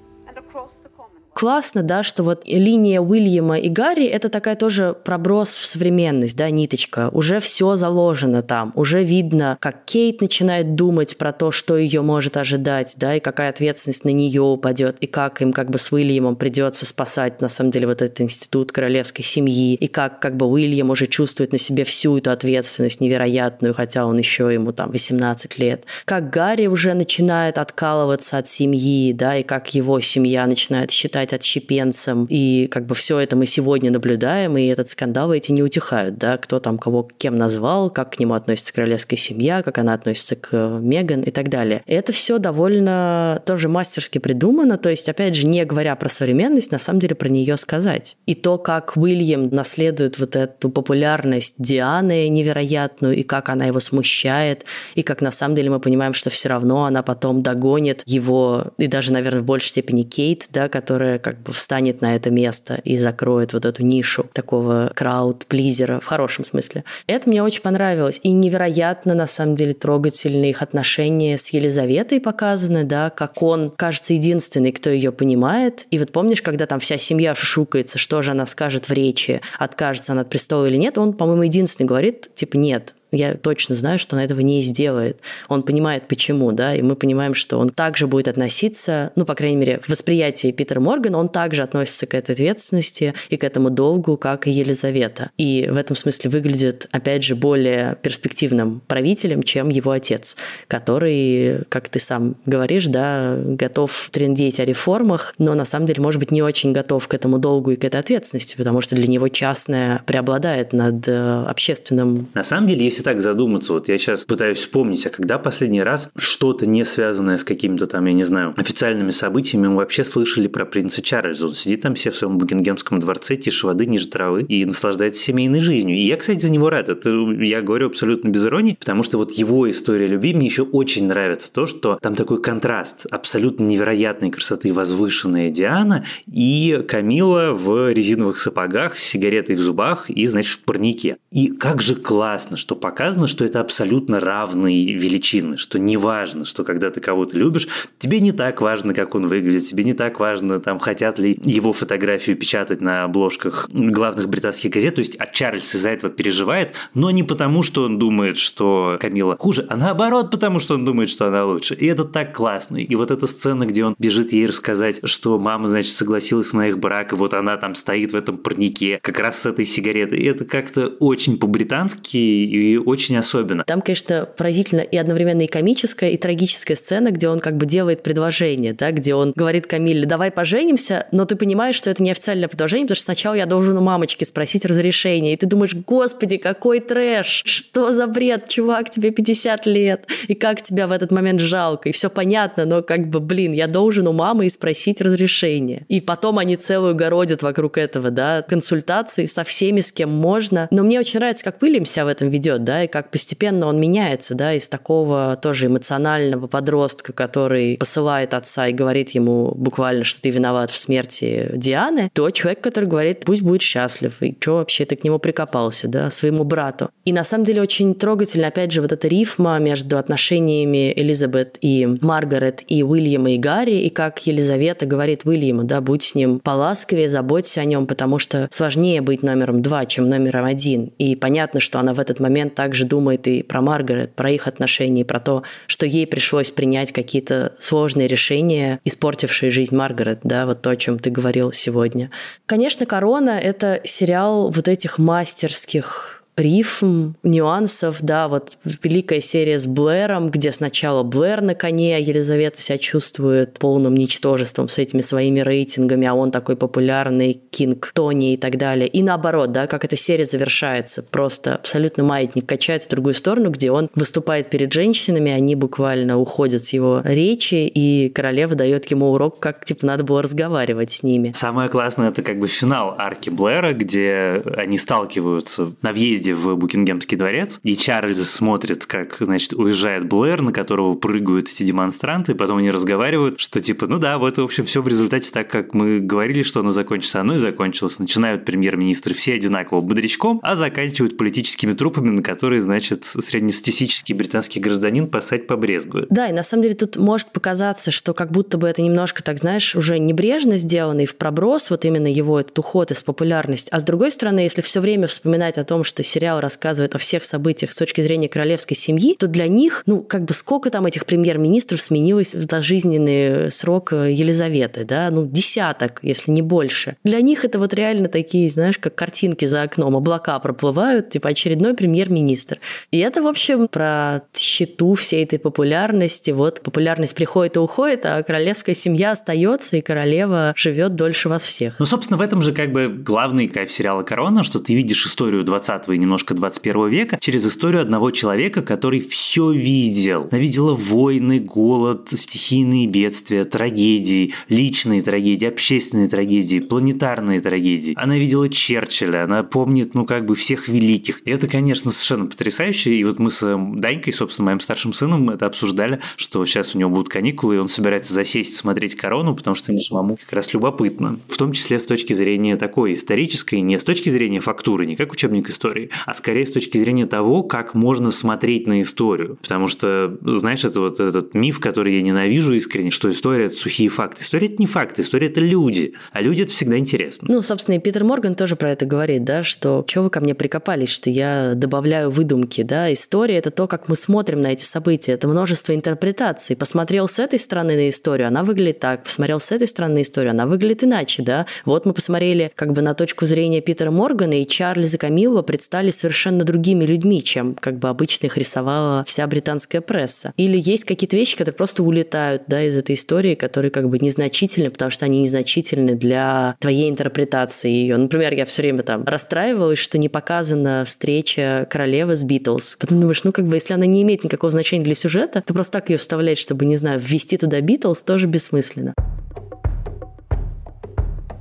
Классно, 1.40 1.82
да, 1.82 2.02
что 2.02 2.22
вот 2.22 2.42
линия 2.44 3.00
Уильяма 3.00 3.58
и 3.58 3.70
Гарри– 3.70 4.04
это 4.06 4.28
такая 4.28 4.56
тоже 4.56 4.94
проброс 5.04 5.56
в 5.56 5.64
современность, 5.64 6.36
да, 6.36 6.50
ниточка. 6.50 7.08
Уже 7.12 7.40
все 7.40 7.76
заложено 7.76 8.42
там, 8.42 8.72
уже 8.74 9.02
видно, 9.02 9.56
как 9.58 9.86
Кейт 9.86 10.20
начинает 10.20 10.74
думать 10.74 11.16
про 11.16 11.32
то, 11.32 11.50
что 11.50 11.78
ее 11.78 12.02
может 12.02 12.36
ожидать, 12.36 12.94
да, 12.98 13.16
и 13.16 13.20
какая 13.20 13.48
ответственность 13.48 14.04
на 14.04 14.10
нее 14.10 14.42
упадет, 14.42 14.98
и 15.00 15.06
как 15.06 15.40
им 15.40 15.54
как 15.54 15.70
бы 15.70 15.78
с 15.78 15.90
Уильямом 15.90 16.36
придется 16.36 16.84
спасать, 16.84 17.40
на 17.40 17.48
самом 17.48 17.70
деле, 17.70 17.86
вот 17.86 18.02
этот 18.02 18.20
институт 18.20 18.70
королевской 18.70 19.24
семьи, 19.24 19.76
и 19.76 19.86
как 19.86 20.20
как 20.20 20.36
бы 20.36 20.44
Уильям 20.44 20.90
уже 20.90 21.06
чувствует 21.06 21.52
на 21.52 21.58
себе 21.58 21.84
всю 21.84 22.18
эту 22.18 22.32
ответственность 22.32 23.00
невероятную, 23.00 23.72
хотя 23.72 24.04
он 24.04 24.18
еще 24.18 24.52
ему 24.52 24.72
там 24.72 24.90
18 24.90 25.58
лет. 25.58 25.84
Как 26.04 26.28
Гарри 26.28 26.66
уже 26.66 26.92
начинает 26.92 27.56
откалываться 27.56 28.36
от 28.36 28.46
семьи, 28.46 29.14
да, 29.14 29.38
и 29.38 29.42
как 29.42 29.74
его 29.74 30.00
семья 30.00 30.46
начинает 30.46 30.90
считать 30.90 31.29
стать 31.30 31.40
отщепенцем. 31.40 32.26
И 32.28 32.66
как 32.66 32.86
бы 32.86 32.94
все 32.94 33.18
это 33.18 33.36
мы 33.36 33.46
сегодня 33.46 33.90
наблюдаем, 33.90 34.56
и 34.56 34.66
этот 34.66 34.88
скандал 34.88 35.32
эти 35.32 35.52
не 35.52 35.62
утихают, 35.62 36.18
да, 36.18 36.36
кто 36.36 36.60
там 36.60 36.78
кого 36.78 37.08
кем 37.18 37.38
назвал, 37.38 37.90
как 37.90 38.16
к 38.16 38.18
нему 38.18 38.34
относится 38.34 38.72
королевская 38.72 39.16
семья, 39.16 39.62
как 39.62 39.78
она 39.78 39.94
относится 39.94 40.36
к 40.36 40.48
э, 40.52 40.78
Меган 40.80 41.22
и 41.22 41.30
так 41.30 41.48
далее. 41.48 41.82
Это 41.86 42.12
все 42.12 42.38
довольно 42.38 43.42
тоже 43.46 43.68
мастерски 43.68 44.18
придумано, 44.18 44.78
то 44.78 44.90
есть, 44.90 45.08
опять 45.08 45.36
же, 45.36 45.46
не 45.46 45.64
говоря 45.64 45.94
про 45.96 46.08
современность, 46.08 46.72
на 46.72 46.78
самом 46.78 47.00
деле 47.00 47.14
про 47.14 47.28
нее 47.28 47.56
сказать. 47.56 48.16
И 48.26 48.34
то, 48.34 48.58
как 48.58 48.96
Уильям 48.96 49.48
наследует 49.48 50.18
вот 50.18 50.36
эту 50.36 50.70
популярность 50.70 51.54
Дианы 51.58 52.28
невероятную, 52.28 53.16
и 53.16 53.22
как 53.22 53.48
она 53.48 53.66
его 53.66 53.80
смущает, 53.80 54.64
и 54.94 55.02
как 55.02 55.20
на 55.20 55.30
самом 55.30 55.54
деле 55.54 55.70
мы 55.70 55.80
понимаем, 55.80 56.14
что 56.14 56.30
все 56.30 56.48
равно 56.48 56.84
она 56.84 57.02
потом 57.02 57.42
догонит 57.42 58.02
его, 58.06 58.72
и 58.78 58.86
даже, 58.86 59.12
наверное, 59.12 59.40
в 59.40 59.44
большей 59.44 59.68
степени 59.68 60.02
Кейт, 60.02 60.48
да, 60.52 60.68
которая 60.68 61.09
как 61.18 61.40
бы 61.40 61.52
встанет 61.52 62.00
на 62.00 62.16
это 62.16 62.30
место 62.30 62.80
и 62.84 62.96
закроет 62.96 63.52
вот 63.52 63.64
эту 63.64 63.84
нишу 63.84 64.26
такого 64.32 64.92
крауд-плизера 64.94 66.00
в 66.00 66.06
хорошем 66.06 66.44
смысле. 66.44 66.84
Это 67.06 67.28
мне 67.28 67.42
очень 67.42 67.62
понравилось. 67.62 68.20
И 68.22 68.30
невероятно, 68.30 69.14
на 69.14 69.26
самом 69.26 69.56
деле, 69.56 69.74
трогательные 69.74 70.50
их 70.50 70.62
отношения 70.62 71.38
с 71.38 71.48
Елизаветой 71.48 72.20
показаны, 72.20 72.84
да, 72.84 73.10
как 73.10 73.42
он, 73.42 73.70
кажется, 73.70 74.14
единственный, 74.14 74.72
кто 74.72 74.90
ее 74.90 75.12
понимает. 75.12 75.86
И 75.90 75.98
вот 75.98 76.12
помнишь, 76.12 76.42
когда 76.42 76.66
там 76.66 76.80
вся 76.80 76.98
семья 76.98 77.34
шушукается, 77.34 77.98
что 77.98 78.22
же 78.22 78.32
она 78.32 78.46
скажет 78.46 78.88
в 78.88 78.92
речи, 78.92 79.40
откажется 79.58 80.12
она 80.12 80.22
от 80.22 80.30
престола 80.30 80.66
или 80.66 80.76
нет, 80.76 80.98
он, 80.98 81.12
по-моему, 81.12 81.42
единственный 81.44 81.86
говорит, 81.86 82.30
типа, 82.34 82.56
нет, 82.56 82.94
я 83.12 83.34
точно 83.34 83.74
знаю, 83.74 83.98
что 83.98 84.16
он 84.16 84.22
этого 84.22 84.40
не 84.40 84.62
сделает. 84.62 85.20
Он 85.48 85.62
понимает, 85.62 86.08
почему, 86.08 86.52
да, 86.52 86.74
и 86.74 86.82
мы 86.82 86.96
понимаем, 86.96 87.34
что 87.34 87.58
он 87.58 87.70
также 87.70 88.06
будет 88.06 88.28
относиться, 88.28 89.12
ну, 89.16 89.24
по 89.24 89.34
крайней 89.34 89.56
мере, 89.56 89.80
в 89.82 89.88
восприятии 89.88 90.52
Питера 90.52 90.80
Моргана, 90.80 91.18
он 91.18 91.28
также 91.28 91.62
относится 91.62 92.06
к 92.06 92.14
этой 92.14 92.32
ответственности 92.32 93.14
и 93.28 93.36
к 93.36 93.44
этому 93.44 93.70
долгу, 93.70 94.16
как 94.16 94.46
и 94.46 94.50
Елизавета. 94.50 95.30
И 95.36 95.68
в 95.70 95.76
этом 95.76 95.96
смысле 95.96 96.30
выглядит, 96.30 96.86
опять 96.90 97.24
же, 97.24 97.34
более 97.34 97.96
перспективным 98.02 98.82
правителем, 98.86 99.42
чем 99.42 99.68
его 99.68 99.90
отец, 99.90 100.36
который, 100.68 101.64
как 101.68 101.88
ты 101.88 101.98
сам 101.98 102.36
говоришь, 102.46 102.86
да, 102.86 103.36
готов 103.36 104.10
трендеть 104.12 104.60
о 104.60 104.64
реформах, 104.64 105.34
но 105.38 105.54
на 105.54 105.64
самом 105.64 105.86
деле, 105.86 106.02
может 106.02 106.20
быть, 106.20 106.30
не 106.30 106.42
очень 106.42 106.72
готов 106.72 107.08
к 107.08 107.14
этому 107.14 107.38
долгу 107.38 107.72
и 107.72 107.76
к 107.76 107.84
этой 107.84 108.00
ответственности, 108.00 108.56
потому 108.56 108.80
что 108.80 108.96
для 108.96 109.06
него 109.06 109.28
частное 109.28 110.02
преобладает 110.06 110.72
над 110.72 111.06
э, 111.08 111.44
общественным. 111.46 112.28
На 112.34 112.44
самом 112.44 112.68
деле, 112.68 112.84
если 112.84 112.99
если 113.00 113.10
так 113.10 113.22
задуматься, 113.22 113.72
вот 113.72 113.88
я 113.88 113.96
сейчас 113.96 114.24
пытаюсь 114.24 114.58
вспомнить, 114.58 115.06
а 115.06 115.10
когда 115.10 115.38
последний 115.38 115.82
раз 115.82 116.10
что-то 116.16 116.66
не 116.66 116.84
связанное 116.84 117.38
с 117.38 117.44
какими-то 117.44 117.86
там, 117.86 118.04
я 118.04 118.12
не 118.12 118.24
знаю, 118.24 118.52
официальными 118.58 119.10
событиями 119.10 119.68
мы 119.68 119.76
вообще 119.76 120.04
слышали 120.04 120.48
про 120.48 120.66
принца 120.66 121.00
Чарльза. 121.00 121.46
Он 121.46 121.54
сидит 121.54 121.80
там 121.80 121.94
все 121.94 122.10
в 122.10 122.16
своем 122.16 122.36
Букингемском 122.36 123.00
дворце, 123.00 123.36
тише 123.36 123.66
воды, 123.66 123.86
ниже 123.86 124.08
травы 124.08 124.42
и 124.42 124.66
наслаждается 124.66 125.22
семейной 125.22 125.60
жизнью. 125.60 125.96
И 125.96 126.02
я, 126.02 126.18
кстати, 126.18 126.40
за 126.40 126.50
него 126.50 126.68
рад. 126.68 126.90
Это 126.90 127.10
я 127.10 127.62
говорю 127.62 127.86
абсолютно 127.86 128.28
без 128.28 128.44
иронии, 128.44 128.76
потому 128.78 129.02
что 129.02 129.16
вот 129.16 129.32
его 129.32 129.68
история 129.70 130.06
любви 130.06 130.34
мне 130.34 130.46
еще 130.46 130.64
очень 130.64 131.06
нравится 131.06 131.50
то, 131.50 131.64
что 131.64 131.98
там 132.02 132.14
такой 132.16 132.42
контраст 132.42 133.06
абсолютно 133.10 133.64
невероятной 133.64 134.30
красоты 134.30 134.74
возвышенная 134.74 135.48
Диана 135.48 136.04
и 136.26 136.84
Камила 136.86 137.52
в 137.54 137.92
резиновых 137.92 138.38
сапогах 138.38 138.98
с 138.98 139.02
сигаретой 139.02 139.56
в 139.56 139.60
зубах 139.60 140.10
и, 140.10 140.26
значит, 140.26 140.58
в 140.58 140.64
парнике. 140.64 141.16
И 141.30 141.46
как 141.46 141.80
же 141.80 141.94
классно, 141.94 142.58
что 142.58 142.76
по 142.76 142.89
показано, 142.90 143.28
что 143.28 143.44
это 143.44 143.60
абсолютно 143.60 144.18
равные 144.18 144.94
величины, 144.94 145.56
что 145.56 145.78
не 145.78 145.96
важно, 145.96 146.44
что 146.44 146.64
когда 146.64 146.90
ты 146.90 147.00
кого-то 147.00 147.38
любишь, 147.38 147.68
тебе 147.98 148.18
не 148.18 148.32
так 148.32 148.60
важно, 148.60 148.94
как 148.94 149.14
он 149.14 149.28
выглядит, 149.28 149.68
тебе 149.68 149.84
не 149.84 149.94
так 149.94 150.18
важно, 150.18 150.58
там, 150.58 150.80
хотят 150.80 151.20
ли 151.20 151.38
его 151.44 151.72
фотографию 151.72 152.36
печатать 152.36 152.80
на 152.80 153.04
обложках 153.04 153.68
главных 153.72 154.28
британских 154.28 154.72
газет, 154.72 154.96
то 154.96 155.02
есть 155.02 155.14
а 155.20 155.26
Чарльз 155.28 155.72
из-за 155.72 155.90
этого 155.90 156.12
переживает, 156.12 156.72
но 156.92 157.12
не 157.12 157.22
потому, 157.22 157.62
что 157.62 157.84
он 157.84 158.00
думает, 158.00 158.36
что 158.38 158.98
Камила 159.00 159.36
хуже, 159.38 159.64
а 159.68 159.76
наоборот, 159.76 160.32
потому 160.32 160.58
что 160.58 160.74
он 160.74 160.84
думает, 160.84 161.10
что 161.10 161.28
она 161.28 161.44
лучше. 161.44 161.74
И 161.74 161.86
это 161.86 162.02
так 162.04 162.34
классно. 162.34 162.78
И 162.78 162.94
вот 162.96 163.12
эта 163.12 163.28
сцена, 163.28 163.66
где 163.66 163.84
он 163.84 163.94
бежит 164.00 164.32
ей 164.32 164.46
рассказать, 164.46 165.00
что 165.04 165.38
мама, 165.38 165.68
значит, 165.68 165.92
согласилась 165.92 166.52
на 166.52 166.66
их 166.68 166.80
брак, 166.80 167.12
и 167.12 167.14
вот 167.14 167.34
она 167.34 167.56
там 167.56 167.76
стоит 167.76 168.12
в 168.12 168.16
этом 168.16 168.36
парнике, 168.36 168.98
как 169.00 169.20
раз 169.20 169.42
с 169.42 169.46
этой 169.46 169.64
сигаретой. 169.64 170.18
И 170.18 170.24
это 170.24 170.44
как-то 170.44 170.88
очень 170.98 171.38
по-британски 171.38 172.16
и 172.16 172.79
очень 172.80 173.16
особенно. 173.16 173.64
Там, 173.64 173.80
конечно, 173.80 174.26
поразительно 174.36 174.80
и 174.80 174.96
одновременно 174.96 175.42
и 175.42 175.46
комическая, 175.46 176.10
и 176.10 176.16
трагическая 176.16 176.76
сцена, 176.76 177.10
где 177.10 177.28
он 177.28 177.40
как 177.40 177.56
бы 177.56 177.66
делает 177.66 178.02
предложение, 178.02 178.72
да, 178.72 178.90
где 178.92 179.14
он 179.14 179.32
говорит 179.34 179.66
Камиле, 179.66 180.06
давай 180.06 180.30
поженимся, 180.30 181.06
но 181.12 181.24
ты 181.24 181.36
понимаешь, 181.36 181.76
что 181.76 181.90
это 181.90 182.02
не 182.02 182.10
официальное 182.10 182.48
предложение, 182.48 182.86
потому 182.86 182.96
что 182.96 183.04
сначала 183.04 183.34
я 183.34 183.46
должен 183.46 183.76
у 183.76 183.80
мамочки 183.80 184.24
спросить 184.24 184.64
разрешение. 184.64 185.34
И 185.34 185.36
ты 185.36 185.46
думаешь, 185.46 185.74
господи, 185.74 186.36
какой 186.36 186.80
трэш, 186.80 187.42
что 187.44 187.92
за 187.92 188.06
бред, 188.06 188.48
чувак, 188.48 188.90
тебе 188.90 189.10
50 189.10 189.66
лет, 189.66 190.06
и 190.28 190.34
как 190.34 190.62
тебя 190.62 190.86
в 190.86 190.92
этот 190.92 191.10
момент 191.10 191.40
жалко, 191.40 191.88
и 191.88 191.92
все 191.92 192.10
понятно, 192.10 192.64
но 192.64 192.82
как 192.82 193.08
бы, 193.08 193.20
блин, 193.20 193.52
я 193.52 193.66
должен 193.66 194.06
у 194.08 194.12
мамы 194.12 194.46
и 194.46 194.50
спросить 194.50 195.00
разрешение. 195.00 195.84
И 195.88 196.00
потом 196.00 196.38
они 196.38 196.56
целую 196.56 196.94
городят 196.94 197.42
вокруг 197.42 197.78
этого, 197.78 198.10
да, 198.10 198.42
консультации 198.42 199.26
со 199.26 199.44
всеми, 199.44 199.80
с 199.80 199.92
кем 199.92 200.10
можно. 200.10 200.68
Но 200.70 200.82
мне 200.82 201.00
очень 201.00 201.18
нравится, 201.20 201.44
как 201.44 201.62
Уильям 201.62 201.84
себя 201.84 202.04
в 202.04 202.08
этом 202.08 202.28
ведет, 202.30 202.64
да, 202.70 202.84
и 202.84 202.86
как 202.86 203.10
постепенно 203.10 203.66
он 203.66 203.80
меняется, 203.80 204.36
да, 204.36 204.54
из 204.54 204.68
такого 204.68 205.36
тоже 205.42 205.66
эмоционального 205.66 206.46
подростка, 206.46 207.12
который 207.12 207.76
посылает 207.76 208.32
отца 208.32 208.68
и 208.68 208.72
говорит 208.72 209.10
ему 209.10 209.52
буквально, 209.56 210.04
что 210.04 210.22
ты 210.22 210.30
виноват 210.30 210.70
в 210.70 210.78
смерти 210.78 211.50
Дианы, 211.52 212.10
то 212.14 212.30
человек, 212.30 212.60
который 212.60 212.84
говорит, 212.84 213.24
пусть 213.24 213.42
будет 213.42 213.62
счастлив, 213.62 214.22
и 214.22 214.36
что 214.38 214.58
вообще 214.58 214.84
ты 214.84 214.94
к 214.94 215.02
нему 215.02 215.18
прикопался, 215.18 215.88
да, 215.88 216.10
своему 216.10 216.44
брату. 216.44 216.90
И 217.04 217.12
на 217.12 217.24
самом 217.24 217.44
деле 217.44 217.60
очень 217.60 217.92
трогательно, 217.92 218.46
опять 218.46 218.70
же, 218.70 218.82
вот 218.82 218.92
эта 218.92 219.08
рифма 219.08 219.58
между 219.58 219.98
отношениями 219.98 220.92
Элизабет 220.94 221.58
и 221.60 221.88
Маргарет, 222.00 222.62
и 222.68 222.84
Уильяма 222.84 223.32
и 223.32 223.38
Гарри, 223.38 223.80
и 223.80 223.90
как 223.90 224.24
Елизавета 224.28 224.86
говорит 224.86 225.22
Уильяму, 225.24 225.64
да, 225.64 225.80
будь 225.80 226.04
с 226.04 226.14
ним 226.14 226.38
поласковее, 226.38 227.08
заботься 227.08 227.62
о 227.62 227.64
нем, 227.64 227.88
потому 227.88 228.20
что 228.20 228.46
сложнее 228.52 229.00
быть 229.00 229.24
номером 229.24 229.60
два, 229.60 229.86
чем 229.86 230.08
номером 230.08 230.44
один. 230.44 230.92
И 230.98 231.16
понятно, 231.16 231.58
что 231.58 231.80
она 231.80 231.94
в 231.94 231.98
этот 231.98 232.20
момент 232.20 232.59
также 232.60 232.84
думает 232.84 233.26
и 233.26 233.42
про 233.42 233.62
Маргарет, 233.62 234.14
про 234.14 234.30
их 234.30 234.46
отношения, 234.46 235.00
и 235.00 235.04
про 235.04 235.18
то, 235.18 235.44
что 235.66 235.86
ей 235.86 236.06
пришлось 236.06 236.50
принять 236.50 236.92
какие-то 236.92 237.54
сложные 237.58 238.06
решения, 238.06 238.80
испортившие 238.84 239.50
жизнь 239.50 239.74
Маргарет, 239.74 240.18
да, 240.24 240.44
вот 240.44 240.60
то, 240.60 240.68
о 240.68 240.76
чем 240.76 240.98
ты 240.98 241.08
говорил 241.08 241.52
сегодня. 241.52 242.10
Конечно, 242.44 242.84
«Корона»— 242.84 243.30
это 243.42 243.80
сериал 243.84 244.50
вот 244.50 244.68
этих 244.68 244.98
мастерских 244.98 246.19
рифм, 246.36 247.14
нюансов, 247.22 247.98
да, 248.00 248.28
вот 248.28 248.56
великая 248.82 249.20
серия 249.20 249.58
с 249.58 249.66
Блэром, 249.66 250.30
где 250.30 250.52
сначала 250.52 251.02
Блэр 251.02 251.42
на 251.42 251.54
коне, 251.54 251.96
а 251.96 251.98
Елизавета 251.98 252.60
себя 252.60 252.78
чувствует 252.78 253.58
полным 253.58 253.94
ничтожеством 253.94 254.68
с 254.68 254.78
этими 254.78 255.02
своими 255.02 255.40
рейтингами, 255.40 256.06
а 256.06 256.14
он 256.14 256.30
такой 256.30 256.56
популярный, 256.56 257.40
Кинг 257.50 257.92
Тони 257.94 258.34
и 258.34 258.36
так 258.36 258.56
далее. 258.56 258.88
И 258.88 259.02
наоборот, 259.02 259.52
да, 259.52 259.66
как 259.66 259.84
эта 259.84 259.96
серия 259.96 260.24
завершается, 260.24 261.02
просто 261.02 261.56
абсолютно 261.56 262.04
маятник 262.04 262.46
качается 262.46 262.88
в 262.88 262.90
другую 262.92 263.14
сторону, 263.14 263.50
где 263.50 263.70
он 263.70 263.90
выступает 263.94 264.50
перед 264.50 264.72
женщинами, 264.72 265.30
они 265.30 265.54
буквально 265.54 266.18
уходят 266.18 266.64
с 266.64 266.72
его 266.72 267.02
речи, 267.04 267.70
и 267.72 268.08
королева 268.08 268.54
дает 268.54 268.90
ему 268.90 269.12
урок, 269.12 269.38
как, 269.40 269.64
типа, 269.64 269.84
надо 269.86 270.04
было 270.04 270.22
разговаривать 270.22 270.90
с 270.90 271.02
ними. 271.02 271.32
Самое 271.34 271.68
классное– 271.68 272.08
это 272.10 272.22
как 272.22 272.38
бы 272.38 272.48
финал 272.48 272.94
арки 272.96 273.30
Блэра, 273.30 273.74
где 273.74 274.42
они 274.56 274.78
сталкиваются 274.78 275.72
на 275.82 275.92
въезде 275.92 276.19
въезде 276.20 276.34
в 276.34 276.56
Букингемский 276.56 277.16
дворец, 277.16 277.60
и 277.62 277.74
Чарльз 277.74 278.30
смотрит, 278.30 278.86
как, 278.86 279.16
значит, 279.20 279.54
уезжает 279.54 280.06
Блэр, 280.06 280.42
на 280.42 280.52
которого 280.52 280.94
прыгают 280.94 281.48
эти 281.48 281.62
демонстранты, 281.62 282.32
и 282.32 282.34
потом 282.34 282.58
они 282.58 282.70
разговаривают, 282.70 283.40
что 283.40 283.60
типа, 283.60 283.86
ну 283.86 283.98
да, 283.98 284.18
вот, 284.18 284.38
в 284.38 284.42
общем, 284.42 284.64
все 284.64 284.82
в 284.82 284.88
результате 284.88 285.30
так, 285.32 285.50
как 285.50 285.74
мы 285.74 286.00
говорили, 286.00 286.42
что 286.42 286.60
оно 286.60 286.70
закончится, 286.70 287.20
оно 287.20 287.36
и 287.36 287.38
закончилось. 287.38 287.98
Начинают 287.98 288.44
премьер-министры 288.44 289.14
все 289.14 289.34
одинаково 289.34 289.80
бодрячком, 289.80 290.40
а 290.42 290.56
заканчивают 290.56 291.16
политическими 291.16 291.72
трупами, 291.72 292.10
на 292.10 292.22
которые, 292.22 292.60
значит, 292.60 293.04
среднестатистический 293.04 294.14
британский 294.14 294.60
гражданин 294.60 295.06
посадь 295.06 295.46
побрезгует. 295.46 296.08
Да, 296.10 296.28
и 296.28 296.32
на 296.32 296.42
самом 296.42 296.64
деле 296.64 296.74
тут 296.74 296.96
может 296.96 297.30
показаться, 297.30 297.90
что 297.90 298.14
как 298.14 298.30
будто 298.30 298.58
бы 298.58 298.68
это 298.68 298.82
немножко, 298.82 299.22
так 299.22 299.38
знаешь, 299.38 299.74
уже 299.74 299.98
небрежно 299.98 300.56
сделано 300.56 301.06
в 301.06 301.14
проброс, 301.14 301.70
вот 301.70 301.84
именно 301.84 302.12
его 302.12 302.40
этот 302.40 302.58
уход 302.58 302.90
из 302.90 303.02
популярности. 303.02 303.68
А 303.70 303.80
с 303.80 303.84
другой 303.84 304.10
стороны, 304.10 304.40
если 304.40 304.60
все 304.60 304.80
время 304.80 305.06
вспоминать 305.06 305.56
о 305.56 305.64
том, 305.64 305.84
что 305.84 306.02
сериал 306.10 306.40
рассказывает 306.40 306.94
о 306.94 306.98
всех 306.98 307.24
событиях 307.24 307.72
с 307.72 307.76
точки 307.76 308.00
зрения 308.00 308.28
королевской 308.28 308.76
семьи, 308.76 309.16
то 309.18 309.26
для 309.26 309.48
них, 309.48 309.82
ну, 309.86 310.02
как 310.02 310.24
бы 310.24 310.34
сколько 310.34 310.70
там 310.70 310.86
этих 310.86 311.06
премьер-министров 311.06 311.80
сменилось 311.80 312.34
в 312.34 312.46
дожизненный 312.46 313.50
срок 313.50 313.92
э, 313.92 314.12
Елизаветы, 314.12 314.84
да, 314.84 315.10
ну, 315.10 315.26
десяток, 315.26 316.00
если 316.02 316.30
не 316.30 316.42
больше. 316.42 316.96
Для 317.04 317.20
них 317.20 317.44
это 317.44 317.58
вот 317.58 317.72
реально 317.72 318.08
такие, 318.08 318.50
знаешь, 318.50 318.78
как 318.78 318.94
картинки 318.94 319.44
за 319.44 319.62
окном, 319.62 319.96
облака 319.96 320.38
проплывают, 320.38 321.10
типа 321.10 321.30
очередной 321.30 321.74
премьер-министр. 321.74 322.58
И 322.90 322.98
это, 322.98 323.22
в 323.22 323.26
общем, 323.26 323.68
про 323.68 324.22
счету 324.34 324.94
всей 324.94 325.24
этой 325.24 325.38
популярности. 325.38 326.30
Вот 326.32 326.60
популярность 326.62 327.14
приходит 327.14 327.56
и 327.56 327.60
уходит, 327.60 328.04
а 328.04 328.22
королевская 328.22 328.74
семья 328.74 329.12
остается, 329.12 329.76
и 329.76 329.80
королева 329.80 330.52
живет 330.56 330.94
дольше 330.94 331.28
вас 331.28 331.44
всех. 331.44 331.78
Ну, 331.78 331.86
собственно, 331.86 332.16
в 332.16 332.20
этом 332.20 332.42
же 332.42 332.52
как 332.52 332.72
бы 332.72 332.88
главный 332.88 333.48
кайф 333.48 333.70
сериала 333.70 334.02
«Корона», 334.02 334.42
что 334.42 334.58
ты 334.58 334.74
видишь 334.74 335.06
историю 335.06 335.44
20 335.44 335.88
и 335.88 335.98
немножко 336.00 336.34
21 336.34 336.88
века 336.88 337.18
через 337.20 337.46
историю 337.46 337.82
одного 337.82 338.10
человека, 338.10 338.62
который 338.62 339.00
все 339.00 339.52
видел. 339.52 340.28
Она 340.30 340.40
видела 340.40 340.74
войны, 340.74 341.38
голод, 341.38 342.08
стихийные 342.08 342.86
бедствия, 342.86 343.44
трагедии, 343.44 344.32
личные 344.48 345.02
трагедии, 345.02 345.46
общественные 345.46 346.08
трагедии, 346.08 346.58
планетарные 346.58 347.40
трагедии. 347.40 347.94
Она 347.96 348.18
видела 348.18 348.48
Черчилля, 348.48 349.24
она 349.24 349.42
помнит, 349.42 349.94
ну, 349.94 350.04
как 350.04 350.26
бы 350.26 350.34
всех 350.34 350.68
великих. 350.68 351.20
И 351.24 351.30
это, 351.30 351.46
конечно, 351.46 351.90
совершенно 351.90 352.26
потрясающе. 352.26 352.94
И 352.94 353.04
вот 353.04 353.18
мы 353.18 353.30
с 353.30 353.40
Данькой, 353.76 354.12
собственно, 354.12 354.46
моим 354.46 354.60
старшим 354.60 354.92
сыном, 354.92 355.30
это 355.30 355.46
обсуждали, 355.46 356.00
что 356.16 356.44
сейчас 356.44 356.74
у 356.74 356.78
него 356.78 356.90
будут 356.90 357.08
каникулы, 357.08 357.56
и 357.56 357.58
он 357.58 357.68
собирается 357.68 358.14
засесть 358.14 358.56
смотреть 358.56 358.96
корону, 358.96 359.34
потому 359.34 359.54
что 359.54 359.72
ему 359.72 359.80
самому 359.80 360.16
как 360.16 360.32
раз 360.32 360.52
любопытно. 360.54 361.18
В 361.28 361.36
том 361.36 361.52
числе 361.52 361.78
с 361.78 361.86
точки 361.86 362.12
зрения 362.12 362.56
такой 362.56 362.94
исторической, 362.94 363.60
не 363.60 363.78
с 363.78 363.84
точки 363.84 364.10
зрения 364.10 364.40
фактуры, 364.40 364.86
не 364.86 364.96
как 364.96 365.12
учебник 365.12 365.48
истории, 365.48 365.89
а 366.06 366.14
скорее 366.14 366.46
с 366.46 366.52
точки 366.52 366.78
зрения 366.78 367.06
того, 367.06 367.42
как 367.42 367.74
можно 367.74 368.10
смотреть 368.10 368.66
на 368.66 368.82
историю. 368.82 369.38
Потому 369.40 369.68
что, 369.68 370.16
знаешь, 370.22 370.64
это 370.64 370.80
вот 370.80 371.00
этот 371.00 371.34
миф, 371.34 371.60
который 371.60 371.96
я 371.96 372.02
ненавижу 372.02 372.52
искренне, 372.54 372.90
что 372.90 373.10
история– 373.10 373.44
это 373.46 373.54
сухие 373.54 373.88
факты. 373.88 374.22
История– 374.22 374.46
это 374.48 374.56
не 374.58 374.66
факты, 374.66 375.02
история– 375.02 375.26
это 375.28 375.40
люди. 375.40 375.94
А 376.12 376.20
люди– 376.20 376.42
это 376.44 376.52
всегда 376.52 376.78
интересно. 376.78 377.28
Ну, 377.30 377.42
собственно, 377.42 377.76
и 377.76 377.78
Питер 377.78 378.04
Морган 378.04 378.34
тоже 378.34 378.56
про 378.56 378.70
это 378.70 378.86
говорит, 378.86 379.24
да, 379.24 379.42
что 379.42 379.84
что 379.86 380.02
вы 380.02 380.10
ко 380.10 380.20
мне 380.20 380.34
прикопались, 380.34 380.90
что 380.90 381.10
я 381.10 381.52
добавляю 381.54 382.10
выдумки, 382.10 382.62
да. 382.62 382.92
История– 382.92 383.36
это 383.38 383.50
то, 383.50 383.66
как 383.66 383.88
мы 383.88 383.96
смотрим 383.96 384.40
на 384.40 384.48
эти 384.52 384.64
события. 384.64 385.12
Это 385.12 385.28
множество 385.28 385.74
интерпретаций. 385.74 386.56
Посмотрел 386.56 387.08
с 387.08 387.18
этой 387.18 387.38
стороны 387.38 387.74
на 387.74 387.88
историю, 387.88 388.28
она 388.28 388.44
выглядит 388.44 388.80
так. 388.80 389.04
Посмотрел 389.04 389.40
с 389.40 389.52
этой 389.52 389.68
стороны 389.68 389.94
на 389.94 390.02
историю, 390.02 390.30
она 390.30 390.46
выглядит 390.46 390.84
иначе, 390.84 391.22
да. 391.22 391.46
Вот 391.64 391.86
мы 391.86 391.92
посмотрели 391.92 392.50
как 392.54 392.72
бы 392.72 392.82
на 392.82 392.94
точку 392.94 393.26
зрения 393.26 393.60
Питера 393.60 393.90
Моргана, 393.90 394.40
и 394.40 394.46
Чарльза 394.46 394.98
Камилла 394.98 395.42
предстали 395.80 395.90
совершенно 395.90 396.44
другими 396.44 396.84
людьми, 396.84 397.22
чем 397.22 397.54
как 397.54 397.78
бы 397.78 397.88
обычно 397.88 398.26
их 398.26 398.36
рисовала 398.36 399.04
вся 399.06 399.26
британская 399.26 399.80
пресса. 399.80 400.32
Или 400.36 400.60
есть 400.62 400.84
какие-то 400.84 401.16
вещи, 401.16 401.36
которые 401.36 401.54
просто 401.54 401.82
улетают 401.82 402.42
да, 402.46 402.62
из 402.62 402.76
этой 402.76 402.94
истории, 402.94 403.34
которые 403.34 403.70
как 403.70 403.88
бы 403.88 403.98
незначительны, 403.98 404.70
потому 404.70 404.90
что 404.90 405.06
они 405.06 405.22
незначительны 405.22 405.94
для 405.94 406.56
твоей 406.60 406.90
интерпретации 406.90 407.70
ее. 407.70 407.96
Например, 407.96 408.34
я 408.34 408.44
все 408.44 408.62
время 408.62 408.82
там 408.82 409.04
расстраивалась, 409.04 409.78
что 409.78 409.96
не 409.96 410.08
показана 410.08 410.84
встреча 410.84 411.66
королевы 411.70 412.14
с 412.14 412.24
Битлз. 412.24 412.76
Потом 412.76 413.00
думаешь, 413.00 413.24
ну 413.24 413.32
как 413.32 413.46
бы 413.46 413.56
если 413.56 413.74
она 413.74 413.86
не 413.86 414.02
имеет 414.02 414.24
никакого 414.24 414.50
значения 414.50 414.84
для 414.84 414.94
сюжета, 414.94 415.42
то 415.46 415.54
просто 415.54 415.72
так 415.72 415.90
ее 415.90 415.96
вставлять, 415.96 416.38
чтобы, 416.38 416.66
не 416.66 416.76
знаю, 416.76 417.00
ввести 417.00 417.36
туда 417.36 417.60
Битлз, 417.60 418.02
тоже 418.02 418.26
бессмысленно. 418.26 418.94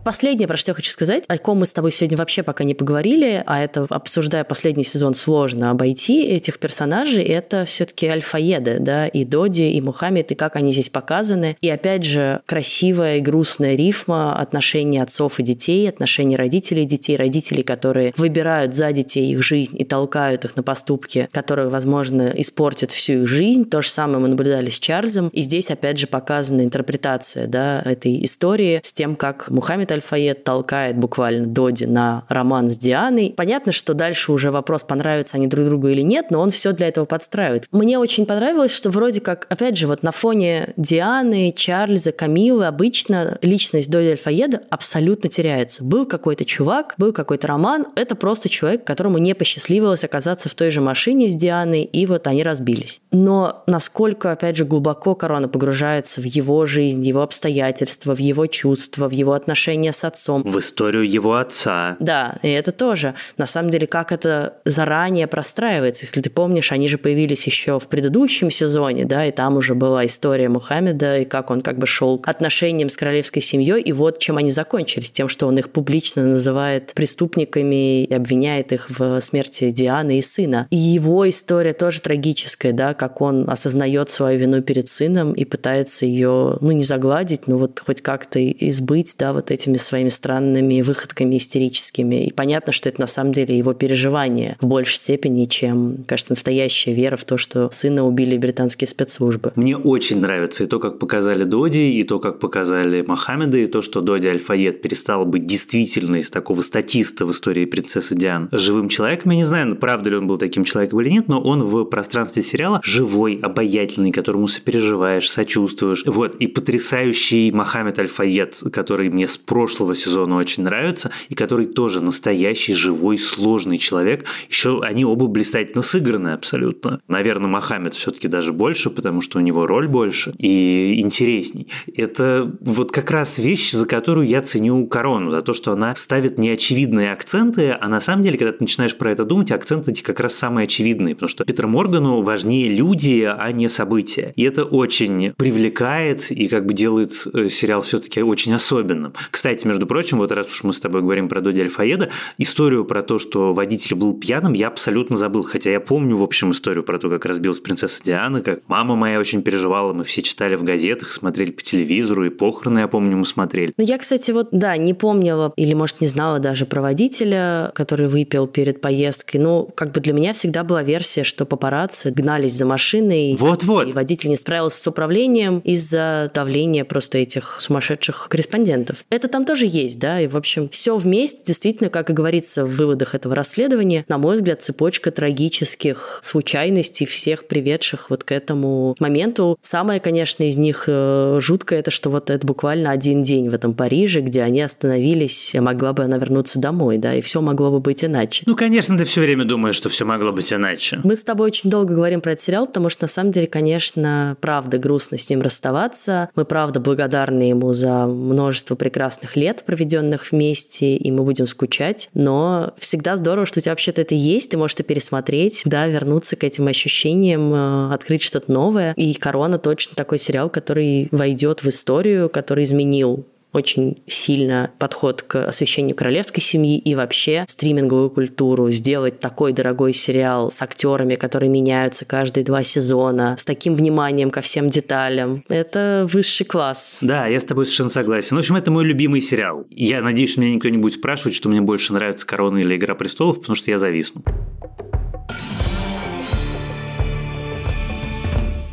Последнее, 0.09 0.47
про 0.47 0.57
что 0.57 0.71
я 0.71 0.73
хочу 0.73 0.89
сказать, 0.89 1.23
о 1.27 1.37
ком 1.37 1.59
мы 1.59 1.67
с 1.67 1.71
тобой 1.71 1.91
сегодня 1.91 2.17
вообще 2.17 2.41
пока 2.41 2.63
не 2.63 2.73
поговорили, 2.73 3.43
а 3.45 3.61
это, 3.61 3.85
обсуждая 3.91 4.43
последний 4.43 4.83
сезон, 4.83 5.13
сложно 5.13 5.69
обойти 5.69 6.25
этих 6.25 6.57
персонажей, 6.57 7.23
это 7.23 7.63
все-таки 7.65 8.07
альфаеды, 8.07 8.79
да, 8.79 9.05
и 9.05 9.23
Доди, 9.23 9.69
и 9.69 9.79
Мухаммед, 9.79 10.31
и 10.31 10.33
как 10.33 10.55
они 10.55 10.71
здесь 10.71 10.89
показаны. 10.89 11.57
И 11.61 11.69
опять 11.69 12.05
же, 12.05 12.41
красивая 12.47 13.17
и 13.17 13.21
грустная 13.21 13.75
рифма 13.75 14.35
отношений 14.39 14.97
отцов 14.97 15.39
и 15.39 15.43
детей, 15.43 15.87
отношений 15.87 16.35
родителей 16.35 16.85
и 16.85 16.87
детей, 16.87 17.15
родителей, 17.15 17.61
которые 17.61 18.11
выбирают 18.17 18.73
за 18.73 18.91
детей 18.91 19.31
их 19.31 19.43
жизнь 19.43 19.79
и 19.79 19.83
толкают 19.83 20.43
их 20.43 20.55
на 20.55 20.63
поступки, 20.63 21.29
которые, 21.31 21.69
возможно, 21.69 22.33
испортят 22.35 22.89
всю 22.89 23.13
их 23.13 23.27
жизнь. 23.27 23.69
То 23.69 23.83
же 23.83 23.89
самое 23.89 24.17
мы 24.17 24.29
наблюдали 24.29 24.71
с 24.71 24.79
Чарльзом. 24.79 25.27
И 25.27 25.43
здесь, 25.43 25.69
опять 25.69 25.99
же, 25.99 26.07
показана 26.07 26.61
интерпретация 26.61 27.45
да, 27.45 27.83
этой 27.85 28.25
истории 28.25 28.81
с 28.83 28.91
тем, 28.91 29.15
как 29.15 29.51
Мухаммед 29.51 29.98
Аль-Фаед 29.99 30.43
толкает 30.43 30.97
буквально 30.97 31.45
Доди 31.47 31.85
на 31.85 32.23
роман 32.29 32.69
с 32.69 32.77
Дианой. 32.77 33.33
Понятно, 33.35 33.71
что 33.71 33.93
дальше 33.93 34.31
уже 34.31 34.51
вопрос, 34.51 34.83
понравятся 34.83 35.37
они 35.37 35.47
друг 35.47 35.65
другу 35.65 35.87
или 35.87 36.01
нет, 36.01 36.31
но 36.31 36.39
он 36.39 36.51
все 36.51 36.71
для 36.71 36.87
этого 36.87 37.05
подстраивает. 37.05 37.65
Мне 37.71 37.99
очень 37.99 38.25
понравилось, 38.25 38.75
что 38.75 38.89
вроде 38.89 39.21
как, 39.21 39.45
опять 39.49 39.77
же, 39.77 39.87
вот 39.87 40.03
на 40.03 40.11
фоне 40.11 40.73
Дианы, 40.77 41.53
Чарльза, 41.55 42.11
Камилы 42.11 42.65
обычно 42.65 43.37
личность 43.41 43.89
Доди 43.89 44.09
Аль-Фаеда 44.09 44.61
абсолютно 44.69 45.29
теряется. 45.29 45.83
Был 45.83 46.05
какой-то 46.05 46.45
чувак, 46.45 46.95
был 46.97 47.13
какой-то 47.13 47.47
роман, 47.47 47.85
это 47.95 48.15
просто 48.15 48.49
человек, 48.49 48.85
которому 48.85 49.17
не 49.17 49.33
посчастливилось 49.33 50.03
оказаться 50.03 50.49
в 50.49 50.55
той 50.55 50.71
же 50.71 50.81
машине 50.81 51.27
с 51.27 51.35
Дианой, 51.35 51.83
и 51.83 52.05
вот 52.05 52.27
они 52.27 52.43
разбились. 52.43 53.01
Но 53.11 53.63
насколько, 53.67 54.31
опять 54.31 54.57
же, 54.57 54.65
глубоко 54.65 55.15
корона 55.15 55.47
погружается 55.47 56.21
в 56.21 56.25
его 56.25 56.65
жизнь, 56.65 57.05
его 57.05 57.21
обстоятельства, 57.21 58.15
в 58.15 58.19
его 58.19 58.47
чувства, 58.47 59.07
в 59.07 59.11
его 59.11 59.33
отношения 59.33 59.78
с 59.87 60.03
отцом. 60.03 60.43
В 60.43 60.59
историю 60.59 61.09
его 61.09 61.35
отца. 61.35 61.97
Да, 61.99 62.37
и 62.41 62.49
это 62.49 62.71
тоже. 62.71 63.15
На 63.37 63.45
самом 63.45 63.69
деле, 63.69 63.87
как 63.87 64.11
это 64.11 64.55
заранее 64.65 65.27
простраивается. 65.27 66.05
Если 66.05 66.21
ты 66.21 66.29
помнишь, 66.29 66.71
они 66.71 66.87
же 66.87 66.97
появились 66.97 67.45
еще 67.47 67.79
в 67.79 67.87
предыдущем 67.87 68.51
сезоне, 68.51 69.05
да, 69.05 69.25
и 69.25 69.31
там 69.31 69.57
уже 69.57 69.75
была 69.75 70.05
история 70.05 70.49
Мухаммеда, 70.49 71.19
и 71.19 71.25
как 71.25 71.49
он 71.49 71.61
как 71.61 71.77
бы 71.77 71.87
шел 71.87 72.17
к 72.17 72.27
отношениям 72.27 72.89
с 72.89 72.97
королевской 72.97 73.41
семьей, 73.41 73.81
и 73.81 73.91
вот 73.91 74.19
чем 74.19 74.37
они 74.37 74.51
закончились, 74.51 75.11
тем, 75.11 75.27
что 75.27 75.47
он 75.47 75.57
их 75.57 75.69
публично 75.69 76.23
называет 76.23 76.93
преступниками 76.93 78.03
и 78.03 78.13
обвиняет 78.13 78.71
их 78.71 78.89
в 78.89 79.19
смерти 79.21 79.71
Дианы 79.71 80.17
и 80.17 80.21
сына. 80.21 80.67
И 80.69 80.77
его 80.77 81.27
история 81.29 81.73
тоже 81.73 82.01
трагическая, 82.01 82.73
да, 82.73 82.93
как 82.93 83.21
он 83.21 83.49
осознает 83.49 84.09
свою 84.09 84.39
вину 84.39 84.61
перед 84.61 84.89
сыном 84.89 85.33
и 85.33 85.45
пытается 85.45 86.05
ее, 86.05 86.57
ну, 86.61 86.71
не 86.71 86.83
загладить, 86.83 87.47
но 87.47 87.57
вот 87.57 87.79
хоть 87.79 88.01
как-то 88.01 88.39
избыть, 88.45 89.15
да, 89.17 89.33
вот 89.33 89.51
этими 89.69 89.77
своими 89.77 90.09
странными 90.09 90.81
выходками 90.81 91.37
истерическими. 91.37 92.25
И 92.25 92.33
понятно, 92.33 92.73
что 92.73 92.89
это 92.89 93.01
на 93.01 93.07
самом 93.07 93.33
деле 93.33 93.57
его 93.57 93.73
переживание 93.73 94.57
в 94.59 94.65
большей 94.65 94.95
степени, 94.95 95.45
чем, 95.45 96.03
кажется, 96.07 96.33
настоящая 96.33 96.93
вера 96.93 97.15
в 97.17 97.23
то, 97.23 97.37
что 97.37 97.69
сына 97.71 98.05
убили 98.05 98.37
британские 98.37 98.87
спецслужбы. 98.87 99.51
Мне 99.55 99.77
очень 99.77 100.19
нравится 100.19 100.63
и 100.63 100.67
то, 100.67 100.79
как 100.79 100.99
показали 100.99 101.43
Доди, 101.43 101.99
и 101.99 102.03
то, 102.03 102.19
как 102.19 102.39
показали 102.39 103.01
Мохаммеда, 103.01 103.57
и 103.57 103.67
то, 103.67 103.81
что 103.81 104.01
Доди 104.01 104.27
Альфаед 104.27 104.81
перестал 104.81 105.25
быть 105.25 105.45
действительно 105.45 106.17
из 106.17 106.29
такого 106.29 106.61
статиста 106.61 107.25
в 107.25 107.31
истории 107.31 107.65
принцессы 107.65 108.15
Диан 108.15 108.49
живым 108.51 108.89
человеком. 108.89 109.31
Я 109.31 109.37
не 109.37 109.43
знаю, 109.43 109.75
правда 109.75 110.09
ли 110.09 110.15
он 110.15 110.27
был 110.27 110.37
таким 110.37 110.63
человеком 110.63 111.01
или 111.01 111.09
нет, 111.09 111.27
но 111.27 111.41
он 111.41 111.63
в 111.63 111.85
пространстве 111.85 112.41
сериала 112.41 112.81
живой, 112.83 113.39
обаятельный, 113.41 114.11
которому 114.11 114.47
сопереживаешь, 114.47 115.29
сочувствуешь. 115.29 116.03
Вот, 116.05 116.35
и 116.35 116.47
потрясающий 116.47 117.51
Мохаммед 117.51 117.99
Альфаед, 117.99 118.61
который 118.71 119.09
мне 119.09 119.27
с 119.27 119.37
прошлого 119.59 119.93
сезона 119.93 120.37
очень 120.37 120.63
нравится, 120.63 121.11
и 121.27 121.35
который 121.35 121.65
тоже 121.65 122.01
настоящий, 122.01 122.73
живой, 122.73 123.17
сложный 123.17 123.77
человек. 123.77 124.23
Еще 124.49 124.79
они 124.81 125.03
оба 125.03 125.27
блистательно 125.27 125.81
сыграны 125.81 126.29
абсолютно. 126.29 127.01
Наверное, 127.09 127.49
Мохаммед 127.49 127.93
все-таки 127.93 128.29
даже 128.29 128.53
больше, 128.53 128.89
потому 128.89 129.19
что 129.19 129.37
у 129.37 129.41
него 129.41 129.67
роль 129.67 129.89
больше 129.89 130.31
и 130.37 131.01
интересней. 131.01 131.67
Это 131.93 132.49
вот 132.61 132.93
как 132.93 133.11
раз 133.11 133.37
вещь, 133.37 133.71
за 133.71 133.85
которую 133.85 134.27
я 134.27 134.39
ценю 134.39 134.87
корону, 134.87 135.29
за 135.29 135.41
то, 135.41 135.51
что 135.51 135.73
она 135.73 135.93
ставит 135.95 136.39
неочевидные 136.39 137.11
акценты, 137.11 137.71
а 137.71 137.89
на 137.89 137.99
самом 137.99 138.23
деле, 138.23 138.37
когда 138.37 138.53
ты 138.53 138.59
начинаешь 138.61 138.95
про 138.95 139.11
это 139.11 139.25
думать, 139.25 139.51
акценты 139.51 139.91
эти 139.91 140.01
как 140.01 140.21
раз 140.21 140.35
самые 140.35 140.63
очевидные, 140.63 141.15
потому 141.15 141.27
что 141.27 141.43
Питер 141.43 141.67
Моргану 141.67 142.21
важнее 142.21 142.69
люди, 142.69 143.29
а 143.29 143.51
не 143.51 143.67
события. 143.67 144.31
И 144.37 144.43
это 144.43 144.63
очень 144.63 145.33
привлекает 145.33 146.31
и 146.31 146.47
как 146.47 146.65
бы 146.65 146.73
делает 146.73 147.11
э, 147.33 147.49
сериал 147.49 147.81
все-таки 147.81 148.21
очень 148.21 148.53
особенным. 148.53 149.11
Кстати, 149.31 149.48
между 149.65 149.85
прочим, 149.87 150.17
вот 150.19 150.31
раз 150.31 150.47
уж 150.47 150.63
мы 150.63 150.73
с 150.73 150.79
тобой 150.79 151.01
говорим 151.01 151.29
про 151.29 151.41
Доди 151.41 151.61
Альфаеда, 151.61 152.09
историю 152.37 152.85
про 152.85 153.03
то, 153.03 153.19
что 153.19 153.53
водитель 153.53 153.95
был 153.95 154.13
пьяным, 154.13 154.53
я 154.53 154.67
абсолютно 154.67 155.17
забыл, 155.17 155.43
хотя 155.43 155.69
я 155.71 155.79
помню, 155.79 156.15
в 156.17 156.23
общем, 156.23 156.51
историю 156.51 156.83
про 156.83 156.99
то, 156.99 157.09
как 157.09 157.25
разбилась 157.25 157.59
принцесса 157.59 158.03
Диана, 158.03 158.41
как 158.41 158.61
мама 158.67 158.95
моя 158.95 159.19
очень 159.19 159.41
переживала, 159.41 159.93
мы 159.93 160.03
все 160.03 160.21
читали 160.21 160.55
в 160.55 160.63
газетах, 160.63 161.11
смотрели 161.11 161.51
по 161.51 161.61
телевизору, 161.61 162.25
и 162.25 162.29
похороны, 162.29 162.79
я 162.79 162.87
помню, 162.87 163.17
мы 163.17 163.25
смотрели. 163.25 163.73
Ну, 163.77 163.83
я, 163.83 163.97
кстати, 163.97 164.31
вот, 164.31 164.49
да, 164.51 164.77
не 164.77 164.93
помнила, 164.93 165.53
или, 165.55 165.73
может, 165.73 166.01
не 166.01 166.07
знала 166.07 166.39
даже 166.39 166.65
про 166.65 166.81
водителя, 166.81 167.71
который 167.75 168.07
выпил 168.07 168.47
перед 168.47 168.81
поездкой. 168.81 169.39
Ну, 169.39 169.69
как 169.75 169.91
бы 169.91 169.99
для 169.99 170.13
меня 170.13 170.33
всегда 170.33 170.63
была 170.63 170.83
версия, 170.83 171.23
что 171.23 171.45
папарацци 171.45 172.11
гнались 172.11 172.53
за 172.53 172.65
машиной. 172.65 173.35
Вот-вот. 173.37 173.89
И 173.89 173.91
водитель 173.91 174.29
не 174.29 174.35
справился 174.35 174.81
с 174.81 174.87
управлением 174.87 175.59
из-за 175.59 176.31
давления 176.33 176.85
просто 176.85 177.17
этих 177.17 177.59
сумасшедших 177.59 178.27
корреспондентов. 178.29 179.03
Это 179.09 179.27
там 179.27 179.38
тоже 179.45 179.65
есть, 179.65 179.99
да, 179.99 180.21
и, 180.21 180.27
в 180.27 180.37
общем, 180.37 180.69
все 180.69 180.97
вместе, 180.97 181.43
действительно, 181.45 181.89
как 181.89 182.09
и 182.09 182.13
говорится 182.13 182.65
в 182.65 182.75
выводах 182.75 183.15
этого 183.15 183.35
расследования, 183.35 184.05
на 184.07 184.17
мой 184.17 184.37
взгляд, 184.37 184.61
цепочка 184.61 185.11
трагических 185.11 186.19
случайностей, 186.23 187.05
всех 187.05 187.47
приведших 187.47 188.09
вот 188.09 188.23
к 188.23 188.31
этому 188.31 188.95
моменту. 188.99 189.57
Самое, 189.61 189.99
конечно, 189.99 190.43
из 190.43 190.57
них 190.57 190.85
э, 190.87 191.39
жуткое, 191.41 191.79
это 191.79 191.91
что 191.91 192.09
вот 192.09 192.29
это 192.29 192.45
буквально 192.45 192.91
один 192.91 193.23
день 193.23 193.49
в 193.49 193.53
этом 193.53 193.73
Париже, 193.73 194.21
где 194.21 194.41
они 194.41 194.61
остановились, 194.61 195.53
могла 195.55 195.93
бы 195.93 196.03
она 196.03 196.17
вернуться 196.17 196.59
домой, 196.59 196.97
да, 196.97 197.15
и 197.15 197.21
все 197.21 197.41
могло 197.41 197.71
бы 197.71 197.79
быть 197.79 198.03
иначе. 198.03 198.43
Ну, 198.45 198.55
конечно, 198.55 198.97
ты 198.97 199.05
все 199.05 199.21
время 199.21 199.45
думаешь, 199.45 199.75
что 199.75 199.89
все 199.89 200.05
могло 200.05 200.31
быть 200.31 200.51
иначе. 200.51 200.99
Мы 201.03 201.15
с 201.15 201.23
тобой 201.23 201.47
очень 201.47 201.69
долго 201.69 201.93
говорим 201.93 202.21
про 202.21 202.31
этот 202.33 202.43
сериал, 202.43 202.67
потому 202.67 202.89
что, 202.89 203.05
на 203.05 203.09
самом 203.09 203.31
деле, 203.31 203.47
конечно, 203.47 204.37
правда 204.41 204.77
грустно 204.77 205.17
с 205.17 205.29
ним 205.29 205.41
расставаться. 205.41 206.29
Мы, 206.35 206.45
правда, 206.45 206.79
благодарны 206.79 207.43
ему 207.43 207.73
за 207.73 208.05
множество 208.05 208.75
прекрасных 208.75 209.28
лет, 209.35 209.63
проведенных 209.65 210.31
вместе, 210.31 210.95
и 210.95 211.11
мы 211.11 211.23
будем 211.23 211.47
скучать. 211.47 212.09
Но 212.13 212.73
всегда 212.77 213.15
здорово, 213.15 213.45
что 213.45 213.59
у 213.59 213.61
тебя 213.61 213.71
вообще-то 213.71 214.01
это 214.01 214.15
есть, 214.15 214.51
ты 214.51 214.57
можешь 214.57 214.75
это 214.75 214.83
пересмотреть, 214.83 215.61
да, 215.65 215.87
вернуться 215.87 216.35
к 216.35 216.43
этим 216.43 216.67
ощущениям, 216.67 217.53
э, 217.53 217.93
открыть 217.93 218.23
что-то 218.23 218.51
новое. 218.51 218.93
И 218.95 219.13
«Корона» 219.13 219.59
точно 219.59 219.95
такой 219.95 220.19
сериал, 220.19 220.49
который 220.49 221.07
войдет 221.11 221.63
в 221.63 221.69
историю, 221.69 222.29
который 222.29 222.63
изменил 222.63 223.25
очень 223.51 224.01
сильно 224.07 224.71
подход 224.77 225.21
к 225.21 225.47
освещению 225.47 225.95
королевской 225.95 226.41
семьи 226.41 226.77
и 226.77 226.95
вообще 226.95 227.45
стриминговую 227.47 228.09
культуру. 228.09 228.69
Сделать 228.71 229.19
такой 229.19 229.53
дорогой 229.53 229.93
сериал 229.93 230.51
с 230.51 230.61
актерами, 230.61 231.15
которые 231.15 231.49
меняются 231.49 232.05
каждые 232.05 232.43
два 232.43 232.63
сезона, 232.63 233.35
с 233.37 233.45
таким 233.45 233.75
вниманием 233.75 234.31
ко 234.31 234.41
всем 234.41 234.69
деталям. 234.69 235.43
Это 235.49 236.07
высший 236.11 236.45
класс. 236.45 236.99
Да, 237.01 237.27
я 237.27 237.39
с 237.39 237.43
тобой 237.43 237.65
совершенно 237.65 237.89
согласен. 237.89 238.35
В 238.35 238.39
общем, 238.39 238.55
это 238.55 238.71
мой 238.71 238.85
любимый 238.85 239.21
сериал. 239.21 239.65
Я 239.71 240.01
надеюсь, 240.01 240.31
что 240.31 240.41
меня 240.41 240.53
никто 240.53 240.69
не 240.69 240.77
будет 240.77 240.93
спрашивать, 240.93 241.33
что 241.33 241.49
мне 241.49 241.61
больше 241.61 241.93
нравится 241.93 242.27
«Корона» 242.27 242.59
или 242.59 242.75
«Игра 242.75 242.95
престолов», 242.95 243.39
потому 243.39 243.55
что 243.55 243.71
я 243.71 243.77
зависну. 243.77 244.23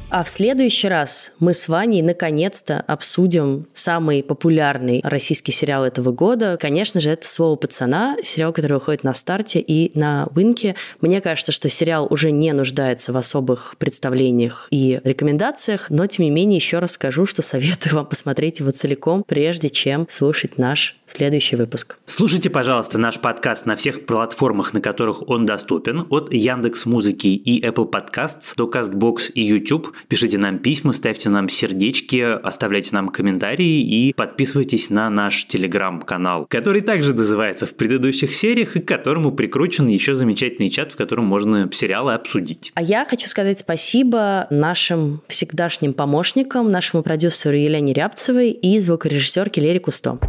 А 0.09 0.23
в 0.23 0.29
следующий 0.29 0.87
раз 0.87 1.33
мы 1.41 1.53
с 1.53 1.67
Ваней 1.67 2.01
наконец-то 2.01 2.81
обсудим 2.81 3.67
самый 3.73 4.23
популярный 4.23 5.01
российский 5.03 5.51
сериал 5.51 5.85
этого 5.85 6.13
года. 6.13 6.57
Конечно 6.61 7.01
же, 7.01 7.11
это 7.11 7.27
«Слово 7.27 7.57
пацана», 7.57 8.17
сериал, 8.23 8.53
который 8.53 8.75
выходит 8.75 9.03
на 9.03 9.13
старте 9.15 9.59
и 9.59 9.91
на 9.99 10.29
Винке. 10.35 10.77
Мне 11.01 11.21
кажется, 11.21 11.51
что 11.51 11.69
сериал 11.69 12.07
уже 12.09 12.31
не 12.31 12.53
нуждается 12.53 13.13
в 13.13 13.17
особых 13.17 13.75
представлениях 13.79 14.69
и 14.71 15.01
рекомендациях, 15.03 15.91
но, 15.91 16.07
тем 16.07 16.25
не 16.25 16.31
менее, 16.31 16.57
еще 16.57 16.79
раз 16.79 16.93
скажу, 16.93 17.27
что 17.27 17.43
советую 17.43 17.97
вам 17.97 18.07
посмотреть 18.07 18.61
его 18.61 18.71
целиком, 18.71 19.25
прежде 19.27 19.71
чем 19.71 20.07
слушать 20.09 20.57
наш 20.57 20.97
следующий 21.07 21.57
выпуск. 21.57 21.99
Слушайте, 22.05 22.49
пожалуйста, 22.49 22.99
наш 22.99 23.21
подкаст 23.21 23.67
на 23.67 23.75
всех 23.75 24.07
платформах, 24.07 24.73
на 24.73 24.81
которых 24.81 25.29
он 25.29 25.45
доступен, 25.45 26.07
от 26.11 26.33
Яндекс 26.33 26.87
Музыки 26.87 27.29
и 27.29 27.65
Apple 27.65 27.91
Podcasts 27.91 28.55
до 28.57 28.71
CastBox 28.71 29.33
и 29.33 29.43
YouTube. 29.43 29.93
Пишите 30.09 30.39
нам 30.39 30.59
письма, 30.61 30.93
ставьте 30.93 31.29
нам 31.31 31.49
сердечки, 31.49 32.21
оставляйте 32.21 32.91
нам 32.93 33.09
комментарии 33.09 33.83
и 33.83 34.13
подписывайтесь 34.13 34.89
на 34.89 35.11
наш 35.11 35.47
телеграм-канал, 35.47 36.47
который 36.49 36.83
также 36.83 37.13
называется 37.13 37.67
в 37.67 37.75
предыдущих 37.75 38.33
сериях 38.33 38.77
и 38.77 38.81
к 38.81 38.87
которому 38.87 39.33
прикручен 39.33 39.89
еще 39.89 40.15
замечательный 40.15 40.71
чат, 40.71 40.93
в 40.93 40.97
котором 40.97 41.25
можно 41.25 41.69
сериалы 41.73 42.15
обсудить. 42.15 42.71
А 42.75 42.83
я 42.83 43.05
хочу 43.05 43.27
сказать 43.27 43.59
спасибо 43.59 44.47
нашим 44.51 45.23
всегдашним 45.27 45.93
помощникам, 45.93 46.71
нашему 46.71 47.03
продюсеру 47.03 47.57
Елене 47.57 47.93
Рябцевой 47.93 48.51
и 48.51 48.79
звукорежиссерке 48.79 49.61
Лере 49.61 49.81
Кусто. 49.81 50.21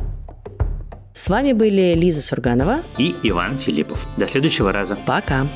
С 1.14 1.30
вами 1.30 1.54
были 1.54 1.94
Лиза 1.96 2.22
Сурганова 2.22 2.82
и 2.98 3.14
Иван 3.24 3.58
Филиппов. 3.60 4.08
До 4.18 4.28
следующего 4.28 4.72
раза. 4.72 4.98
Пока. 5.06 5.48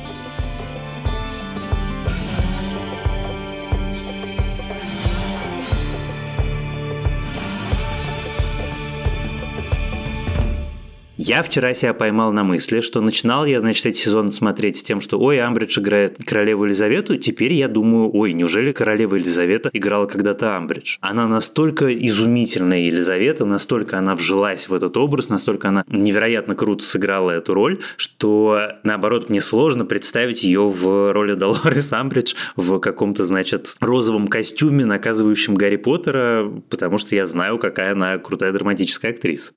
Я 11.24 11.43
вчера 11.43 11.76
себя 11.76 11.93
поймал 11.93 12.34
на 12.34 12.43
мысли, 12.43 12.82
что 12.82 12.99
начинал 12.99 13.45
я, 13.45 13.59
значит, 13.61 13.86
эти 13.86 13.99
сезоны 13.99 14.32
смотреть 14.32 14.78
с 14.78 14.82
тем, 14.84 15.01
что 15.01 15.19
ой, 15.19 15.39
Амбридж 15.39 15.80
играет 15.80 16.17
королеву 16.26 16.65
Елизавету, 16.65 17.15
теперь 17.17 17.53
я 17.53 17.67
думаю, 17.67 18.09
ой, 18.11 18.34
неужели 18.34 18.72
королева 18.72 19.17
Елизавета 19.17 19.69
играла 19.72 20.07
когда-то 20.07 20.57
Амбридж? 20.57 20.97
Она 20.99 21.28
настолько 21.28 21.93
изумительная 21.93 22.80
Елизавета, 22.80 23.45
настолько 23.45 23.99
она 23.99 24.15
вжилась 24.15 24.67
в 24.67 24.74
этот 24.74 24.97
образ, 24.97 25.30
настолько 25.30 25.69
она 25.69 25.84
невероятно 25.88 26.55
круто 26.55 26.84
сыграла 26.84 27.30
эту 27.30 27.53
роль, 27.53 27.82
что, 27.97 28.59
наоборот, 28.84 29.30
мне 29.30 29.41
сложно 29.41 29.86
представить 29.86 30.41
ее 30.41 30.67
в 30.69 31.13
роли 31.13 31.36
Долорес 31.36 31.93
Амбридж 31.93 32.34
в 32.55 32.80
каком-то, 32.80 33.26
значит, 33.26 33.76
розовом 33.80 34.28
костюме, 34.28 34.86
наказывающем 34.86 35.53
Гарри 35.53 35.76
Поттера, 35.76 36.51
потому 36.72 36.97
что 36.97 37.15
я 37.15 37.28
знаю, 37.28 37.59
какая 37.59 37.91
она 37.91 38.17
крутая 38.17 38.51
драматическая 38.53 39.11
актриса. 39.11 39.51